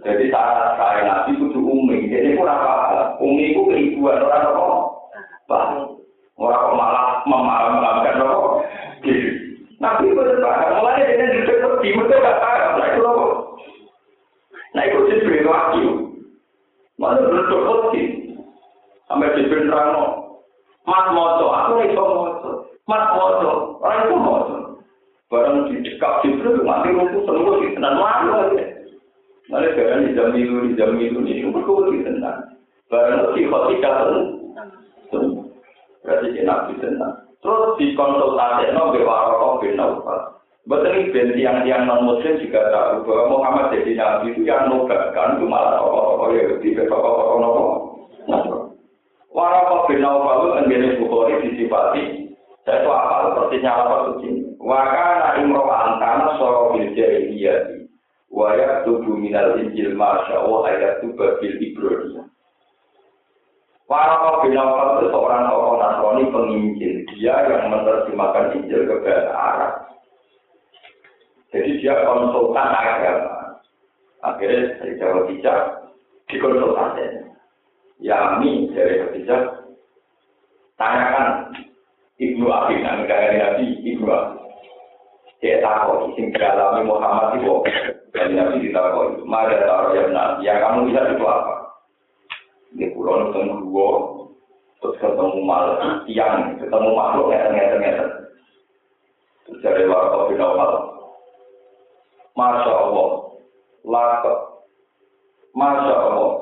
jadi 0.03 0.25
saat 0.31 0.79
saya 0.79 1.01
nabi 1.07 1.39
itu 1.39 1.59
umi. 1.63 2.11
Jadi 2.11 2.35
aku 2.35 2.43
apa 2.43 3.17
umi 3.23 3.55
itu 3.55 3.63
keibuan 3.71 4.23
orang 4.23 4.43
nopo 4.51 4.67
pak. 5.47 5.65
Orang 6.37 6.77
malah 6.77 7.23
memahamkan 7.25 8.19
nopo 8.19 8.67
Nabi 9.77 10.09
di 11.87 11.95
di 11.95 11.99
betul 12.03 12.18
gak 12.18 12.43
paham, 12.43 12.72
nah 12.82 12.87
itu 12.91 12.99
loh. 12.99 13.30
Nah 14.74 14.82
itu 14.82 14.99
beri 15.22 15.47
wakil. 15.47 15.89
Mana 16.99 17.22
betul 17.22 17.62
betul 17.62 17.78
sampai 19.07 19.39
di 19.39 19.47
Bentrano. 19.47 20.34
Mas 20.82 21.07
moto, 21.14 21.47
aku 21.55 21.87
itu 21.87 21.95
moto. 21.95 22.51
Mas 22.91 23.07
moto, 23.14 23.78
orang 23.78 24.03
itu 24.03 24.14
moto. 24.18 24.55
Barang 25.30 25.70
di 25.70 25.82
dekat 25.82 26.26
di 26.26 26.34
betul 26.34 26.66
mati 26.66 26.91
rumput 26.91 27.22
semua 27.22 27.62
di 27.62 27.74
tenan 27.78 27.99
malu 28.03 28.30
aja. 28.34 28.64
Nanti 29.47 29.68
sekarang 29.74 30.11
di 30.11 30.14
jam 30.18 30.34
itu 30.34 30.55
di 30.66 30.72
jam 30.74 30.91
itu 30.99 31.18
ini 31.22 31.51
betul 31.55 31.95
di 31.95 32.03
tenan. 32.03 32.59
Barang 32.91 33.30
di 33.34 33.47
khotika 33.47 34.11
Berarti 36.07 36.26
dia 36.34 36.47
nabi 36.47 36.78
tenang. 36.78 37.26
Terus 37.43 37.74
dikonsultasi 37.82 38.70
no 38.74 38.95
bewarokok 38.95 39.59
bin 39.62 39.74
Naufal. 39.74 40.36
Betul 40.67 41.14
ben 41.14 41.31
tiang-tiang 41.39 41.87
non 41.87 42.03
muslim 42.11 42.43
juga 42.43 42.67
tahu 42.75 43.07
bahwa 43.07 43.39
Muhammad 43.39 43.71
jadi 43.71 43.95
nabi 43.95 44.35
itu 44.35 44.43
yang 44.43 44.67
nubakan 44.67 45.39
itu 45.39 45.47
malah 45.47 45.79
tokoh-tokoh 45.79 46.35
Yahudi, 46.35 46.75
tokoh-tokoh 46.75 47.37
nopo. 47.39 47.64
Warokok 49.31 49.87
bin 49.87 50.03
Naufal 50.03 50.37
itu 50.43 50.49
menjadi 50.59 50.89
bukhori 50.99 51.35
disifati. 51.45 52.05
Saya 52.67 52.83
itu 52.83 52.91
apa 52.91 53.14
sepertinya 53.31 53.71
apa 53.79 53.97
suci. 54.11 54.29
Wakana 54.59 55.39
imro 55.39 55.71
antana 55.71 56.35
soro 56.35 56.75
bil 56.75 56.91
jahiliyati. 56.99 57.87
Wayak 58.35 58.83
tubuh 58.91 59.14
minal 59.14 59.55
injil 59.62 59.95
masya 59.95 60.35
Allah 60.43 60.61
ayat 60.67 60.93
tubuh 60.99 61.39
bil 61.39 61.57
ibrahim. 61.62 62.27
Warokok 63.87 64.43
bin 64.43 64.59
Nawfal 64.59 64.99
itu 64.99 65.14
seorang 65.14 65.47
tokoh 65.47 65.75
Nasrani 65.79 66.25
penginjil. 66.35 66.95
Dia 67.14 67.39
yang 67.47 67.71
menerjemahkan 67.71 68.59
Injil 68.59 68.83
ke 68.83 68.95
bahasa 68.99 69.31
Arab. 69.31 69.86
Jadi 71.55 71.71
dia 71.79 71.95
konsultan 72.03 72.71
agama. 72.75 73.63
Akhirnya 74.27 74.83
dari 74.83 74.93
Jawa 74.99 75.21
Bijak 75.31 75.59
dikonsultasi. 76.33 77.07
Ya 78.03 78.37
Ami 78.37 78.69
dari 78.75 79.07
Bijak 79.15 79.43
tanyakan 80.77 81.55
Ibnu 82.17 82.49
Abi, 82.49 82.81
nama 82.81 83.05
dari 83.05 83.37
Nabi 83.37 83.65
Ibnu 83.85 84.09
Abi. 84.09 84.37
Dia 85.45 85.61
tahu, 85.61 86.17
Muhammad 86.89 87.37
itu, 87.37 87.61
dan 88.17 88.33
Nabi 88.33 88.65
ditakoi, 88.65 89.21
Mada 89.29 89.69
taruh 89.69 89.93
yang 89.93 90.11
Nabi, 90.17 90.49
yang 90.49 90.65
kamu 90.65 90.89
bisa 90.89 91.13
itu 91.13 91.25
apa? 91.29 91.55
Di 92.73 92.89
pulau 92.97 93.21
nonton 93.21 93.69
dua, 93.69 93.89
terus 94.81 94.97
ketemu 94.97 95.45
mal 95.45 95.77
tiang, 96.09 96.57
ketemu 96.57 96.89
makhluk 96.97 97.29
ngeten 97.29 97.53
ngeten 97.53 97.81
ngeten. 97.85 98.09
Terus 99.45 99.61
dari 99.61 99.85
warga 99.87 100.27
final 100.33 100.53
malam. 100.57 100.85
Masya 102.37 102.72
Allah, 102.72 103.09
laka, 103.89 104.34
Masya 105.57 105.95
Allah. 105.97 106.32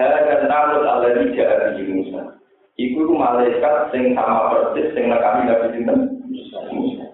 Hanya 0.00 0.48
namun 0.48 0.86
Allah 0.86 1.12
di 1.12 1.36
jalan 1.36 1.76
di 1.76 1.84
Musa. 1.92 2.22
Iku 2.80 3.04
itu 3.04 3.12
malaikat 3.12 3.92
sing 3.92 4.16
sama 4.16 4.48
persis 4.48 4.96
sing 4.96 5.12
nekani 5.12 5.50
Nabi 5.50 5.66
Sinten 5.76 5.98
Musa. 6.72 7.06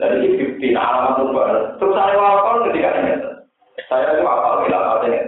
Dari 0.00 0.24
ini 0.24 0.40
bukti 0.40 0.72
alamat 0.72 1.20
itu 1.20 1.28
Terus 1.76 1.92
saya 1.92 2.16
wafal 2.16 2.64
ketika 2.72 2.90
ini. 3.04 3.14
Saya 3.92 4.16
itu 4.16 4.24
wafal, 4.24 4.64
bila 4.64 4.78
katanya. 4.96 5.22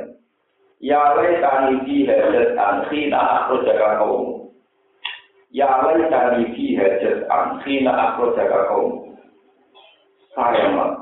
Ya 0.80 1.00
laitani 1.12 1.84
fi 1.84 2.08
hajat 2.08 2.56
an 2.56 2.88
khina 2.88 3.20
akhrajaka 3.20 4.00
kaum. 4.00 4.48
Ya 5.52 5.68
laitani 5.84 6.56
fi 6.56 6.80
hajat 6.80 7.28
an 7.28 7.60
khina 7.60 7.92
akhrajaka 7.92 8.58
kaum. 8.72 9.12
Sayang, 10.32 11.01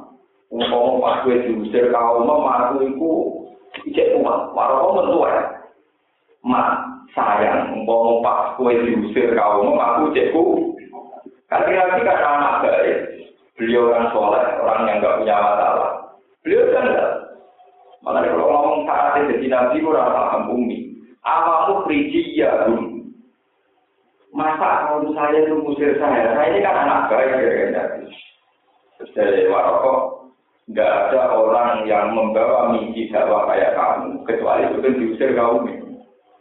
umpama 0.50 0.98
pas 0.98 1.16
kowe 1.22 1.34
diusir 1.34 1.94
kaum 1.94 2.26
aku 2.26 2.82
iku 2.90 3.12
ijek 3.86 4.18
kuat, 4.18 4.50
waro 4.50 4.98
metu 4.98 5.22
ae. 5.24 5.40
Ma, 6.42 6.90
sayang, 7.14 7.80
umpama 7.80 8.18
pas 8.20 8.40
kowe 8.58 8.74
diusir 8.74 9.32
kaum 9.38 9.78
aku 9.78 10.10
ijek 10.10 10.34
ku. 10.34 10.74
Kan 11.46 11.66
lagi 11.66 12.02
kan 12.02 12.18
anak 12.18 12.66
baik. 12.66 12.98
Beliau 13.58 13.92
orang 13.92 14.08
soleh, 14.14 14.46
orang 14.62 14.86
yang 14.88 14.96
nggak 15.02 15.16
punya 15.20 15.36
masalah. 15.36 15.90
Beliau 16.46 16.70
kan 16.72 16.86
Makanya 18.00 18.32
kalau 18.32 18.48
ngomong 18.48 18.88
saat 18.88 19.28
jadi 19.28 19.46
nabi, 19.52 19.84
gue 19.84 19.92
rasa 19.92 20.08
paham 20.08 20.48
bumi. 20.48 20.96
Apa 21.20 21.84
ya 22.32 22.64
bumi? 22.64 23.12
Masa 24.32 24.88
kalau 24.88 25.12
saya 25.12 25.44
itu 25.44 25.60
musir 25.60 26.00
saya? 26.00 26.32
Saya 26.32 26.48
ini 26.48 26.64
kan 26.64 26.80
anak 26.86 27.12
baik 27.12 27.28
ya 27.44 27.76
kan. 27.76 28.08
Terus 28.96 29.10
dari 29.12 29.44
warokok, 29.52 30.19
Tidak 30.68 30.86
ada 30.86 31.34
orang 31.34 31.88
yang 31.88 32.12
membawa 32.14 32.76
misi 32.76 33.10
dakwah 33.10 33.48
kayak 33.50 33.74
kamu, 33.74 34.22
kecuali 34.28 34.68
itu 34.68 34.76
kan 34.78 34.92
diusir 34.98 35.30
kaum. 35.34 35.66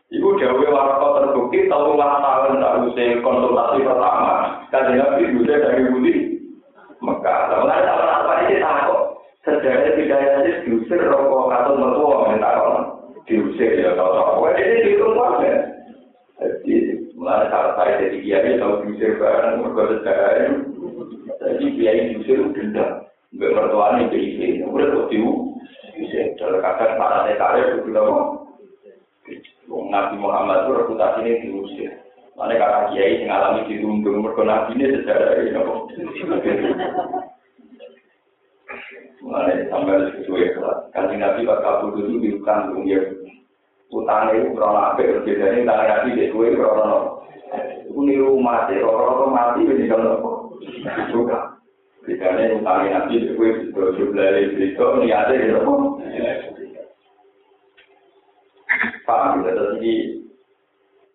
Ibu 0.09 0.41
Dewi 0.41 0.65
Warko 0.74 1.22
terbukti 1.22 1.70
tahu 1.70 1.93
tahun 1.93 2.61
harusnya 2.65 3.22
konsultasi 3.22 3.86
pertama. 3.86 4.57
Kajian 4.74 4.97
Nabi 4.97 5.30
diusir 5.30 5.57
dari 5.61 5.86
Budi 5.86 6.13
Mekah. 6.97 7.39
Lalu 7.53 7.67
ada 7.70 7.93
apa 8.22 8.34
ini 8.49 8.57
takut. 8.57 9.01
Sejarah 9.45 9.93
tidak 9.97 10.20
ada 10.20 10.51
diusir 10.65 11.01
rokok 11.09 11.53
atau 11.53 11.74
mertua 11.78 12.30
minta 12.34 12.51
diusir 13.30 13.86
ya. 13.86 13.93
Wah 13.97 14.51
ini 14.57 14.82
dihitung 14.82 15.13
ya. 15.45 15.55
Jadi 16.39 16.76
mulai 17.13 17.51
saat 17.51 17.78
saya 17.78 17.93
jadi 18.01 18.17
kiai 18.24 18.57
tahu 18.57 18.74
diusir 18.89 19.13
barang 19.22 19.61
mereka 19.61 19.84
sejarah 19.93 20.34
Jadi 21.38 21.65
kiai 21.78 22.01
diusir 22.13 22.49
dendam. 22.53 23.09
Mbak 23.30 23.53
mertuanya 23.53 24.09
PIP, 24.09 24.65
udah 24.65 24.88
kok 24.89 25.07
diu, 25.13 25.53
bisa 25.93 26.34
dalam 26.41 26.65
kadang 26.65 26.97
para 26.97 27.30
TKR 27.30 27.61
itu 27.61 27.86
kita 27.86 28.01
mau. 28.01 28.49
Nabi 29.69 30.15
Muhammad 30.17 30.65
itu 30.65 30.71
reputasi 30.73 31.19
ini 31.21 31.41
diusir. 31.45 31.91
Mana 32.34 32.55
kakak 32.55 32.95
kiai 32.95 33.19
yang 33.19 33.36
alami 33.36 33.67
dirundung 33.67 34.23
mereka 34.23 34.47
nabi 34.47 34.80
ini 34.80 34.95
sejarah 34.95 35.43
ini 35.43 35.51
nopo. 35.51 35.91
Mana 39.27 39.51
sampai 39.67 40.07
sesuai 40.15 40.55
kelas. 40.55 40.77
Kali 40.95 41.15
nabi 41.19 41.43
bakal 41.43 41.91
butuh 41.91 42.07
itu 42.07 42.15
diutang 42.23 42.80
ya. 42.88 43.01
Utangnya 43.89 44.38
itu 44.38 44.53
berapa 44.53 44.93
apa 44.93 45.01
berbedanya 45.01 45.65
utang 45.65 45.82
nabi 45.84 46.09
di 46.15 46.30
kue 46.30 46.53
berapa 46.53 47.17
Itu 47.89 47.99
niru 48.05 48.38
mati, 48.38 48.77
orang-orang 48.80 49.34
mati 49.34 49.59
ini 49.65 49.89
kalau 49.89 50.53
Juga. 51.09 51.48
Bedanya 52.07 52.55
utangnya 52.55 53.05
nabi 53.05 53.27
itu 53.27 53.35
itu 53.35 53.75
jumlah 53.75 54.27
itu 54.39 54.83
niatnya 55.03 55.35
itu 55.35 55.55
apa? 55.59 55.73
Paham 59.03 59.43
ya? 59.43 59.51
Jadi 59.57 59.93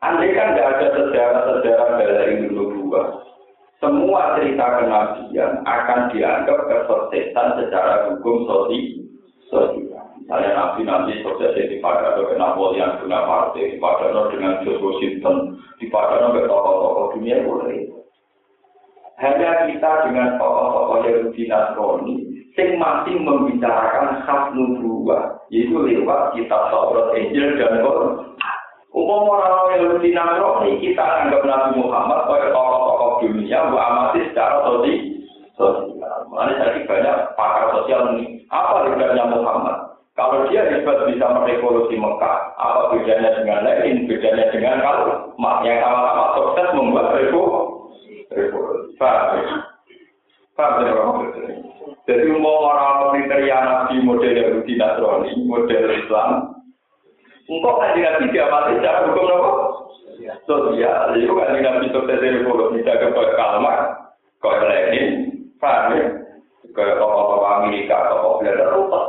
andai 0.02 0.34
kan 0.36 0.52
tidak 0.52 0.68
ada 0.76 0.86
sejarah-sejarah 0.98 1.88
dari 1.96 2.50
dua, 2.50 3.02
semua 3.78 4.36
cerita 4.36 4.66
kenabian 4.82 5.62
akan 5.62 6.00
dianggap 6.10 6.58
kesuksesan 6.68 7.48
secara 7.62 8.10
hukum 8.10 8.44
sosial. 8.50 9.04
Misalnya 10.24 10.50
nabi-nabi 10.56 11.20
sukses 11.20 11.52
di 11.52 11.78
Padano 11.84 12.24
ke 12.24 12.34
Napoleon, 12.40 12.96
dengan 12.96 13.28
partai, 13.28 13.76
di 13.76 13.78
Padano 13.78 14.32
dengan 14.32 14.64
George 14.64 14.80
Washington, 14.80 15.60
di 15.76 15.86
Padano 15.92 16.32
ke 16.32 16.48
tokoh-tokoh 16.48 17.06
dunia 17.14 17.44
boleh. 17.44 17.93
Hanya 19.22 19.70
kita 19.70 19.90
dengan 20.10 20.34
tokoh-tokoh 20.42 21.06
Yahudi 21.06 21.46
Nasrani 21.46 22.14
sing 22.58 22.78
masih 22.78 23.14
membicarakan 23.22 24.26
khas 24.26 24.50
nubuah 24.54 25.38
yaitu 25.50 25.74
lewat 25.74 26.34
kitab 26.34 26.70
Taurat, 26.70 27.14
Injil 27.14 27.54
dan 27.58 27.82
Quran. 27.82 28.34
Umum 28.94 29.26
orang 29.30 29.78
Yahudi 29.78 30.10
Nasrani 30.14 30.82
kita 30.82 31.02
anggap 31.02 31.42
Nabi 31.46 31.78
Muhammad 31.78 32.26
sebagai 32.26 32.50
tokoh-tokoh 32.50 33.10
dunia 33.22 33.58
bu 33.70 33.76
amati 33.78 34.20
secara 34.30 34.66
sosial. 34.66 35.14
Mengenai 36.30 36.58
tadi 36.58 36.80
banyak 36.90 37.16
pakar 37.38 37.64
sosial 37.78 38.18
ini. 38.18 38.42
Apa 38.50 38.90
bedanya 38.90 39.30
Muhammad? 39.30 39.94
Kalau 40.14 40.46
dia 40.46 40.66
hebat 40.70 41.10
bisa 41.10 41.26
merevolusi 41.26 41.98
Mekah, 41.98 42.54
apa 42.54 42.94
bedanya 42.94 43.34
dengan 43.38 43.66
lain? 43.66 44.06
Bedanya 44.06 44.46
dengan 44.50 44.78
kalau 44.82 45.06
yang 45.66 45.78
sama-sama 45.82 46.24
sukses 46.38 46.68
membuat 46.74 47.18
revolusi. 47.18 48.83
Paham 48.98 49.42
ya? 49.42 49.54
Paham 50.54 50.74
ya? 50.86 50.92
Jadi 52.04 52.28
mau 52.36 52.68
orang 52.68 53.16
kriteria 53.16 53.58
nabi 53.64 53.96
model 54.04 54.36
Yahudi 54.36 54.76
Nasrani, 54.76 55.32
model 55.48 55.88
Islam, 55.88 56.30
engkau 57.48 57.80
kan 57.80 57.96
nabi 57.96 58.28
dia 58.28 58.44
pasti 58.52 58.76
secara 58.76 59.08
hukum 59.08 59.32
apa? 59.32 59.50
Sosial, 60.44 61.16
itu 61.16 61.32
kan 61.32 61.56
nabi 61.56 61.88
sukses 61.90 62.20
revolusi 62.20 62.84
jaga 62.84 63.08
kau 63.16 63.24
kalmar, 63.34 63.78
kau 64.44 64.52
Lenin, 64.52 65.32
paham 65.56 65.96
ya? 65.96 66.06
Kayak 66.74 66.98
tokoh-tokoh 66.98 67.48
Amerika, 67.48 67.96
tokoh 68.10 68.42
Belanda, 68.42 68.66
rupas. 68.74 69.06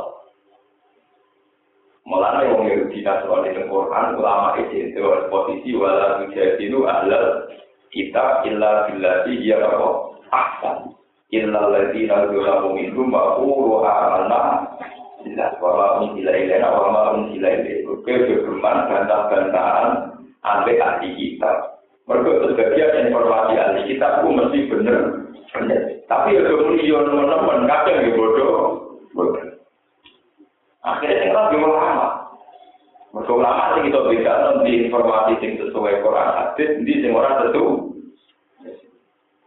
Mulanya 2.06 2.46
yang 2.46 2.62
Yahudi 2.64 3.02
Nasrani 3.02 3.50
di 3.58 3.62
Quran, 3.66 4.14
ulama 4.16 4.56
itu 4.56 5.02
posisi 5.28 5.74
wala 5.74 6.22
tujadilu 6.22 6.86
ahlal 6.86 7.50
kita 7.96 8.44
illa 8.44 8.92
billati 8.92 9.40
ya 9.40 9.56
apa? 9.64 9.88
Ahsan. 10.28 10.92
Illa 11.32 11.58
alladziina 11.58 12.28
yulamu 12.28 12.76
minhum 12.76 13.08
wa 13.08 13.40
qulu 13.40 13.82
amanna 13.82 14.68
illa 15.24 15.56
wa 15.58 15.70
ma 15.74 15.86
unzila 16.04 16.30
ilaina 16.30 16.68
wa 16.70 16.92
ma 16.92 17.02
unzila 17.18 17.48
ilaikum 17.50 18.04
kebetulan 18.06 18.86
bantah-bantahan 18.86 19.88
ambil 20.46 20.78
ahli 20.78 21.08
kita 21.18 21.50
mereka 22.06 22.30
sebagian 22.46 23.10
informasi 23.10 23.52
ahli 23.58 23.80
kita 23.90 24.06
itu 24.22 24.28
mesti 24.30 24.58
benar 24.70 25.00
benar 25.50 25.80
tapi 26.06 26.38
ya 26.38 26.42
kemudian 26.46 27.02
teman-teman 27.10 27.66
kadang 27.66 27.98
ya 28.06 28.10
bodoh. 28.14 28.54
Akhirnya 30.86 31.26
yang 31.26 31.34
lebih 31.34 31.66
lama 31.66 32.05
mereka 33.16 33.32
ulama 33.32 33.80
sih 33.80 33.88
kita 33.88 34.00
beda 34.04 34.32
nanti 34.44 34.72
informasi 34.84 35.40
yang 35.40 35.52
sesuai 35.64 36.04
Quran 36.04 36.28
hadis 36.36 36.70
di 36.84 36.94
sing 37.00 37.16
ora 37.16 37.40
tentu 37.40 37.96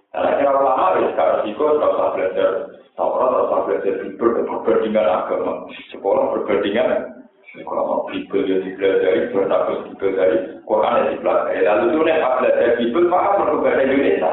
karena 0.10 0.42
kira 0.42 0.58
ulama 0.58 0.98
sekarang 0.98 1.46
sih 1.46 1.54
kok 1.54 1.78
usah 1.78 2.10
belajar 2.18 2.50
Taurat, 2.98 3.32
usah 3.32 3.60
belajar 3.64 3.94
berbandingan 4.20 5.08
agama. 5.08 5.70
Sekolah 5.94 6.36
berbandingan 6.36 7.16
sekolah 7.56 7.84
mau 7.88 8.04
Bible 8.12 8.44
ya 8.44 8.58
dipelajari, 8.60 9.32
bertakut 9.32 9.88
Bible 9.88 10.18
dari 10.18 10.38
Quran 10.68 10.98
ya 10.98 11.04
dipelajari. 11.16 11.64
Lalu 11.64 11.86
itu 11.94 12.00
nih 12.04 12.20
pas 12.20 12.36
belajar 12.42 12.68
Bible, 12.76 13.08
paham 13.08 13.34
menurut 13.40 13.62
bahasa 13.64 13.82
Indonesia. 13.86 14.32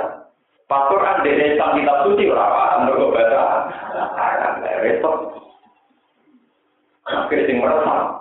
Pastor 0.66 0.98
kan 0.98 1.22
dari 1.22 1.54
sang 1.54 1.78
kitab 1.78 1.98
suci 2.08 2.24
berapa 2.26 2.62
menurut 2.82 3.12
bahasa 3.14 3.42
repot. 4.82 5.16
Akhirnya. 7.06 8.15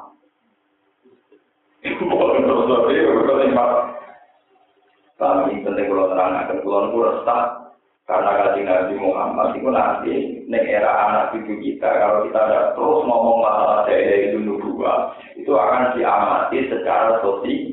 Terus 2.65 2.81
lebih, 2.81 3.13
berarti 3.29 3.47
kami 5.21 5.61
penting 5.61 5.85
kalau 5.85 6.09
terang 6.09 6.33
akan 6.33 6.57
pulau 6.65 6.97
resah. 6.97 7.61
Karena 8.09 8.41
kaji 8.41 8.61
Nabi 8.65 8.93
Muhammad 8.97 9.53
itu 9.53 9.69
nanti 9.69 10.13
neng 10.49 10.65
era 10.65 10.89
anak 10.89 11.37
cucu 11.37 11.61
kita 11.61 11.85
kalau 11.85 12.25
kita 12.25 12.37
ada 12.41 12.73
terus 12.73 13.05
ngomong 13.05 13.41
masalah 13.41 13.85
saya 13.85 14.29
itu 14.29 14.41
nubuah 14.41 15.13
itu 15.37 15.49
akan 15.53 15.93
diamati 15.93 16.69
secara 16.69 17.21
sosial. 17.21 17.69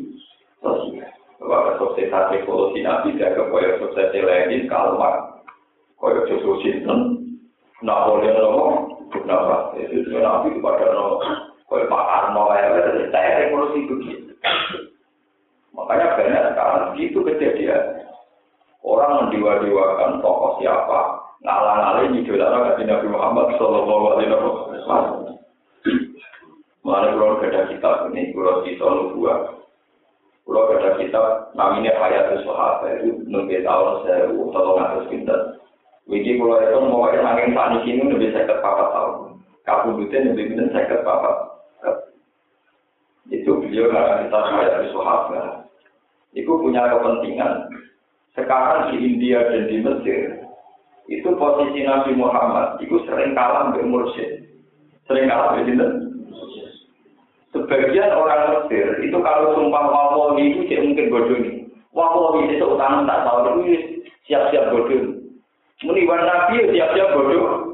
Sosial 0.60 1.08
bahwa 1.40 1.76
suksesan 1.80 2.32
revolusi 2.36 2.84
Nabi 2.84 3.16
jaga 3.16 3.48
kaya 3.48 3.80
sukses 3.80 4.12
Lenin 4.12 4.68
Kalmar 4.68 5.40
kaya 6.00 6.20
Joshua 6.28 6.60
Sinten? 6.64 7.00
Napoleon 7.80 8.36
Romo 8.40 8.64
kenapa? 9.12 9.72
Itu 9.76 10.16
Nabi 10.16 10.56
kepada 10.56 10.96
Romo 10.96 11.20
kaya 11.68 11.88
Pak 11.88 12.04
Arno 12.08 12.44
ya 12.56 12.68
saya 13.08 13.30
revolusi 13.40 13.88
begitu 13.88 14.31
Makanya 15.72 16.06
banyak 16.14 16.42
sekarang 16.52 16.94
itu 17.00 17.18
kejadian. 17.24 17.84
Orang 18.82 19.26
mendewa-dewakan 19.26 20.18
tokoh 20.18 20.58
siapa, 20.58 21.00
ngalang-alang 21.46 22.18
idola 22.18 22.46
Nabi 22.50 22.82
Nabi 22.84 23.06
Muhammad 23.08 23.54
Sallallahu 23.56 24.04
Alaihi 24.14 24.30
Wasallam. 24.34 25.38
Mana 26.82 27.14
kalau 27.14 27.38
ada 27.38 27.70
kitab 27.70 28.10
ini, 28.10 28.34
kalau 28.34 28.66
kita 28.66 28.90
buat, 29.14 29.38
kalau 30.42 30.62
ada 30.74 30.98
kitab 30.98 31.54
namanya 31.54 31.94
Hayatul 31.94 32.42
Sahabat 32.42 33.06
itu 33.06 33.22
nunggu 33.30 33.62
tahun 33.62 34.02
saya 34.02 34.26
tolong 34.34 34.82
atas 34.82 35.06
pinter. 35.06 35.38
Wiji 36.10 36.34
kalau 36.34 36.58
itu 36.58 36.78
mau 36.82 37.06
yang 37.14 37.22
angin 37.22 37.54
panik 37.54 37.86
ini 37.86 38.02
lebih 38.10 38.34
saya 38.34 38.58
papa 38.58 38.90
tahun. 38.90 39.38
Kabudutnya 39.62 40.34
lebih 40.34 40.50
pinter 40.50 40.66
saya 40.74 40.98
papa. 41.06 41.30
Beliau 43.72 43.88
nggak 43.88 44.28
kita 44.28 44.38
Hayatul 44.52 44.88
Sahabat. 44.92 45.64
itu 46.36 46.52
punya 46.60 46.92
kepentingan. 46.92 47.72
Sekarang 48.36 48.92
di 48.92 49.00
India 49.00 49.48
dan 49.48 49.64
di 49.64 49.80
Mesir, 49.80 50.44
itu 51.08 51.28
posisi 51.40 51.80
Nabi 51.80 52.12
Muhammad 52.12 52.84
itu 52.84 53.00
sering 53.08 53.32
kalah 53.32 53.72
dengan 53.72 53.96
mursyid. 53.96 54.44
Sering 55.08 55.24
kalah 55.24 55.56
dengan 55.64 56.12
Sebagian 57.56 58.12
orang 58.12 58.60
Mesir 58.60 59.00
itu 59.08 59.16
kalau 59.24 59.56
sumpah 59.56 59.88
wawawi 59.88 60.52
itu 60.52 60.68
tidak 60.68 60.92
mungkin 60.92 61.08
bodoh 61.08 61.36
ini. 61.40 61.52
Wawawi 61.96 62.52
itu 62.52 62.68
utama 62.68 63.08
tak 63.08 63.24
tahu 63.24 63.64
itu 63.64 64.04
siap-siap 64.28 64.68
bodoh. 64.68 65.16
Meniwan 65.80 66.28
Nabi 66.28 66.76
siap-siap 66.76 67.08
bodoh. 67.16 67.72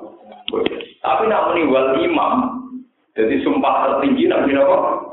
Tapi 1.02 1.26
nak 1.26 1.50
meniwal 1.50 1.98
imam, 1.98 2.34
jadi 3.18 3.42
sumpah 3.42 3.74
tertinggi 3.82 4.30
Nabi 4.30 4.54
Nabi 4.54 5.07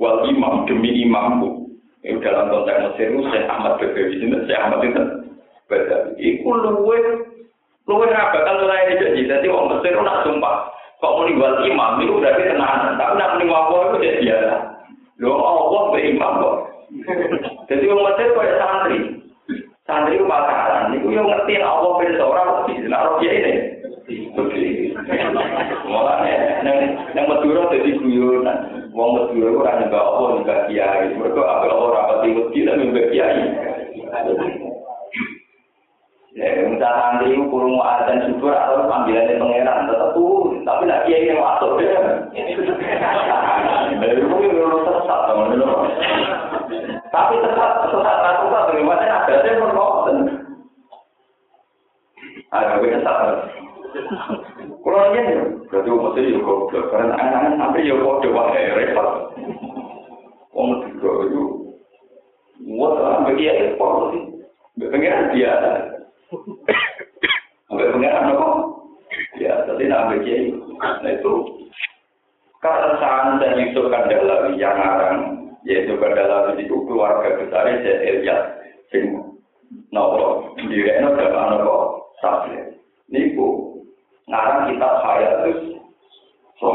wal 0.00 0.24
imam 0.28 0.64
demi 0.68 1.04
imamku. 1.04 1.68
Ini 2.06 2.22
dalam 2.22 2.54
konteks 2.54 2.94
Mesir 2.94 3.10
itu 3.10 3.22
Syekh 3.34 3.50
Ahmad 3.50 3.82
Bedawi, 3.82 4.14
ini 4.14 4.38
Syekh 4.46 4.60
Ahmad 4.62 4.78
itu 4.86 5.02
Bedawi. 5.66 6.10
Itu 6.22 6.50
luwe 6.54 6.98
Luwih 7.86 8.10
ra 8.10 8.34
bakal 8.34 8.66
mulai 8.66 8.98
jadi 8.98 9.30
dadi 9.30 9.46
wong 9.46 9.70
Mesir 9.70 9.94
nak 10.02 10.26
sumpah 10.26 10.74
kok 10.98 11.14
muni 11.22 11.38
wal 11.38 11.62
imam 11.62 12.02
itu 12.02 12.18
berarti 12.18 12.50
tenanan. 12.50 12.98
Tapi 12.98 13.14
nak 13.14 13.30
muni 13.38 13.46
wapo 13.46 13.94
itu 13.94 14.02
jadi 14.02 14.20
biasa. 14.26 14.54
Lho 15.22 15.30
Allah 15.30 15.82
be 15.94 15.98
imam 16.02 16.32
kok. 16.42 16.56
Jadi 17.70 17.84
wong 17.86 18.02
Mesir 18.02 18.28
kaya 18.34 18.54
santri. 18.58 18.98
Santri 19.86 20.18
ku 20.18 20.26
pacaran, 20.26 20.90
niku 20.90 21.14
yo 21.14 21.22
ngerti 21.22 21.62
Allah 21.62 21.90
ben 22.02 22.18
ora 22.18 22.42
mesti 22.42 22.90
nek 22.90 23.02
ora 23.06 23.22
ini. 23.22 23.54
Mulane 25.86 26.32
nang 26.66 26.78
nang 27.14 27.24
Madura 27.30 27.70
dadi 27.70 27.94
guyonan. 28.02 28.75
Wong 28.96 29.12
Madura 29.12 29.52
ora 29.52 29.72
nyembah 29.76 30.02
Allah 30.08 30.28
nyembah 30.40 30.58
kiai. 30.72 31.12
Mergo 31.20 31.44
apa 31.44 31.68
ora 31.68 32.08
pati 32.08 32.32
wedi 32.32 32.64
lan 32.64 32.80
nyembah 32.80 33.06
kiai. 33.12 33.44
Ya, 36.36 36.52
santri 36.80 37.32
itu 37.32 37.48
kurung 37.48 37.80
azan 37.80 38.28
syukur 38.28 38.52
atau 38.52 38.84
panggilannya 38.88 39.40
pangeran 39.40 39.88
tetap 39.88 40.12
tuh, 40.12 40.52
tapi 40.68 40.84
nak 40.84 41.08
kiai 41.08 41.28
yang 41.28 41.40
masuk 41.40 41.80
ya. 41.80 41.96
Dari 44.00 44.20
itu 44.20 44.36
yang 44.44 44.80
sesat 44.84 45.20
Tapi 47.12 47.34
sesat 47.40 47.72
satu 47.84 48.44
satu 48.48 48.70
gimana 48.76 49.04
ada 49.04 49.34
sih 49.44 49.56
menolak. 49.60 50.12
Ada 52.52 52.80
sesat. 52.80 53.20
Kalau 54.86 55.02
aja 55.02 55.50
berarti 55.66 55.90
umat 55.90 56.14
itu 56.14 56.38
juga 56.38 56.78
karena 56.94 57.18
anak-anak 57.18 57.58
sampai 57.58 57.90
ya 57.90 57.94
kok 57.98 58.22
coba 58.22 58.54
repot. 58.54 59.08
Om 60.54 60.70
juga 60.94 61.10
itu, 61.26 61.42
wah 62.70 63.26
bagi 63.26 63.50
ya 63.50 63.66
repot 63.66 64.14
sih. 64.14 64.22
Pengiran 64.78 65.34
dia 65.34 65.58
Sampai 67.66 67.90
pengiran 67.98 68.30
apa? 68.30 68.48
Ya, 69.42 69.66
tadi 69.66 69.90
nak 69.90 70.22
kiai. 70.22 70.54
Nah 70.78 71.10
itu 71.10 71.34
karena 72.62 73.42
dan 73.42 73.58
Yusuf 73.58 73.90
Kandalawi 73.90 74.54
yang 74.54 74.78
ngarang 74.78 75.50
yaitu 75.66 75.98
Kandalawi 75.98 76.62
itu 76.62 76.86
keluarga 76.86 77.42
besar 77.42 77.74
saya 77.82 78.06
Elias 78.06 78.42
sing 78.94 79.34
nopo 79.90 80.54
direno 80.62 81.18
dapat 81.18 81.58
nopo 81.58 82.06
sabri. 82.22 82.78
Niku 83.10 83.75
ngarang 84.26 84.70
kitab 84.70 84.92
saya 85.06 85.28
terus 85.42 85.60
so 86.58 86.70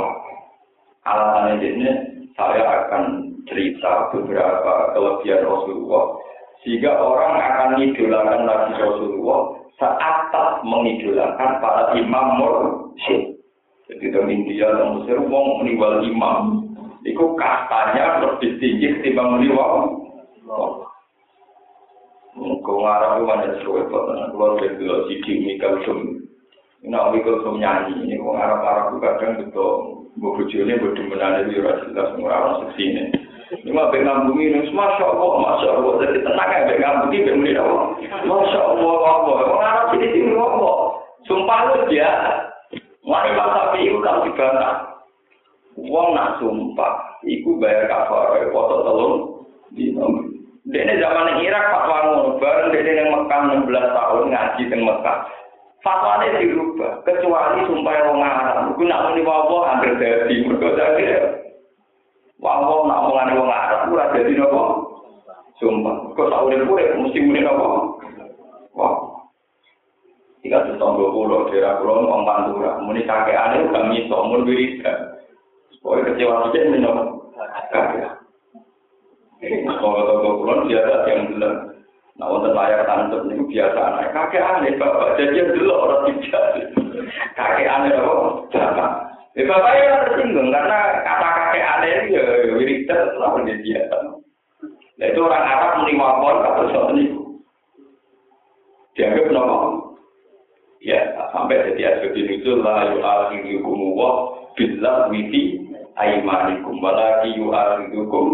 alasannya 1.04 1.60
ini 1.60 1.90
saya 2.36 2.64
akan 2.64 3.36
cerita 3.50 4.12
beberapa 4.16 4.96
kelebihan 4.96 5.44
Rasulullah 5.44 6.16
sehingga 6.64 6.94
orang 6.96 7.36
akan 7.42 7.68
mengidolakan 7.76 8.42
Nabi 8.48 8.74
Rasulullah 8.80 9.40
saat 9.82 10.22
mengidolakan 10.62 11.58
para 11.58 11.98
imam 11.98 12.26
mursyid. 12.38 13.34
Jadi 13.90 14.08
di 14.08 14.20
India 14.32 14.72
dan 14.72 15.04
Mesir, 15.04 15.20
wong 15.20 15.60
meninggal 15.60 16.00
imam, 16.06 16.64
itu 17.04 17.36
kastanya 17.36 18.24
lebih 18.24 18.56
tinggi 18.62 18.88
ketimbang 19.02 19.36
meninggal. 19.36 20.00
Kau 22.62 22.78
ngarang 22.86 23.20
itu 23.20 23.24
mana 23.26 23.46
sesuai 23.60 23.90
dengan 23.90 24.30
keluar 24.32 24.52
dari 24.62 24.78
dulu 24.80 25.10
sidik 25.10 25.38
mikal 25.44 25.82
sum. 26.82 27.14
Ini 27.14 27.22
sum 27.46 27.56
nyanyi. 27.62 27.94
Ini 28.10 28.16
ngarang-ngarang 28.18 28.86
itu 28.90 28.98
kadang 29.02 29.32
betul. 29.42 29.74
Gue 30.20 30.32
bujurnya 30.36 30.76
berdemenan 30.82 31.48
itu 31.48 31.64
jelas 31.64 31.88
ngarang 32.18 32.68
seksi 32.68 32.84
ini. 32.84 33.04
Ini 33.52 33.76
mah 33.76 33.92
pengen 33.92 34.32
bumi 34.32 34.48
ini, 34.48 34.72
masya 34.72 35.06
Allah, 35.12 35.32
masya 35.44 35.70
Allah. 35.76 35.94
Jadi 36.08 36.20
tenang 36.24 36.50
ya, 36.50 36.68
pengen 36.72 37.00
bumi, 37.04 37.18
pengen 37.28 37.60
Allah. 37.60 37.86
Masya 38.24 38.60
Allah, 38.64 38.96
Allah. 39.06 39.36
Orang 39.44 39.62
Arab 39.62 39.88
ini 40.00 40.08
sini 40.12 40.32
ngomong. 40.36 40.80
Sumpah 41.28 41.60
lu 41.70 41.86
dia. 41.92 42.12
Mari 43.06 43.34
masa 43.36 43.76
itu 43.78 44.00
kalau 44.00 44.24
dibantah. 44.24 44.74
Uang 45.80 46.08
nak 46.14 46.38
sumpah, 46.44 47.24
iku 47.24 47.56
bayar 47.58 47.88
kafar, 47.88 48.44
foto 48.52 48.76
telur 48.84 49.14
di 49.72 49.96
Dene 50.62 50.94
zaman 51.02 51.42
Irak 51.42 51.74
fatwa 51.74 51.98
ngono, 52.06 52.38
bareng 52.38 52.70
dene 52.70 52.92
yang 52.94 53.10
Mekah 53.10 53.40
16 53.66 53.98
tahun 53.98 54.24
ngaji 54.30 54.62
teng 54.70 54.82
Mekah. 54.86 55.18
fatwane 55.82 56.38
dirubah 56.38 57.02
kecuali 57.02 57.66
sumpah 57.66 57.94
wong 58.06 58.22
aran 58.22 58.70
iku 58.74 58.82
nak 58.86 59.04
muni 59.10 59.22
wowo 59.26 59.66
hampir 59.66 59.98
dadi 59.98 60.46
mergo 60.46 60.78
dadi 60.78 61.04
wowo 62.38 62.86
nak 62.86 63.02
mulane 63.10 63.34
wong 63.34 63.50
aran 63.50 63.90
ora 63.90 64.14
dadi 64.14 64.38
nopo. 64.38 64.64
sumpah. 65.62 66.18
Kok 66.18 66.30
tau 66.30 66.50
urip 66.50 66.66
urip 66.66 66.98
mesti 66.98 67.22
muni 67.22 67.42
napa 67.46 67.66
wah 68.74 68.94
tiga 70.42 70.66
tuh 70.66 70.78
tonggo 70.82 71.14
kulo 71.14 71.50
kira 71.54 71.78
kulo 71.82 72.02
ngomong 72.02 72.26
pantura. 72.26 72.82
Muni 72.82 73.06
kakek 73.06 73.38
ane 73.38 73.70
udah 73.70 73.84
miso 73.90 74.18
mun 74.26 74.46
wirida 74.46 75.22
sepoi 75.78 76.02
kecewa 76.02 76.50
mungkin 76.50 76.72
minum 76.74 76.98
kakek 77.74 78.10
Kalau 79.42 80.02
tonggo 80.06 80.30
kulo 80.42 80.54
dia 80.70 80.82
ada 80.82 81.10
yang 81.10 81.30
bilang 81.30 81.71
Nah, 82.22 82.30
untuk 82.30 82.54
layar 82.54 82.86
tantep 82.86 83.26
ini 83.34 83.50
biasa 83.50 83.80
anak. 83.82 84.14
Kakek 84.14 84.46
aneh, 84.46 84.78
bapak 84.78 85.18
jajan 85.18 85.58
dulu 85.58 85.74
orang 85.74 86.22
tidak. 86.22 86.70
Kakek 87.34 87.66
aneh, 87.66 87.90
bapak. 87.98 89.10
Ya 89.32 89.48
bapak 89.48 89.74
ya 89.80 89.96
tersinggung 90.04 90.52
karena 90.52 90.80
kata 91.08 91.28
kakek 91.32 91.64
aneh 91.64 91.92
itu 92.04 92.20
ya 92.20 92.52
wiridan 92.52 93.16
selalu 93.16 93.48
dia. 93.64 93.88
Nah 95.00 95.06
itu 95.08 95.20
orang 95.24 95.48
Arab 95.48 95.72
menerima 95.80 96.08
pon 96.20 96.38
atau 96.44 96.64
sesuatu 96.68 96.94
itu. 97.00 97.22
Dianggap 99.00 99.32
nopo. 99.32 99.58
Ya 100.84 101.16
sampai 101.32 101.64
jadi 101.64 101.96
asbabin 101.96 102.28
itu 102.28 102.60
lah 102.60 102.92
yu'akhirukum 102.92 103.96
wa 103.96 104.10
billah 104.60 105.08
wifi 105.08 105.64
aimanikum 105.96 106.84
walaki 106.84 107.32
yu'akhirukum 107.40 108.28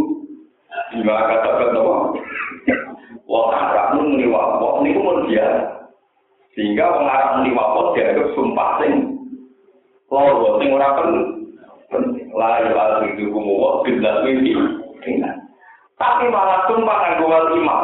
bima 0.97 1.13
katakan 1.29 1.77
nopo. 1.77 2.17
Wong 3.27 3.51
Arab 3.51 3.99
menerima 3.99 4.41
pon 4.63 4.87
ini 4.87 4.95
pun 4.95 5.27
biasa. 5.27 5.63
Sehingga 6.55 6.83
orang 6.95 7.11
Arab 7.11 7.29
menerima 7.39 7.63
pon 7.75 7.87
dianggap 7.93 8.27
sumpah 8.33 8.69
sing 8.79 8.93
loro 10.07 10.55
sing 10.63 10.71
ora 10.71 10.89
penting 11.91 12.31
la 12.31 12.63
hidup 13.03 13.35
wa 13.35 13.83
bila 13.83 14.23
wifi 14.23 14.55
tapi 15.97 16.29
malah 16.29 16.69
tumpah 16.69 16.97
nganggo 17.03 17.25
wal 17.25 17.47
imam 17.57 17.83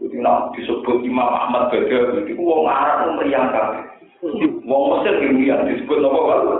Jadi 0.00 0.16
nak 0.24 0.56
disebut 0.56 1.04
Imam 1.04 1.28
Ahmad 1.28 1.68
Badawi 1.68 2.24
itu 2.24 2.40
wong 2.40 2.64
Arab 2.64 3.20
meriang 3.20 3.52
kabeh. 3.52 3.84
Wong 4.64 4.96
Mesir 4.96 5.20
yang 5.20 5.68
disebut 5.68 6.00
apa 6.00 6.18
kalau? 6.24 6.56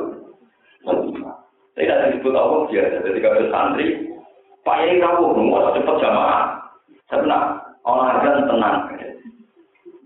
Tidak 1.72 2.00
disebut 2.12 2.36
apa 2.36 2.68
biasa. 2.68 3.00
Jadi 3.00 3.18
kalau 3.24 3.48
santri, 3.48 4.12
Pak 4.61 4.76
Yai 4.84 5.00
rawuh, 5.00 5.32
mau 5.40 5.72
jamaah. 5.72 6.59
Nak 7.11 7.42
olahraga 7.82 8.46
tenang. 8.46 8.76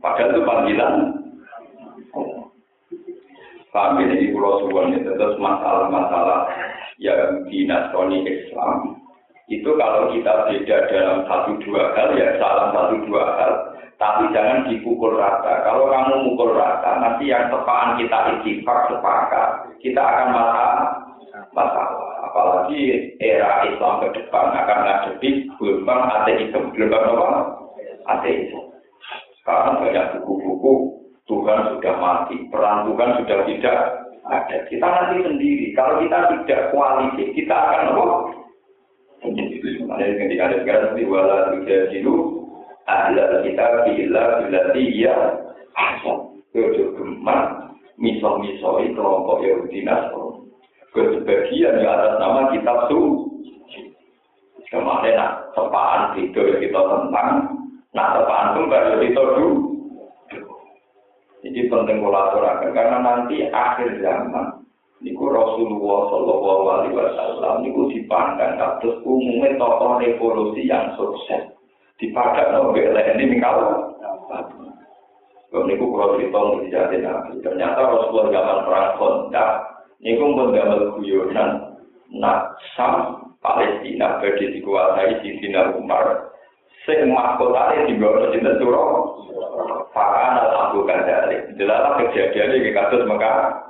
Padahal 0.00 0.30
itu 0.32 0.40
panggilan. 0.44 0.94
Paham 3.74 3.98
ini 4.06 4.30
pulau 4.30 4.62
suwon 4.62 4.94
itu 4.94 5.10
terus 5.18 5.34
masalah-masalah 5.42 6.46
yang 7.02 7.42
di 7.50 7.66
nasrani 7.66 8.22
Islam. 8.22 9.02
Itu 9.50 9.74
kalau 9.76 10.14
kita 10.14 10.46
beda 10.46 10.76
dalam 10.88 11.26
satu 11.26 11.58
dua 11.60 11.90
hal 11.92 12.14
ya 12.14 12.38
salah 12.38 12.70
satu 12.70 13.02
dua 13.04 13.24
hal. 13.34 13.52
Tapi 13.98 14.30
jangan 14.30 14.70
dipukul 14.70 15.18
rata. 15.18 15.66
Kalau 15.66 15.90
kamu 15.90 16.14
mukul 16.22 16.54
rata 16.54 17.02
nanti 17.02 17.28
yang 17.28 17.50
tepaan 17.50 17.98
kita 17.98 18.18
itifak 18.38 18.78
sepakat 18.88 19.50
kita 19.82 20.00
akan 20.00 20.28
masalah. 20.30 20.88
Masalah 21.50 22.03
apalagi 22.34 23.14
era 23.22 23.62
Islam 23.70 24.02
ke 24.02 24.18
depan 24.18 24.50
akan 24.50 24.78
ngadepi 24.82 25.46
gelombang 25.54 26.02
ateisme 26.10 26.74
gelombang 26.74 27.14
apa 27.14 27.28
ateisme 28.18 28.74
sekarang 29.38 29.86
banyak 29.86 30.06
buku-buku 30.18 31.04
Tuhan 31.24 31.76
sudah 31.76 31.94
mati, 32.00 32.36
perang 32.52 32.84
Tuhan 32.88 33.24
sudah 33.24 33.38
tidak 33.48 33.78
ada. 34.28 34.56
Kita 34.68 34.86
nanti 34.88 35.24
sendiri. 35.24 35.72
Kalau 35.72 36.00
kita 36.04 36.32
tidak 36.32 36.72
koalisi, 36.72 37.32
kita 37.32 37.52
akan 37.52 37.96
apa? 37.96 38.04
Ada 39.84 40.04
ketika 40.20 40.42
ada 40.52 40.56
sekarang 40.60 40.92
di 41.00 41.04
wala 41.08 41.56
juga 41.56 41.88
jiru, 41.88 42.44
ada 42.84 43.40
kita 43.40 43.88
bila 43.88 44.24
bila 44.44 44.60
dia 44.76 45.16
asal 45.72 46.36
kejo 46.52 46.92
gemar 46.92 47.72
miso-misoi 47.96 48.92
kelompok 48.92 49.40
Yahudi 49.40 49.80
Nasrani. 49.80 50.43
Kesebagian 50.94 51.82
di 51.82 51.84
atas 51.90 52.22
nama 52.22 52.54
kitab 52.54 52.86
su. 52.86 53.26
Kemarin 54.70 55.18
nak 55.18 55.50
tepaan 55.54 56.14
itu 56.18 56.38
kita 56.38 56.80
tentang, 56.86 57.50
nak 57.90 58.08
tepaan 58.14 58.54
pun 58.54 58.70
baru 58.70 59.02
kita 59.02 59.22
dulu. 59.34 59.50
Jadi 61.42 61.60
penting 61.68 61.98
kolaborasi 62.00 62.72
karena 62.72 62.98
nanti 63.04 63.44
akhir 63.52 64.00
zaman 64.00 64.64
niku 65.04 65.28
Rasulullah 65.28 66.08
Shallallahu 66.08 66.64
Alaihi 66.72 66.96
Wasallam 66.96 67.54
niku 67.66 67.92
dipandang 67.92 68.56
kados 68.56 69.02
umumnya 69.04 69.52
tokoh 69.60 70.00
revolusi 70.00 70.64
yang 70.64 70.94
sukses. 70.96 71.52
Dipandang 72.00 72.70
oleh 72.70 73.04
ini. 73.18 73.36
Kalau 73.42 73.92
niku 75.70 75.84
kalau 75.94 76.18
cerita 76.18 76.38
mujizat 76.38 76.90
Nabi, 76.98 77.38
ternyata 77.42 77.82
Rasulullah 77.82 78.26
zaman 78.30 78.58
perang 78.66 78.90
kontak, 78.98 79.73
niku 80.02 80.34
pun 80.34 80.54
gambar 80.54 80.98
guyonan, 80.98 81.50
nak 82.14 82.58
sam 82.74 83.22
Palestina 83.44 84.18
berdi 84.24 84.56
dikuasai 84.56 85.20
di 85.20 85.36
Sina 85.38 85.76
Umar, 85.76 86.32
sing 86.88 87.12
mahkotane 87.12 87.92
dibawa 87.92 88.32
cinta 88.32 88.56
surau, 88.56 89.20
Fakana 89.94 90.50
lampu 90.50 90.82
kadari. 90.88 91.54
Jelaslah 91.54 92.02
kejadian 92.02 92.58
ini 92.58 92.74
kasus 92.74 93.06
Mekah. 93.06 93.62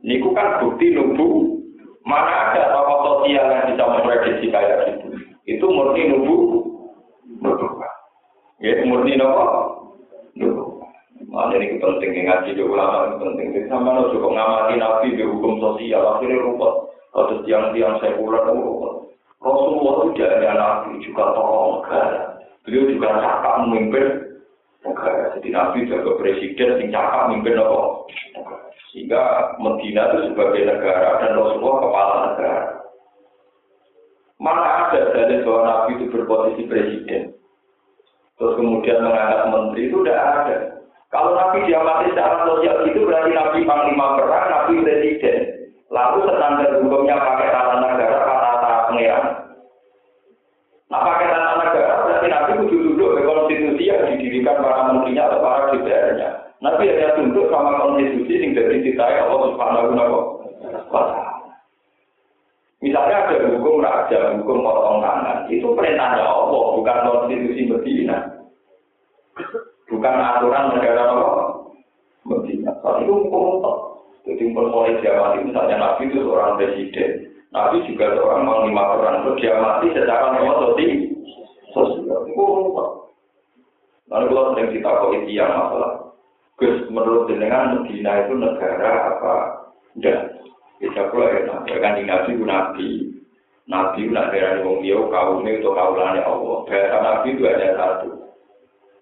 Niku 0.00 0.32
kan 0.32 0.62
bukti 0.64 0.94
nubu, 0.94 1.60
mana 2.06 2.54
ada 2.54 2.72
tokoh 2.72 2.98
sosial 3.04 3.50
yang 3.52 3.74
bisa 3.74 3.84
memprediksi 3.84 4.46
kayak 4.48 4.94
gitu. 4.94 5.06
Itu 5.44 5.66
murni 5.68 6.08
nubu, 6.08 6.36
nubu. 7.42 7.66
Ya, 8.62 8.80
murni 8.86 9.18
nopo, 9.18 9.44
nubu. 10.38 10.67
Mana 11.38 11.54
ini 11.54 11.78
penting 11.78 12.26
ngaji 12.26 12.50
di 12.50 12.62
ulama 12.66 13.06
ini 13.06 13.22
penting. 13.22 13.46
Jadi 13.54 13.66
sama 13.70 13.94
lo 13.94 14.10
cukup 14.10 14.34
ngamati 14.34 14.74
nabi 14.74 15.14
di 15.14 15.22
hukum 15.22 15.62
sosial 15.62 16.02
akhirnya 16.02 16.42
rumput. 16.42 16.90
Atau 17.14 17.46
tiang-tiang 17.46 18.02
sekuler 18.02 18.42
itu 18.42 18.58
rumput. 18.58 19.14
Rasulullah 19.38 19.94
itu 20.02 20.18
tidak 20.18 20.34
hanya 20.34 20.50
nabi 20.58 20.98
juga 20.98 21.30
tokoh 21.38 21.62
negara. 21.78 22.42
Beliau 22.66 22.90
juga 22.90 23.08
cakap 23.22 23.54
memimpin 23.62 24.06
negara. 24.82 25.24
Jadi 25.38 25.48
nabi 25.54 25.86
juga 25.86 26.10
presiden 26.18 26.70
yang 26.82 26.90
cakap 26.90 27.20
memimpin 27.30 27.62
apa? 27.62 27.80
Sehingga 28.90 29.22
Medina 29.62 30.10
itu 30.10 30.34
sebagai 30.34 30.62
negara 30.66 31.22
dan 31.22 31.38
Rasulullah 31.38 31.76
kepala 31.86 32.14
negara. 32.34 32.62
Mana 34.42 34.90
ada 34.90 35.00
dari 35.14 35.46
bahwa 35.46 35.60
nabi 35.62 36.02
itu 36.02 36.04
berposisi 36.10 36.66
presiden? 36.66 37.30
Terus 38.42 38.58
kemudian 38.58 39.06
mengangkat 39.06 39.54
menteri 39.54 39.86
itu 39.86 40.02
tidak 40.02 40.18
ada. 40.18 40.77
Kalau 41.08 41.32
Nabi 41.32 41.64
diamati 41.64 42.12
secara 42.12 42.44
sosial 42.44 42.84
itu 42.84 43.00
berarti 43.08 43.32
Nabi 43.32 43.64
Panglima 43.64 44.20
Perang, 44.20 44.46
Nabi 44.52 44.84
Presiden. 44.84 45.36
Lalu 45.88 46.28
standar 46.28 46.84
hukumnya 46.84 47.16
pakai 47.16 47.48
tata 47.48 47.74
negara, 47.80 48.18
tata 48.28 48.72
pengeran. 48.92 49.24
Nah 50.92 51.00
pakai 51.00 51.26
tata 51.32 51.52
negara 51.64 51.94
berarti 52.04 52.26
Nabi 52.28 52.50
kudu 52.60 52.76
duduk 52.92 53.10
ke 53.16 53.20
konstitusi 53.24 53.88
yang 53.88 54.04
didirikan 54.04 54.60
para 54.60 54.92
menterinya 54.92 55.32
atau 55.32 55.40
para 55.40 55.72
DPR-nya. 55.72 56.28
Nabi 56.60 56.92
hanya 56.92 57.16
tunduk 57.16 57.48
sama 57.48 57.80
konstitusi 57.80 58.44
yang 58.44 58.52
dari 58.52 58.76
dicintai 58.76 59.16
Allah 59.24 59.40
Subhanahu 59.48 59.96
wa 60.92 61.02
Misalnya 62.78 63.26
ada 63.26 63.36
hukum 63.42 63.82
raja, 63.82 64.38
hukum 64.38 64.62
potong 64.62 65.02
tangan, 65.02 65.50
itu 65.50 65.66
perintahnya 65.74 66.22
Allah, 66.22 66.64
bukan 66.78 66.98
konstitusi 67.10 67.66
Medina 67.66 68.38
bukan 69.88 70.14
aturan 70.14 70.76
negara 70.76 71.02
apa 71.08 71.28
Medina. 72.28 72.72
Saat 72.84 73.02
itu 73.02 73.12
hukum 73.12 73.64
Jadi 74.28 74.44
mulai 74.52 74.92
diamati 75.00 75.40
misalnya 75.40 75.80
Nabi 75.80 76.12
itu 76.12 76.20
seorang 76.20 76.60
presiden, 76.60 77.32
Nabi 77.48 77.80
juga 77.88 78.12
seorang 78.12 78.44
panglima 78.44 78.84
perang, 78.92 79.16
itu 79.24 79.30
diamati 79.40 79.86
secara 79.96 80.36
memototi 80.36 80.86
sosial. 81.72 82.28
Itu 82.28 82.44
Lalu 84.08 84.26
kalau 84.32 84.52
sedang 84.52 84.68
kita 84.72 84.90
koi 85.00 85.20
yang 85.32 85.52
masalah, 85.52 85.92
Gus 86.60 86.76
menurut 86.92 87.28
dengan 87.28 87.80
Medina 87.80 88.24
itu 88.24 88.36
negara 88.36 88.92
apa? 89.16 89.36
Enggak. 89.96 90.20
Bisa 90.80 91.08
pula 91.08 91.28
ya, 91.32 91.76
kan 91.80 91.96
Nabi 92.04 92.30
itu 92.36 92.44
Nabi. 92.44 92.88
Nabi 93.68 94.00
itu 94.08 94.12
nak 94.12 94.32
daerah 94.32 94.64
wong 94.64 94.80
dia 94.80 94.96
kaumnya 94.96 95.60
itu 95.60 95.68
kaulane 95.72 96.20
Allah. 96.24 96.56
Bahasa 96.64 96.96
Nabi 97.04 97.36
itu 97.36 97.42
hanya 97.44 97.76
satu 97.76 98.27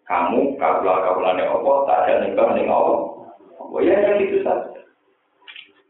kamu 0.07 0.55
kaulah 0.63 1.03
kaulane 1.03 1.43
Allah 1.43 1.77
tak 1.91 1.99
ada 2.07 2.15
nikah 2.23 2.49
nih 2.55 2.71
Allah. 2.71 3.01
Oh 3.59 3.83
ya 3.83 3.99
yang 3.99 4.23
itu 4.23 4.39
saja. 4.47 4.79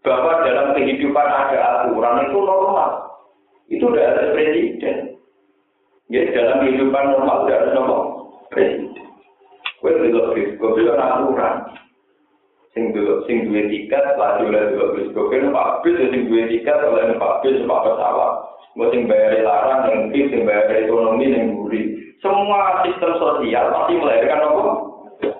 Bahwa 0.00 0.40
dalam 0.40 0.72
kehidupan 0.72 1.28
ada 1.28 1.84
aturan 1.84 2.24
itu 2.24 2.38
normal. 2.40 2.90
Itu 3.68 3.84
tidak 3.92 4.08
ada 4.16 4.24
presiden. 4.32 4.96
Ya 6.08 6.24
dalam 6.32 6.64
kehidupan 6.64 7.04
normal 7.12 7.44
tidak 7.44 7.58
ada 7.60 7.70
normal 7.76 8.02
presiden. 8.48 9.04
Kue 9.84 9.92
dulu 9.92 10.32
kue 10.32 10.70
dulu 10.80 10.92
aturan. 10.96 11.54
Sing 12.72 12.96
dulu 12.96 13.24
sing 13.28 13.52
dua 13.52 13.68
tiket 13.68 14.16
lagi 14.16 14.48
oleh 14.48 14.64
dulu 14.72 14.86
bis 14.96 15.08
kue 15.12 15.36
numpak 15.44 15.84
bis 15.84 16.00
sing 16.08 16.24
dua 16.32 16.48
tiket 16.48 16.78
oleh 16.88 17.12
numpak 17.12 17.44
bis 17.44 17.60
numpak 17.60 17.84
pesawat. 17.84 18.32
Gue 18.76 18.88
sing 18.92 19.08
bayar 19.08 19.44
larang 19.44 19.88
yang 19.92 20.00
bis 20.08 20.28
sing 20.32 20.48
bayar 20.48 20.72
ekonomi 20.72 21.32
yang 21.32 21.52
gurih. 21.52 21.95
Semua 22.26 22.82
sistem 22.82 23.12
sosial 23.22 23.70
pasti 23.70 23.92
melahirkan 24.02 24.42
apa? 24.42 24.62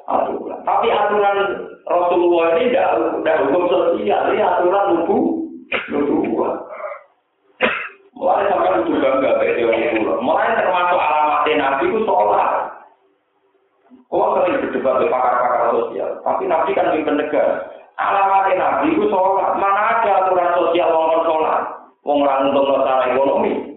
Aturan. 0.07 0.59
Tapi 0.63 0.87
aturan 0.87 1.39
Rasulullah 1.83 2.55
ini 2.55 2.71
tidak 2.71 3.43
hukum 3.43 3.65
sosial, 3.67 4.31
ini 4.31 4.39
aturan 4.39 4.85
nubu, 4.95 5.19
nubuah. 5.91 6.63
Mulai 8.15 8.47
sampai 8.47 8.87
itu 8.87 8.97
bangga 9.03 9.31
bagi 9.43 9.67
orang 9.67 9.99
tua. 9.99 10.15
Mulai 10.23 10.55
termasuk 10.55 10.99
alamat 11.03 11.47
Nabi 11.51 11.85
itu 11.91 12.01
sholat. 12.07 12.51
Kau 14.07 14.39
sering 14.39 14.63
berdebat 14.63 14.95
dengan 15.03 15.13
pakar-pakar 15.19 15.63
sosial, 15.75 16.11
tapi 16.23 16.43
Nabi 16.47 16.71
kan 16.79 16.95
mimpin 16.95 17.19
negara. 17.19 17.67
Alamat 17.99 18.55
Nabi 18.55 18.95
itu 18.95 19.11
sholat. 19.11 19.59
Mana 19.59 19.83
ada 19.99 20.11
aturan 20.23 20.55
sosial 20.55 20.89
orang 20.95 21.27
sholat? 21.27 21.61
Wong 22.07 22.23
orang 22.23 22.55
untuk 22.55 22.87
ekonomi. 23.11 23.76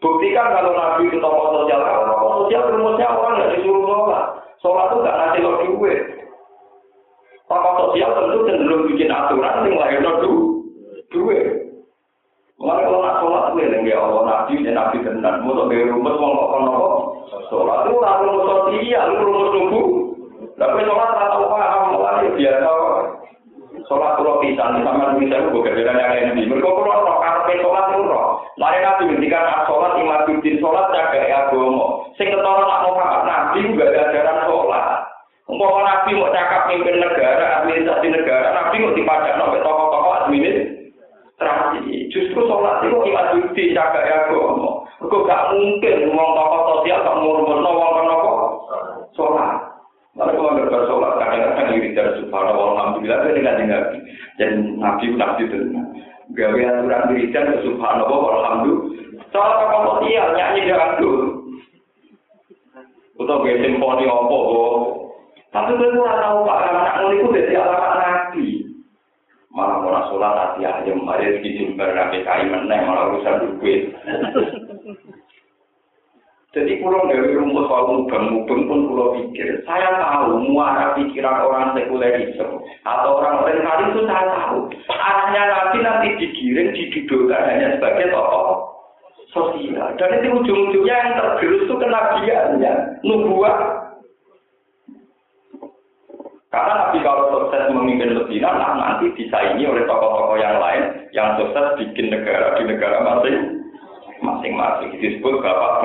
Buktikan 0.00 0.56
kalau 0.56 0.72
Nabi 0.72 1.12
itu 1.12 1.20
tokoh 1.20 1.60
sosial, 1.60 1.80
kalau 1.84 2.08
tokoh 2.08 2.30
sosial 2.44 2.72
rumusnya 2.72 3.12
orang 3.12 3.36
nggak 3.36 3.52
disuruh 3.60 3.84
sholat. 3.84 4.24
Sholat 4.64 4.86
itu 4.88 4.96
nggak 5.04 5.16
ngasih 5.20 5.40
lo 5.44 5.52
duit. 5.60 6.00
Tokoh 7.44 7.72
sosial 7.76 8.10
tentu 8.16 8.38
cenderung 8.48 8.88
bikin 8.88 9.12
aturan 9.12 9.68
yang 9.68 9.76
lain 9.76 10.00
lo 10.00 10.12
duit. 11.12 11.46
Mulai 12.56 12.84
kalau 12.84 13.00
nak 13.04 13.18
sholat 13.20 13.44
gue 13.56 13.64
nih 13.72 13.92
ya 13.92 13.96
Allah 14.00 14.24
Nabi 14.24 14.64
dan 14.64 14.76
Nabi 14.76 14.96
tenan, 15.00 15.44
mau 15.44 15.56
tuh 15.56 15.64
dari 15.68 15.88
rumus 15.88 16.16
mau 16.16 16.32
kok 16.32 16.48
kono 16.48 16.70
kok. 16.72 16.94
Sholat 17.52 17.78
itu 17.84 17.92
orang 18.00 18.20
rumus 18.24 18.44
sosial, 18.48 19.06
rumus 19.20 19.48
tubuh. 19.52 19.88
Tapi 20.56 20.80
sholat 20.84 21.08
tak 21.12 21.28
tahu 21.28 21.44
paham, 21.48 21.82
mulai 21.92 22.28
biasa. 22.36 22.70
Sholat 23.88 24.20
pulau 24.20 24.42
pisang, 24.42 24.82
sama 24.82 25.16
bisa 25.16 25.40
gue 25.40 25.64
kerjaan 25.64 25.96
yang 25.96 26.10
lain. 26.12 26.48
Mereka 26.48 26.68
pulau 26.68 27.04
roh, 27.06 27.16
karena 27.22 27.54
sholat 27.60 27.84
itu 27.92 28.02
roh. 28.04 28.26
Mari 28.60 28.78
nabi 28.84 29.02
ngendikan 29.08 29.64
sholat 29.64 29.96
imaduddin 29.96 30.60
sholat 30.60 30.92
jaga 30.92 31.20
agama. 31.24 31.86
Sing 32.20 32.28
ketara 32.28 32.62
nak 32.66 32.82
Muhammad 32.84 33.22
nabi 33.24 33.64
juga 33.64 33.88
ada 33.88 34.12
ajaran 34.12 34.38
sholat. 34.44 34.86
Umpama 35.48 35.80
nabi 35.80 36.10
mau 36.14 36.28
cakap 36.34 36.68
mimpin 36.68 37.00
negara, 37.00 37.64
administrasi 37.64 38.08
negara, 38.12 38.52
nabi 38.52 38.76
mau 38.84 38.92
dipadak 38.92 39.34
sampai 39.40 39.64
tokoh-tokoh 39.64 40.14
administrasi. 40.26 42.12
Justru 42.12 42.40
sholat 42.44 42.84
itu 42.84 42.98
imaduddin 43.00 43.72
jaga 43.72 44.00
agama. 44.04 44.84
Mereka 45.00 45.16
gak 45.24 45.46
mungkin 45.56 45.96
ngomong 46.12 46.30
tokoh 46.36 46.60
sosial 46.68 46.98
gak 47.00 47.16
ngurus 47.16 47.64
wong 47.64 47.92
kenapa 47.96 48.32
sholat. 49.16 49.69
Lalu 50.18 50.32
kalau 50.34 50.52
nggak 50.58 50.84
sholat, 50.90 51.12
kadang-kadang 51.22 51.66
diri 51.70 51.94
dari 51.94 52.12
subhanallah, 52.18 52.66
alhamdulillah, 52.74 53.18
itu 53.22 53.30
dengan 53.38 53.54
nabi. 53.62 53.98
Dan 54.42 54.50
nabi 54.82 55.04
nabi 55.14 55.42
itu. 55.46 55.58
Gawe 56.30 56.60
aturan 56.62 57.10
wiridan 57.10 57.50
ke 57.54 57.58
subhanallah 57.66 58.20
alhamdulillah. 58.38 58.86
Soal 59.30 59.50
tokoh 59.62 59.80
sosial 59.86 60.26
nyanyi 60.34 60.70
dangdut 60.70 61.22
atau 63.20 63.46
gawe 63.46 63.56
simponi 63.62 64.08
apa 64.08 64.38
tapi 65.50 65.70
gue 65.74 65.90
kurang 65.98 66.18
tahu 66.22 66.38
pak. 66.46 66.58
Karena 66.62 66.78
anak 66.78 66.96
muliku 67.02 67.26
jadi 67.34 67.54
alamat 67.58 67.94
nabi. 67.98 68.46
Malah 69.50 69.76
mau 69.82 69.98
sholat 70.06 70.34
hati 70.38 70.62
ayam 70.62 71.02
mari 71.02 71.42
di 71.42 71.58
jember 71.58 71.90
nabi 71.90 72.22
kai 72.22 72.46
meneng 72.46 72.86
malah 72.86 73.10
urusan 73.10 73.58
duit 73.58 73.90
Jadi 76.50 76.82
kurang 76.82 77.06
dari 77.06 77.38
rumus 77.38 77.70
soal 77.70 77.94
mubang-mubang 77.94 78.66
pun 78.66 78.80
pulau 78.90 79.14
pikir. 79.14 79.62
Saya 79.70 80.02
tahu 80.02 80.50
muara 80.50 80.98
pikiran 80.98 81.46
orang 81.46 81.78
sekulerisme 81.78 82.66
atau 82.82 83.22
orang 83.22 83.46
orientalis 83.46 83.94
itu 83.94 84.02
saya 84.10 84.26
tahu. 84.34 84.66
Arahnya 84.90 85.42
nanti 85.46 85.78
nanti 85.78 86.06
digiring, 86.18 86.74
didudukkan 86.74 87.46
hanya 87.46 87.78
sebagai 87.78 88.10
tokoh 88.10 88.66
sosial. 89.30 89.94
Dan 89.94 90.10
itu 90.18 90.26
ujung-ujungnya 90.42 90.90
yang 90.98 91.14
tergerus 91.22 91.70
itu 91.70 91.74
kenabiannya, 91.78 92.72
nubuah. 93.06 93.58
Karena 96.50 96.72
Nabi 96.82 96.98
kalau 97.06 97.30
sukses 97.30 97.70
memimpin 97.70 98.10
Medina, 98.10 98.50
nah 98.58 98.74
nanti 98.74 99.06
disaingi 99.14 99.70
oleh 99.70 99.86
tokoh-tokoh 99.86 100.34
yang 100.34 100.58
lain 100.58 101.06
yang 101.14 101.38
sukses 101.38 101.78
bikin 101.78 102.10
negara 102.10 102.58
di 102.58 102.66
negara 102.66 103.06
masing 103.06 103.62
masing-masing 104.18 104.98
disebut 104.98 105.38
bapak 105.40 105.80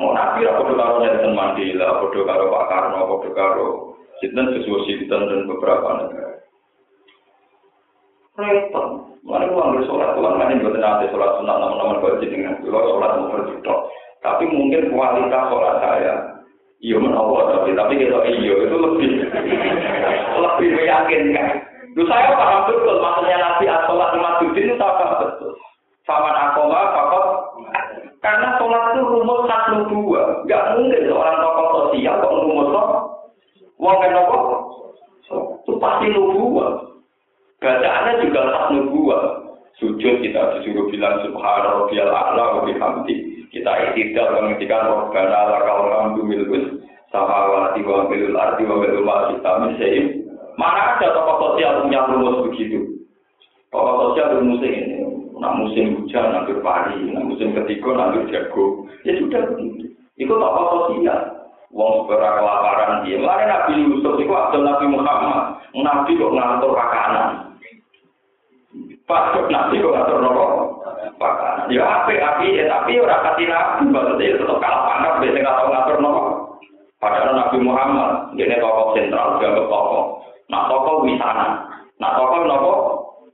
Mau 0.00 0.16
nabi 0.16 0.48
lah 0.48 0.56
podo 0.56 0.72
karo 0.76 0.96
Nelson 1.04 1.36
Mandela, 1.36 2.00
podo 2.00 2.20
karo 2.24 2.44
Pak 2.48 2.66
Karno, 2.72 3.00
podo 3.04 3.30
karo 3.36 3.66
Sinten 4.20 4.52
sesuai 4.56 4.84
Sinten 4.88 5.22
dan 5.28 5.48
beberapa 5.48 5.88
negara. 6.00 6.34
Repot. 8.40 8.86
Mana 9.20 9.52
gua 9.52 9.68
ambil 9.68 9.84
sholat, 9.84 10.16
tuhan 10.16 10.40
mana 10.40 10.56
betul 10.56 10.80
nanti 10.80 11.12
sholat 11.12 11.36
sunat 11.36 11.56
nama-nama 11.60 12.00
baju 12.00 12.24
dengan 12.24 12.56
pulau 12.64 12.88
sholat 12.96 13.10
mau 13.20 13.32
berjutok. 13.36 13.80
Tapi 14.24 14.48
mungkin 14.48 14.88
kualitas 14.88 15.44
sholat 15.52 15.76
saya 15.84 16.14
Iya 16.80 16.96
menawa 16.96 17.52
tapi 17.52 17.76
tapi 17.76 18.00
kita 18.00 18.24
iya 18.24 18.54
itu 18.56 18.76
lebih 18.80 19.10
lebih 20.40 20.68
meyakinkan. 20.80 21.60
Lu 21.92 22.08
saya 22.08 22.32
paham 22.32 22.72
betul 22.72 22.96
maksudnya 23.04 23.36
Nabi 23.36 23.68
Asolat 23.68 24.16
Madudin 24.16 24.64
itu 24.64 24.80
saya 24.80 24.96
paham 24.96 25.20
betul. 25.28 25.52
Faman 26.08 26.32
akola 26.32 26.80
fakot 26.96 27.19
karena 28.20 28.60
sholat 28.60 28.92
itu 28.92 29.00
rumus 29.00 29.48
satu 29.48 29.88
dua, 29.88 30.44
nggak 30.44 30.76
mungkin 30.76 31.08
seorang 31.08 31.36
tokoh 31.40 31.66
sosial 31.72 32.20
kok 32.20 32.36
rumus 32.36 32.68
kok. 32.68 32.88
Wong 33.80 33.96
kan 33.96 34.12
kok 34.12 34.44
itu 35.64 35.72
pasti 35.80 36.06
nubuah. 36.12 36.70
Bacaannya 37.60 38.24
juga 38.24 38.40
satu 38.52 38.76
dua. 38.92 39.18
Sujud 39.80 40.20
kita 40.20 40.60
disuruh 40.60 40.92
bilang 40.92 41.24
subhana 41.24 41.80
rabbiyal 41.80 42.12
a'la 42.12 42.60
wa 42.60 42.60
bihamdi. 42.68 43.48
Kita 43.48 43.72
iktidal 43.90 44.36
menghentikan 44.36 44.92
robbana 44.92 45.56
lakal 45.56 45.88
hamdu 45.88 46.20
milkus 46.20 46.84
samawati 47.08 47.80
wa 47.82 48.04
milul 48.12 48.36
ardi 48.36 48.62
wa 48.68 48.76
milul 48.76 49.08
kita 49.08 49.50
min 49.64 49.72
Mana 50.60 51.00
ada 51.00 51.16
tokoh 51.16 51.56
sosial 51.56 51.88
punya 51.88 52.04
rumus 52.12 52.44
begitu? 52.52 53.08
Tokoh 53.72 54.12
sosial 54.12 54.36
rumusnya 54.36 54.68
ini. 54.68 54.99
Nah 55.40 55.56
musim 55.56 56.04
hujan, 56.04 56.36
nanti 56.36 56.52
padi, 56.60 57.00
nah 57.16 57.24
musim 57.24 57.56
ketiga, 57.56 57.96
nanti 57.96 58.28
jago. 58.28 58.84
Ya 59.08 59.16
sudah 59.16 59.40
begitu. 59.56 59.88
Itu 60.20 60.36
tokoh 60.36 60.92
sosial. 60.92 61.40
Wong 61.70 62.04
sepera 62.04 62.34
kelaparan 62.36 63.06
dia. 63.06 63.16
Mari 63.16 63.46
Nabi 63.46 63.72
Yusuf 63.78 64.18
itu 64.18 64.34
Abdul 64.34 64.66
Nabi 64.66 64.84
Muhammad. 64.90 65.62
Nabi 65.70 66.18
kok 66.18 66.34
ngatur 66.34 66.72
makanan. 66.74 67.26
Pak 69.06 69.38
Nabi 69.48 69.78
kok 69.78 69.94
ngatur 69.94 70.18
nopo? 70.18 70.46
Makanan. 71.16 71.70
Ya 71.70 71.86
api 71.86 72.18
api 72.18 72.58
ya 72.58 72.64
tapi 72.66 72.98
orang 72.98 73.22
kasih 73.22 73.46
Nabi 73.46 73.82
maksudnya 73.86 74.34
tetap 74.34 74.58
kalah 74.58 74.82
pangkat 74.82 75.14
biasanya 75.22 75.40
nggak 75.46 75.56
tahu 75.56 75.68
ngatur 75.70 75.98
nopo. 76.02 76.22
Padahal 77.00 77.32
Nabi 77.38 77.56
Muhammad 77.62 78.10
ini 78.34 78.56
tokoh 78.58 78.86
sentral 78.92 79.38
juga 79.38 79.62
tokoh. 79.62 80.04
Nah 80.50 80.62
tokoh 80.66 81.06
wisana. 81.06 81.48
Nah 82.02 82.10
tokoh 82.18 82.40
nopo. 82.50 82.72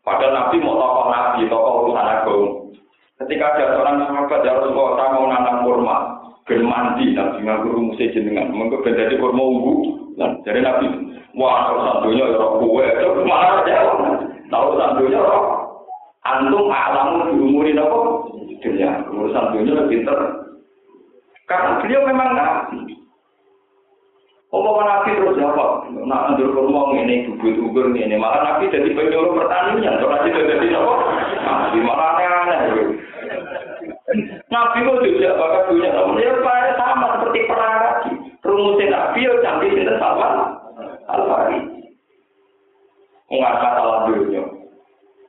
Padahal 0.05 0.37
Nabi 0.37 0.61
mau 0.61 0.77
tokoh 0.77 1.06
Nabi, 1.37 1.53
tokoh 1.53 1.73
urusan 1.85 2.09
agung. 2.09 2.45
Ketika 3.21 3.45
ada 3.53 3.65
seorang 3.77 3.97
sahabat 4.09 4.41
ya 4.41 4.57
Rasulullah, 4.57 4.97
saya 4.97 5.09
mau 5.13 5.29
nanam 5.29 5.57
kurma, 5.69 5.97
ben 6.49 6.65
mandi 6.65 7.13
nabi 7.13 7.45
nganggo 7.45 7.77
rumus 7.77 8.01
jenengan, 8.01 8.57
mengko 8.57 8.81
ben 8.81 8.97
dadi 8.97 9.21
kurma 9.21 9.45
ungu. 9.45 9.73
Lan 10.17 10.41
dari 10.49 10.65
Nabi, 10.65 10.89
wah 11.37 11.69
kalau 11.69 11.85
santunya 11.85 12.25
ya 12.25 12.41
roh 12.41 12.57
kowe, 12.57 12.81
itu 12.81 13.21
malah 13.29 13.69
ya. 13.69 13.85
Tahu 14.49 14.81
santunya 14.81 15.21
roh 15.21 15.45
antum 16.25 16.73
alamu 16.73 17.37
diumurin 17.37 17.85
apa? 17.85 18.01
Dunia, 18.65 19.05
urusan 19.13 19.53
dunia 19.53 19.85
pinter. 19.93 20.19
Karena 21.45 21.85
beliau 21.85 22.01
memang 22.09 22.33
nabi. 22.33 22.96
Apa 24.47 24.81
nabi 24.87 25.19
terus 25.19 25.35
jawab, 25.43 25.91
nak 26.07 26.33
andur 26.33 26.55
kurma 26.55 26.95
ini 26.95 27.27
bubut 27.27 27.59
ukur 27.67 27.91
ini, 27.91 28.15
malah 28.15 28.47
nabi 28.47 28.71
jadi 28.71 28.95
penyuruh 28.95 29.35
pertanian, 29.35 29.99
kalau 29.99 30.15
nabi 30.15 30.31
jadi 30.31 30.71
apa? 30.71 30.95
Nabi 31.43 31.79
malah 31.83 32.09
aneh-aneh. 32.15 32.61
Nabi 34.47 34.87
kok 34.87 35.03
juga 35.03 35.35
bakal 35.35 35.63
punya 35.67 35.91
namun 35.91 36.23
ya 36.23 36.31
sama 36.79 37.19
seperti 37.19 37.41
perang 37.51 37.75
lagi. 37.83 38.13
Rumusnya 38.47 38.87
nabi 38.95 39.27
ya 39.27 39.33
canggih 39.43 39.71
itu 39.75 39.95
sama 39.99 40.29
al-fari. 41.11 41.59
Nggak 43.27 43.55
masalah 43.59 44.07
dunia. 44.07 44.47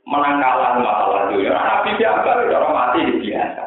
Menang 0.05 0.37
kalah 0.37 0.77
masalah 0.77 1.21
dunia. 1.33 1.57
Nabi 1.57 1.89
biasa, 1.97 2.29
orang 2.53 2.73
mati 2.77 3.01
biasa. 3.25 3.65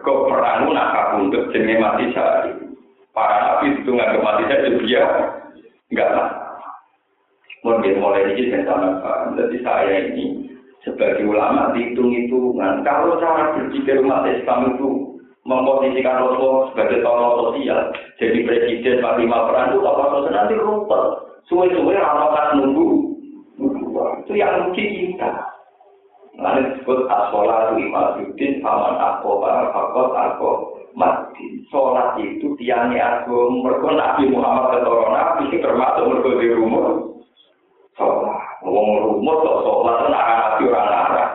Kok 0.00 0.20
perang 0.32 0.72
nak 0.72 1.20
untuk 1.20 1.52
jenis 1.52 1.76
mati 1.76 2.08
sehari. 2.16 2.69
Para 3.10 3.36
nabi 3.42 3.82
itu 3.82 3.90
nggak 3.90 4.22
mati 4.22 4.46
itu 4.46 4.78
dia 4.86 5.04
nggak 5.90 6.10
lah. 6.14 6.28
Mungkin 7.60 8.00
mulai 8.00 8.32
ini 8.32 8.48
saya 8.48 8.64
tambahkan. 8.64 9.36
Jadi 9.36 9.56
saya 9.60 9.96
ini 10.08 10.48
sebagai 10.80 11.28
ulama 11.28 11.76
dihitung-hitungan. 11.76 12.80
Kalau 12.86 13.20
cara 13.20 13.52
berpikir 13.58 14.00
umat 14.00 14.24
Islam 14.30 14.76
itu 14.76 14.88
memposisikan 15.44 16.24
Rasulullah 16.24 16.72
sebagai 16.72 17.04
tokoh 17.04 17.32
sosial, 17.52 17.92
jadi 18.20 18.38
presiden 18.44 19.02
panglima 19.04 19.48
perang 19.48 19.72
itu 19.72 19.78
tokoh 19.84 20.06
sosial 20.08 20.32
nanti 20.36 20.54
rumput. 20.56 21.04
Suwe-suwe 21.50 21.98
ramakan 21.98 22.62
nunggu, 22.62 22.88
itu 24.22 24.32
yang 24.38 24.70
mungkin 24.70 24.86
kita. 24.86 25.30
Lalu 26.38 26.72
disebut 26.72 27.10
asola 27.10 27.74
lima 27.74 28.16
judin, 28.16 28.62
aman 28.62 28.94
akoba, 28.96 29.74
fakot 29.74 30.14
aku 30.14 30.69
mati. 31.00 31.64
Sholat 31.72 32.20
itu 32.20 32.52
tiangnya 32.60 33.24
agung. 33.24 33.64
Mereka 33.64 33.88
Nabi 33.96 34.28
Muhammad 34.28 34.76
ketoro 34.76 35.08
Nabi 35.08 35.48
termasuk 35.56 36.04
mereka 36.04 36.30
di 36.36 36.48
rumah. 36.52 36.84
Sholat. 37.96 38.40
Ngomong 38.60 38.98
rumah 39.08 39.34
kok 39.40 39.58
sholat 39.64 39.94
itu 39.96 40.08
nak 40.12 40.26
Nabi 40.28 40.62
orang 40.68 40.88
narah. 40.92 41.30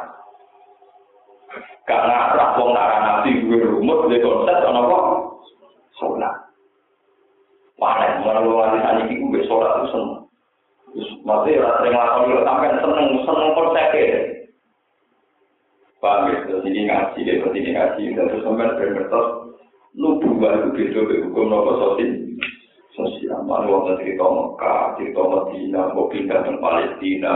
Gak 1.86 2.02
narah, 2.06 2.50
wong 2.62 2.70
narah 2.78 3.00
Nabi 3.02 3.30
gue 3.46 3.62
rumah, 3.62 4.06
di 4.06 4.22
konsep 4.22 4.58
apa? 4.62 4.98
Sholat. 5.98 6.36
Mana 7.82 8.22
melalui 8.22 8.54
wanita 8.54 9.02
ini 9.10 9.18
gue 9.18 9.42
sholat 9.50 9.82
itu 9.82 9.88
seneng. 9.90 10.22
Maksudnya 11.26 11.60
rasa 11.60 11.84
yang 11.92 11.98
lakon 12.00 12.46
sampai 12.48 12.78
seneng, 12.80 13.08
seneng 13.28 13.50
konsepnya. 13.52 14.20
Paham 16.00 16.30
ya? 16.30 16.38
Terus 16.46 16.64
ini 16.70 16.86
ngaji, 16.86 17.20
terus 17.26 17.56
ini 17.58 17.70
ngaji, 17.74 18.04
terus 18.14 18.44
sampai 18.46 18.78
bermertos 18.78 19.55
berubah 20.36 20.68
itu 20.76 20.92
beda 20.92 21.02
hukum 21.32 21.48
nopo 21.48 21.72
sosial 21.80 22.12
sosial 22.92 23.40
malu 23.48 23.72
wong 23.72 23.96
cerita 24.04 24.28
Mekah 24.28 24.84
cerita 25.00 25.22
Medina 25.24 25.82
mau 25.96 26.12
pindah 26.12 26.40
ke 26.44 26.52
Palestina 26.60 27.36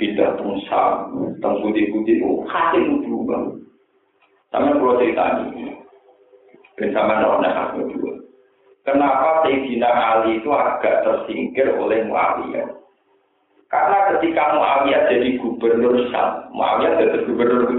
pindah 0.00 0.40
ke 0.40 0.44
Sam 0.64 0.92
teng 1.44 1.54
putih-putih 1.60 2.16
itu 2.16 2.30
hati 2.48 2.80
lu 2.80 3.04
berubah 3.04 3.52
sama 4.48 4.72
kalau 4.80 4.96
cerita 4.96 5.24
ini 5.44 5.76
bersama 6.80 7.20
orang 7.20 7.52
hak 7.52 7.76
dua 7.76 8.12
kenapa 8.88 9.44
Sayyidina 9.44 9.88
Ali 9.92 10.40
itu 10.40 10.48
agak 10.48 11.04
tersingkir 11.04 11.68
oleh 11.76 12.08
Muawiyah? 12.08 12.80
Karena 13.68 13.98
ketika 14.12 14.56
Muawiyah 14.56 15.04
jadi 15.12 15.36
gubernur 15.36 16.00
Syam 16.08 16.48
Muawiyah 16.56 16.96
jadi 16.96 17.28
gubernur 17.28 17.76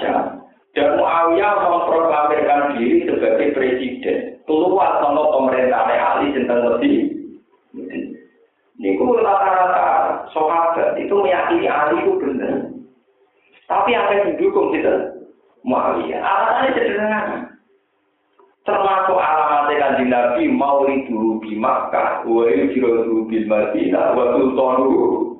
Syam 0.00 0.43
Dan 0.74 0.98
Muawiyah 0.98 1.54
memproklamirkan 1.70 2.74
diri 2.74 3.06
sebagai 3.06 3.54
presiden. 3.54 4.42
Keluar 4.42 4.98
sama 4.98 5.22
pemerintah 5.30 5.86
Ali 5.86 6.34
tentang 6.34 6.66
Medi. 6.66 7.14
Ini 8.74 8.98
rata-rata 8.98 9.86
sahabat 10.34 10.98
itu 10.98 11.14
meyakini 11.14 11.70
Ali 11.70 12.02
itu 12.02 12.12
benar. 12.18 12.74
Tapi 13.70 13.90
apa 13.94 14.10
yang 14.12 14.24
didukung 14.34 14.74
kita? 14.74 15.14
Muawiyah. 15.62 16.20
Alasannya 16.20 16.74
sederhana. 16.74 17.20
Termasuk 18.64 19.20
alamatnya 19.20 19.76
kanjeng 19.76 20.08
Nabi 20.08 20.48
mauli 20.48 21.04
dulu 21.04 21.36
di 21.44 21.52
Makkah, 21.52 22.24
wa 22.24 22.48
yujiro 22.48 23.04
dulu 23.04 23.28
di 23.28 23.44
Madinah, 23.44 24.16
wa 24.16 24.40
sultanu 24.40 25.36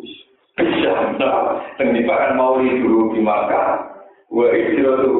bisa. 0.60 0.92
Nah, 1.16 1.64
kan 1.80 2.36
mauli 2.36 2.84
dulu 2.84 3.16
di 3.16 3.24
Makkah, 3.24 3.93
wa 4.30 4.46
hijratu 4.52 5.12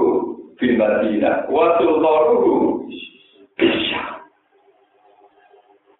fil 0.56 0.74
Madinah 0.78 1.48
wa 1.50 1.76
sultanuhu 1.80 2.86
bisa 3.58 4.14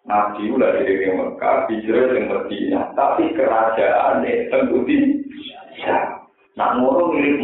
Nabi 0.05 0.53
udah 0.53 0.69
dari 0.69 1.09
Mekah, 1.09 1.65
hijrah 1.65 2.13
di 2.13 2.29
Madinah, 2.29 2.93
tapi 2.93 3.33
kerajaan 3.33 4.21
tentu 4.53 4.85
bisa. 4.85 6.21
Nak 6.55 6.77
ngoro 6.79 7.11
mirip 7.11 7.41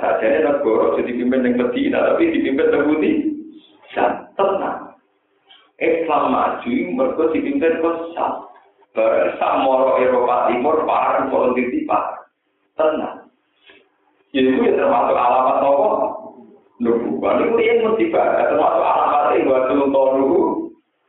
saja 0.00 0.26
negara 0.40 0.96
jadi 0.98 1.12
pimpin 1.20 1.44
di 1.44 1.52
Madinah, 1.52 2.00
tapi 2.00 2.32
dipimpin 2.32 2.72
terbudi 2.72 3.12
bisa. 3.84 4.24
Tenang. 4.40 4.96
Islam 5.76 6.32
maju, 6.32 6.72
mereka 6.96 7.22
dipimpin 7.36 7.84
kesal. 7.84 8.32
Bersama 8.96 10.00
Eropa 10.00 10.48
Timur, 10.48 10.88
parah 10.88 11.28
politik 11.28 11.84
parah. 11.84 12.24
Tenang. 12.80 13.15
Itu 14.36 14.60
ya 14.60 14.72
termasuk 14.76 15.16
alamat 15.16 15.64
apa? 15.64 15.88
Nubuah. 16.76 17.40
Itu 17.40 17.56
yang 17.56 17.78
mesti 17.88 18.12
termasuk 18.12 18.84
alamat 18.84 19.32
yang 19.32 19.48
buat 19.48 19.64
dulu 19.72 20.36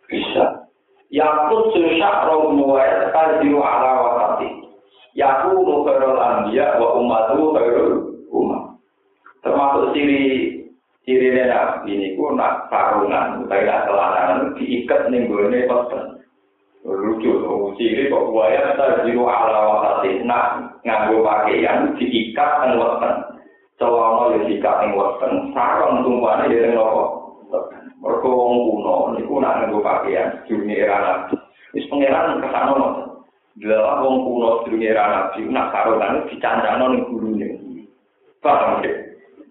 bisa. 0.08 0.64
Yakut 1.12 1.76
susah 1.76 2.28
roh 2.28 2.56
muwayat 2.56 3.12
tajiru 3.12 3.60
ala 3.60 3.92
wakati. 4.00 4.48
Yaku 5.16 5.60
mukhairul 5.60 6.20
anbiya 6.20 6.80
wa 6.80 7.00
umatu 7.00 7.52
khairul 7.52 7.92
umat. 8.32 8.80
Termasuk 9.44 9.92
ciri 9.92 10.24
ciri 11.04 11.32
nabi 11.36 11.96
ini 11.96 12.08
ku 12.20 12.32
nak 12.36 12.68
sarungan, 12.72 13.48
kayak 13.48 13.88
celana 13.88 14.52
diikat 14.56 15.08
nih 15.08 15.28
gue 15.28 15.44
nih 15.52 15.68
lucu 16.88 17.44
tuh 17.44 17.76
ciri 17.76 18.08
kok 18.08 18.32
buaya 18.32 18.72
terjiru 18.80 19.28
ala 19.28 19.60
wakati 19.68 20.24
nak 20.24 20.80
nganggo 20.88 21.20
pakaian 21.20 21.92
diikat 22.00 22.52
dan 22.64 22.80
weten 22.80 23.14
celana 23.76 24.24
ya 24.32 24.38
diikat 24.48 24.76
yang 24.88 24.96
weten 24.96 25.32
sarong 25.52 26.08
tumpuannya 26.08 26.48
ya 26.48 26.72
yang 26.72 26.80
nopo 26.80 27.04
Mergo 27.98 28.30
wong 28.30 28.54
kuno 28.72 28.96
niku 29.20 29.42
nak 29.44 29.68
nganggo 29.68 29.84
pakaian 29.84 30.32
dunia 30.48 30.88
era 30.88 30.98
nabi. 31.04 31.36
Wis 31.76 31.88
pangeran 31.92 32.40
kesana 32.40 32.72
no. 32.72 32.88
Dalam 33.60 34.06
wong 34.08 34.16
kuno 34.24 34.50
dunia 34.64 34.96
era 34.96 35.06
nabi 35.12 35.44
nak 35.52 35.76
sarungan 35.76 36.24
dicancano 36.32 36.86
ning 36.94 37.04
gurune. 37.12 37.50
Paham 38.40 38.80
ya? 38.86 38.96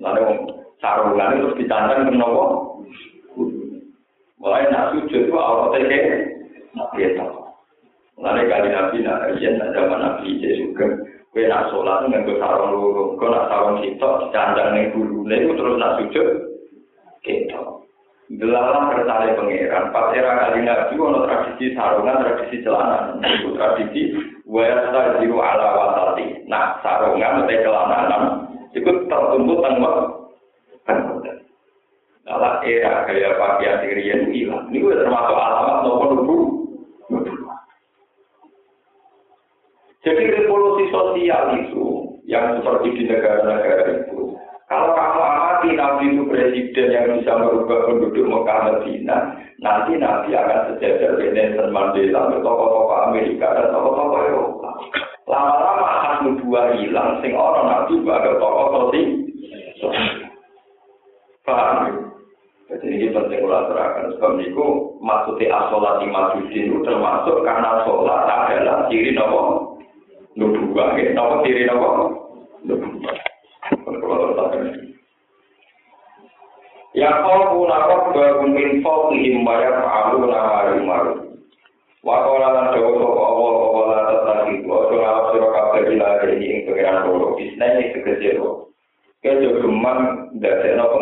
Lalu 0.00 0.20
wong 0.24 0.38
sarungan 0.80 1.36
terus 1.36 1.58
dicancang 1.60 2.08
kenapa? 2.08 2.44
Mulai 4.40 4.68
nak 4.72 4.94
sujud 4.94 5.20
itu 5.26 5.36
Allah 5.36 5.68
teke 5.74 6.35
nabi 6.76 7.08
itu. 7.08 7.26
Lalu 8.16 8.48
kali 8.48 8.68
nabi 8.70 8.96
nak 9.02 9.22
iya 9.40 9.50
nak 9.56 9.72
zaman 9.72 10.00
nabi 10.00 10.38
juga. 10.40 10.86
Kue 11.32 11.44
nak 11.48 11.68
sholat 11.68 12.08
nganggo 12.08 12.40
sarung 12.40 12.72
lurung, 12.72 13.20
kau 13.20 13.28
nak 13.28 13.52
sarung 13.52 13.80
sitok 13.84 14.28
dicancang 14.28 14.72
ning 14.72 14.92
gurune 14.92 15.36
terus 15.52 15.76
nak 15.76 15.94
sujud. 16.00 16.28
Gitu. 17.24 17.60
Delalah 18.26 18.90
kertale 18.90 19.38
pangeran, 19.38 19.94
pas 19.94 20.10
era 20.10 20.32
kali 20.34 20.66
nabi 20.66 20.94
ono 20.98 21.28
tradisi 21.30 21.76
sarungan, 21.78 22.26
tradisi 22.26 22.58
celana, 22.66 23.22
itu 23.22 23.54
tradisi 23.54 24.02
wayasta 24.50 25.22
jiru 25.22 25.38
ala 25.38 25.78
wasati. 25.78 26.42
Nah, 26.50 26.82
sarungan 26.82 27.46
atau 27.46 27.54
celana 27.62 28.18
itu 28.74 28.90
tertumbuk 29.06 29.62
tanpa 29.62 29.90
Dalam 32.26 32.58
era 32.66 33.06
gaya 33.06 33.38
pakaian 33.38 33.86
Syrian 33.86 34.34
hilang, 34.34 34.66
ini 34.74 34.82
termasuk 34.82 35.38
alamat 35.38 35.86
nomor 35.86 36.10
nubu. 36.18 36.55
Jadi 40.06 40.22
revolusi 40.22 40.86
sosial 40.94 41.66
itu 41.66 42.14
yang 42.30 42.62
seperti 42.62 42.94
di 42.94 43.02
negara-negara 43.10 44.06
itu 44.06 44.38
Kalau 44.70 44.94
kamu 44.94 45.20
amati 45.22 45.70
Nabi 45.78 46.04
itu 46.14 46.22
presiden 46.26 46.90
yang 46.90 47.06
bisa 47.14 47.38
merubah 47.38 47.86
penduduk 47.86 48.26
Mekah 48.26 48.58
Medina, 48.66 49.38
nanti 49.62 49.94
Nabi 49.94 50.34
akan 50.34 50.74
sejajar 50.74 51.22
dengan 51.22 51.54
Nelson 51.54 51.70
Mandela, 51.70 52.34
tokoh-tokoh 52.34 52.98
Amerika 53.06 53.46
dan 53.54 53.70
tokoh-tokoh 53.70 54.20
Eropa. 54.26 54.70
Lama-lama 55.30 55.86
hak 55.86 56.26
dua 56.42 56.74
hilang, 56.74 57.22
sing 57.22 57.38
orang 57.38 57.66
Nabi 57.70 58.02
sebagai 58.02 58.42
tokoh 58.42 58.66
sosial. 58.74 59.10
Paham? 61.46 62.10
Jadi 62.66 62.86
ini 62.90 63.14
penting 63.14 63.46
ulah 63.46 63.70
terangkan. 63.70 64.18
Sebab 64.18 64.34
itu 64.42 64.66
maksudnya 64.98 65.46
asolati 65.54 66.10
majudin 66.10 66.74
itu 66.74 66.78
termasuk 66.82 67.46
karena 67.46 67.86
sholat 67.86 68.26
adalah 68.26 68.90
ciri 68.90 69.14
nopo 69.14 69.65
nubuah. 70.36 70.94
Nopo 71.16 71.34
ciri 71.42 71.64
nopo 71.66 71.88
nubuah. 72.62 73.16
Ya 76.96 77.12
kau 77.20 77.52
pun 77.52 77.68
aku 77.68 78.16
bangun 78.16 78.56
info 78.56 79.12
kihim 79.12 79.44
bayar 79.44 79.84
pahalu 79.84 80.32
nama 80.32 80.80
maru. 80.80 81.14
Wakola 82.00 82.48
lan 82.56 82.66
lagi. 82.72 82.80
Wakola 84.64 84.96
ngalap 84.96 85.24
siro 85.34 85.48
kabel 85.52 85.92
ila 85.92 86.08
ini 86.24 86.44
ing 86.48 86.58
pengiran 86.64 87.04
dulu. 87.04 87.36
Bisna 87.36 87.66
ini 87.76 87.92
segede 87.92 88.40
lo. 88.40 88.72
Kejo 89.20 89.60
geman 89.60 90.32
dadekno 90.40 90.96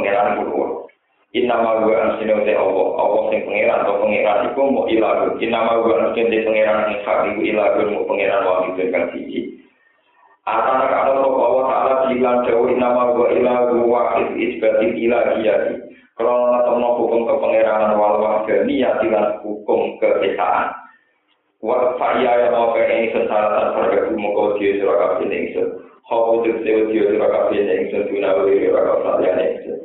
dulu. 1.35 1.43
Inama 1.43 1.83
gua 1.83 1.97
ansino 1.99 2.47
te 2.47 2.55
Allah. 2.55 2.89
Allah 2.95 3.23
sing 3.31 3.43
pengiran 3.43 3.83
atau 3.83 3.99
pengiran 4.07 4.47
iku 4.55 4.63
mau 4.71 4.87
ilagu. 4.87 5.35
Inama 5.43 5.83
gua 5.83 5.95
ansino 6.07 6.31
te 6.31 6.47
pengiran 6.47 6.95
ing 6.95 6.99
hak 7.03 7.19
iku 7.35 7.41
ilagu 7.43 7.81
mau 7.91 8.07
pengiran 8.07 8.47
wami 8.47 8.69
dengan 8.79 9.11
siji. 9.11 9.59
Atana 10.47 10.93
sapa 10.93 11.25
Allah 11.25 11.65
taala 11.73 11.95
bilang 12.13 12.45
jauh 12.47 12.69
nama 12.77 13.17
wa 13.17 13.27
ilahu 13.33 13.89
wahid 13.89 14.29
isbati 14.39 14.87
ilahiyati. 14.93 15.75
Kalau 16.15 16.55
ngetokno 16.55 16.89
hukum 17.03 17.21
kepengeranan 17.27 17.99
wal 17.99 18.23
wahdaniyah 18.23 19.03
lan 19.11 19.43
hukum 19.43 19.99
keesaan. 19.99 20.71
Wa 21.65 21.97
fa'ya 21.97 22.45
ya 22.45 22.49
mau 22.53 22.77
ini 22.77 23.09
sesaratan 23.11 23.73
harga 23.73 24.13
moko 24.15 24.61
dia 24.61 24.85
ning 25.27 25.49
ingsun. 25.49 25.81
Hawu 26.05 26.45
tegese 26.45 26.93
dia 26.93 27.09
sira 27.09 27.27
kabeh 27.27 27.57
ning 27.57 27.89
ingsun 27.89 28.21
ora 28.23 28.95
kalian 29.01 29.41
ingsun. 29.43 29.84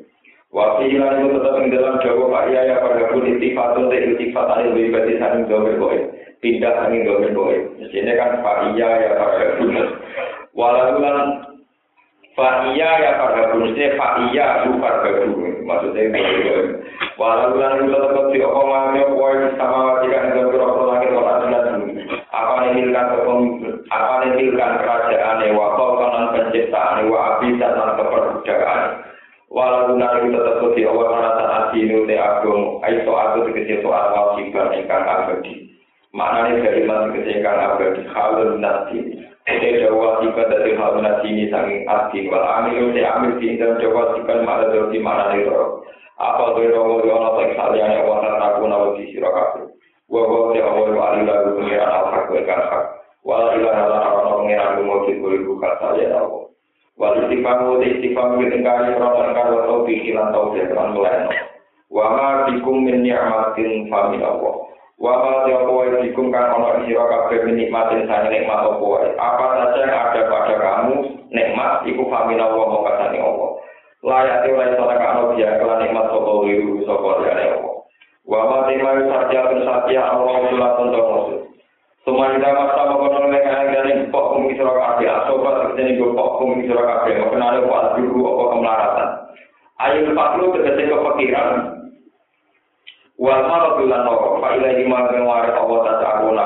Wa 0.49 0.81
fi'lan 0.81 1.21
itu 1.21 1.29
tetap 1.37 1.53
ing 1.61 1.69
dalam 1.69 2.01
jawa 2.01 2.25
fa'ya 2.33 2.61
ya 2.65 2.75
pada 2.81 3.05
pun 3.13 3.21
ittifatun 3.21 3.93
te 3.93 3.97
ittifat 4.01 4.49
ane 4.49 4.73
lebih 4.73 4.97
berarti 4.97 5.13
saling 5.21 5.43
dober 5.45 5.75
boy. 5.77 5.97
Pindah 6.41 6.73
saling 6.73 7.05
dober 7.05 7.31
boy. 7.37 7.55
Sini 7.93 8.17
kan 8.17 8.41
fa'ya 8.41 8.89
ya 9.05 9.11
pada 9.13 9.45
pun 9.61 9.77
Walaupun 10.57 11.05
Fa'iyya 12.39 12.89
ya 13.03 13.11
farhabun, 13.19 13.67
maksudnya 13.67 13.99
fa'iyya 13.99 14.45
itu 14.63 14.79
farhabun, 14.79 15.59
maksudnya 15.67 16.03
itu. 16.07 16.79
Walaupun 17.19 17.83
itu 17.83 17.91
tetap 17.91 18.25
di 18.31 18.39
apa 18.39 18.61
makanya 18.63 19.03
poin 19.11 19.39
sangi 41.49 41.85
arti 41.85 42.29
wal 42.29 42.41
amil 42.41 42.93
si 42.93 43.01
amil 43.01 43.33
di 43.37 43.57
dalam 43.57 43.77
jawa 43.77 44.15
mana 44.45 44.65
dari 44.71 44.99
mana 45.01 45.33
itu 45.35 45.53
apa 46.17 46.55
dari 46.55 46.73
romo 46.73 47.03
di 47.03 47.09
orang 47.09 47.35
tak 47.37 47.57
salian 47.57 47.93
yang 47.93 48.05
wanita 48.07 48.37
aku 48.37 48.63
nawa 48.65 48.87
di 48.97 49.05
wa 50.09 50.21
wa 50.25 50.53
di 50.55 50.59
awal 50.61 50.89
wa 50.95 51.03
alila 51.13 51.33
gu 51.45 51.49
pengiran 51.57 51.89
al 51.89 52.05
hak 52.09 52.25
wa 52.33 52.41
kan 52.47 52.61
hak 52.65 52.83
wa 53.21 53.53
ilah 53.53 53.75
ala 53.77 53.97
ala 54.09 54.31
pengiran 54.41 54.75
gu 54.77 54.81
mau 54.87 55.05
di 55.05 55.13
kuli 55.21 55.37
buka 55.45 55.69
salian 55.77 56.17
awo 56.17 56.49
wa 56.97 57.13
istifamu 57.19 57.77
di 57.83 57.87
istifamu 57.99 58.41
di 58.41 58.47
tingkari 58.53 58.97
orang 58.97 59.33
engkar 59.33 59.47
wa 59.53 59.59
tau 59.69 59.85
bikilan 59.85 60.33
tau 60.33 60.49
meleno 60.55 61.49
wa 61.89 62.05
ma 62.13 62.27
bikum 62.49 62.85
min 62.85 63.01
ni'matin 63.01 63.89
famin 63.89 64.21
Allah. 64.21 64.69
Wa 64.99 65.13
ma 65.23 65.47
tiapa 65.47 65.71
wae 65.71 65.95
dikum 66.03 66.27
kan 66.27 66.51
ana 66.51 66.83
sira 66.83 67.07
kabeh 67.07 67.55
nikmatin 67.55 68.03
sang 68.03 68.27
nikmat 68.27 68.67
apa 68.67 68.83
wae. 68.83 69.07
Apa 69.15 69.45
saja 69.55 69.79
yang 69.87 69.95
ada 69.95 70.21
pada 70.27 70.55
kamu 70.59 70.95
nikmat 71.31 71.87
iku 71.87 72.03
famina 72.11 72.51
wa 72.51 72.67
mau 72.67 72.83
kasane 72.83 73.15
Allah. 73.15 73.49
Layak 74.03 74.43
te 74.43 74.47
oleh 74.51 74.75
sana 74.75 74.95
kano 74.99 75.39
dia 75.39 75.55
kelan 75.55 75.79
nikmat 75.87 76.11
sapa 76.11 76.31
wiru 76.43 76.83
sapa 76.83 77.09
liyane 77.23 77.43
Allah. 77.47 77.75
Wa 78.27 78.39
ma 78.43 78.57
tema 78.67 78.91
satya 79.07 79.41
ten 79.47 79.59
satya 79.63 80.01
Allah 80.03 80.35
kula 80.51 80.67
tondo 80.75 80.99
maksud. 80.99 81.39
Sumanda 82.03 82.49
masa 82.51 82.83
makono 82.91 83.19
nek 83.31 83.47
ngene 83.47 84.11
pok 84.11 84.35
kum 84.35 84.51
sira 84.51 84.71
kabeh 84.75 85.07
asobat 85.07 85.55
tegese 85.79 85.95
go 85.95 86.11
pok 86.11 86.43
kum 86.43 86.59
sira 86.59 86.83
kabeh 86.83 87.23
kenale 87.23 87.63
kok 87.63 87.95
dulu 87.95 88.19
apa 88.35 88.43
kemlaratan. 88.51 89.09
Ayo 89.79 90.11
paklu 90.11 90.45
tegese 90.59 90.91
kepikiran 90.91 91.79
Wal 93.19 93.43
maradu 93.51 93.83
lan 93.83 94.07
noro, 94.07 94.39
fa 94.39 94.55
ila 94.55 94.79
ima 94.79 95.11
kang 95.11 95.27
waris 95.27 95.51
Allah 95.51 95.79
ta 95.83 95.93
ta'ala. 95.99 96.45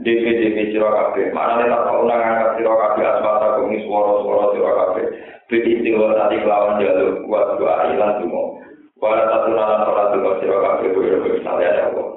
Dewe 0.00 0.32
dewe 0.40 0.72
sira 0.72 0.88
kabeh. 0.88 1.28
Manane 1.36 1.68
tak 1.68 1.84
ana 1.84 2.14
ngangkat 2.16 2.50
sira 2.56 2.72
kabeh 2.80 3.04
asmata 3.04 3.60
kumi 3.60 3.84
swara-swara 3.84 4.44
sira 4.56 4.70
kabeh. 4.72 5.04
Bidi 5.52 5.84
tinggal 5.84 6.16
tadi 6.16 6.40
kelawan 6.40 6.80
jalur 6.80 7.28
wa 7.28 7.60
doa 7.60 7.92
ilan 7.92 8.24
tumo. 8.24 8.56
Wala 9.04 9.22
tatuna 9.28 9.64
lan 9.68 9.84
ora 9.84 10.04
tumo 10.16 10.30
sira 10.40 10.56
kabeh 10.64 10.88
kuwi 10.96 11.12
kuwi 11.12 11.44
saleh 11.44 11.68
Allah. 11.68 12.08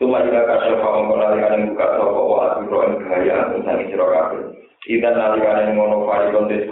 Tuma 0.00 0.24
jika 0.24 0.40
kasih 0.40 0.80
kamu 0.80 1.00
mengalihkan 1.12 1.52
yang 1.52 1.62
buka 1.76 1.86
toko 2.00 2.20
wa 2.32 2.38
aturo 2.56 2.78
yang 2.80 2.94
kaya 3.12 3.36
tentang 3.52 3.84
sira 3.92 4.06
kabeh. 4.08 4.40
Ida 4.88 5.10
nalikan 5.12 5.60
yang 5.68 5.76
ngono 5.76 6.08
fari 6.08 6.32
kontes 6.32 6.64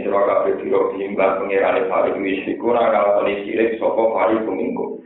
kumsang 0.00 0.16
sira 0.16 0.20
kabeh 0.24 0.52
biro 0.64 0.80
diimbang 0.96 1.44
pengirane 1.44 1.80
fari 1.88 2.10
kuwi 2.16 2.32
sikuna 2.48 2.88
kalau 2.88 3.20
kondisi 3.20 3.76
soko 3.76 4.16
fari 4.16 4.40
kuminggu. 4.40 5.00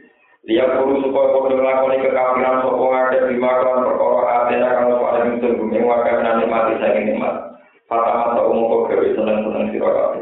Dia 0.44 0.68
perlu 0.76 1.00
supaya 1.00 1.32
kau 1.32 1.48
melakukan 1.48 2.04
kekafiran 2.04 2.60
sopo 2.60 2.92
ada 2.92 3.32
di 3.32 3.36
makan 3.40 3.80
perkara 3.88 4.22
ada 4.44 4.68
kalau 4.76 5.00
pada 5.00 5.24
itu 5.24 5.56
bumi 5.56 5.80
warga 5.80 6.20
nanti 6.20 6.44
mati 6.44 6.76
saya 6.78 7.00
nikmat. 7.00 7.34
Pertama 7.88 8.36
tahu 8.36 8.52
mau 8.52 8.68
kau 8.68 8.84
gawe 8.92 9.08
seneng 9.16 9.38
seneng 9.40 9.64
sirakabe. 9.72 10.20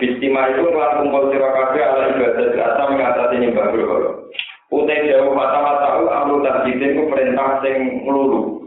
Bistima 0.00 0.48
itu 0.56 0.72
telah 0.72 0.90
kumpul 0.96 1.28
sirakabe 1.28 1.78
ala 1.84 2.04
ibadah 2.16 2.48
asa 2.64 2.82
mengatasi 2.88 3.34
nyembah 3.44 3.66
berhala. 3.68 4.10
Utai 4.72 5.04
jauh 5.04 5.36
pertama 5.36 5.72
tahu 5.84 6.02
amru 6.08 6.36
tasjidin 6.44 6.96
itu 6.96 7.02
perintah 7.12 7.60
sing 7.60 7.76
melulu. 8.08 8.57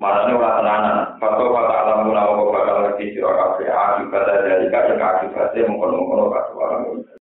Maknanya 0.00 0.32
ora 0.32 0.50
tenanan. 0.56 0.98
Fatwa 1.20 1.52
kata 1.52 1.74
alam 1.76 2.08
kau 2.08 2.48
bakal 2.56 2.76
ngerti 2.88 3.12
sirakabe 3.12 3.68
akibat 3.68 4.24
dari 4.24 4.66
kaya 4.72 4.96
akibatnya 4.96 5.68
mengkono-mengkono 5.68 6.32
kata 6.32 6.52